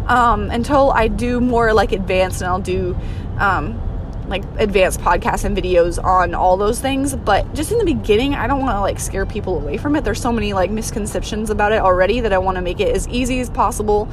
um, 0.07 0.51
until 0.51 0.91
I 0.91 1.09
do 1.09 1.41
more 1.41 1.73
like 1.73 1.93
advanced 1.93 2.41
and 2.41 2.49
I'll 2.49 2.61
do. 2.61 2.97
Um, 3.39 3.83
like 4.29 4.43
advanced 4.59 4.99
podcasts 4.99 5.45
and 5.45 5.57
videos 5.57 6.03
on 6.03 6.35
all 6.35 6.57
those 6.57 6.81
things 6.81 7.15
but 7.15 7.55
just 7.55 7.71
in 7.71 7.79
the 7.79 7.85
beginning 7.85 8.35
i 8.35 8.49
don't 8.49 8.59
want 8.59 8.75
to 8.75 8.81
like 8.81 8.99
scare 8.99 9.25
people 9.25 9.55
away 9.55 9.77
from 9.77 9.95
it 9.95 10.03
there's 10.03 10.21
so 10.21 10.33
many 10.33 10.53
like 10.53 10.69
misconceptions 10.69 11.49
about 11.49 11.71
it 11.71 11.81
already 11.81 12.19
that 12.19 12.33
i 12.33 12.39
want 12.39 12.57
to 12.57 12.61
make 12.61 12.81
it 12.81 12.89
as 12.89 13.07
easy 13.07 13.39
as 13.39 13.49
possible 13.49 14.09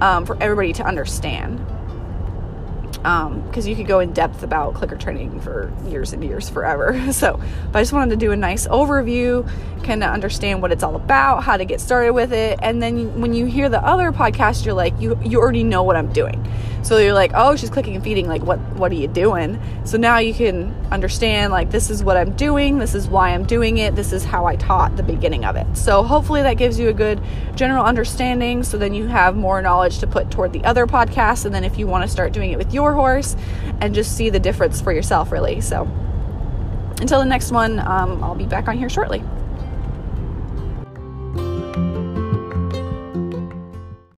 um, 0.00 0.24
for 0.24 0.40
everybody 0.40 0.72
to 0.72 0.84
understand 0.84 1.58
because 3.06 3.66
um, 3.66 3.70
you 3.70 3.76
could 3.76 3.86
go 3.86 4.00
in 4.00 4.12
depth 4.12 4.42
about 4.42 4.74
clicker 4.74 4.96
training 4.96 5.40
for 5.40 5.72
years 5.86 6.12
and 6.12 6.24
years 6.24 6.48
forever. 6.48 7.00
So, 7.16 7.40
but 7.72 7.78
I 7.78 7.82
just 7.82 7.92
wanted 7.92 8.10
to 8.10 8.16
do 8.16 8.32
a 8.32 8.36
nice 8.36 8.66
overview, 8.66 9.48
kind 9.84 10.02
of 10.02 10.10
understand 10.10 10.60
what 10.60 10.70
it's 10.70 10.82
all 10.82 10.96
about, 10.96 11.44
how 11.44 11.56
to 11.56 11.64
get 11.64 11.80
started 11.80 12.12
with 12.12 12.32
it, 12.32 12.58
and 12.62 12.82
then 12.82 13.20
when 13.20 13.32
you 13.32 13.46
hear 13.46 13.68
the 13.68 13.82
other 13.82 14.12
podcast, 14.12 14.64
you're 14.64 14.74
like, 14.74 15.00
you 15.00 15.18
you 15.24 15.38
already 15.38 15.62
know 15.62 15.82
what 15.82 15.96
I'm 15.96 16.12
doing. 16.12 16.44
So 16.82 16.98
you're 16.98 17.14
like, 17.14 17.32
oh, 17.34 17.56
she's 17.56 17.70
clicking 17.70 17.96
and 17.96 18.04
feeding. 18.04 18.28
Like, 18.28 18.42
what 18.42 18.58
what 18.76 18.92
are 18.92 18.96
you 18.96 19.08
doing? 19.08 19.60
So 19.84 19.96
now 19.96 20.18
you 20.18 20.34
can 20.34 20.72
understand 20.92 21.52
like 21.52 21.70
this 21.70 21.90
is 21.90 22.04
what 22.04 22.16
I'm 22.16 22.32
doing. 22.36 22.78
This 22.78 22.94
is 22.94 23.08
why 23.08 23.30
I'm 23.30 23.44
doing 23.44 23.78
it. 23.78 23.96
This 23.96 24.12
is 24.12 24.24
how 24.24 24.46
I 24.46 24.56
taught 24.56 24.96
the 24.96 25.02
beginning 25.02 25.44
of 25.44 25.56
it. 25.56 25.66
So 25.76 26.02
hopefully 26.02 26.42
that 26.42 26.54
gives 26.54 26.78
you 26.78 26.88
a 26.88 26.92
good 26.92 27.20
general 27.54 27.84
understanding. 27.84 28.62
So 28.62 28.78
then 28.78 28.94
you 28.94 29.06
have 29.06 29.36
more 29.36 29.60
knowledge 29.62 29.98
to 29.98 30.06
put 30.06 30.30
toward 30.30 30.52
the 30.52 30.64
other 30.64 30.86
podcasts. 30.86 31.44
And 31.44 31.54
then 31.54 31.64
if 31.64 31.78
you 31.78 31.86
want 31.86 32.04
to 32.04 32.08
start 32.08 32.32
doing 32.32 32.52
it 32.52 32.58
with 32.58 32.72
your 32.72 32.94
horse 32.96 33.36
and 33.80 33.94
just 33.94 34.16
see 34.16 34.30
the 34.30 34.40
difference 34.40 34.80
for 34.80 34.92
yourself, 34.92 35.30
really. 35.30 35.60
So 35.60 35.82
until 37.00 37.20
the 37.20 37.26
next 37.26 37.52
one, 37.52 37.78
um, 37.78 38.24
I'll 38.24 38.34
be 38.34 38.46
back 38.46 38.66
on 38.66 38.76
here 38.76 38.88
shortly. 38.88 39.22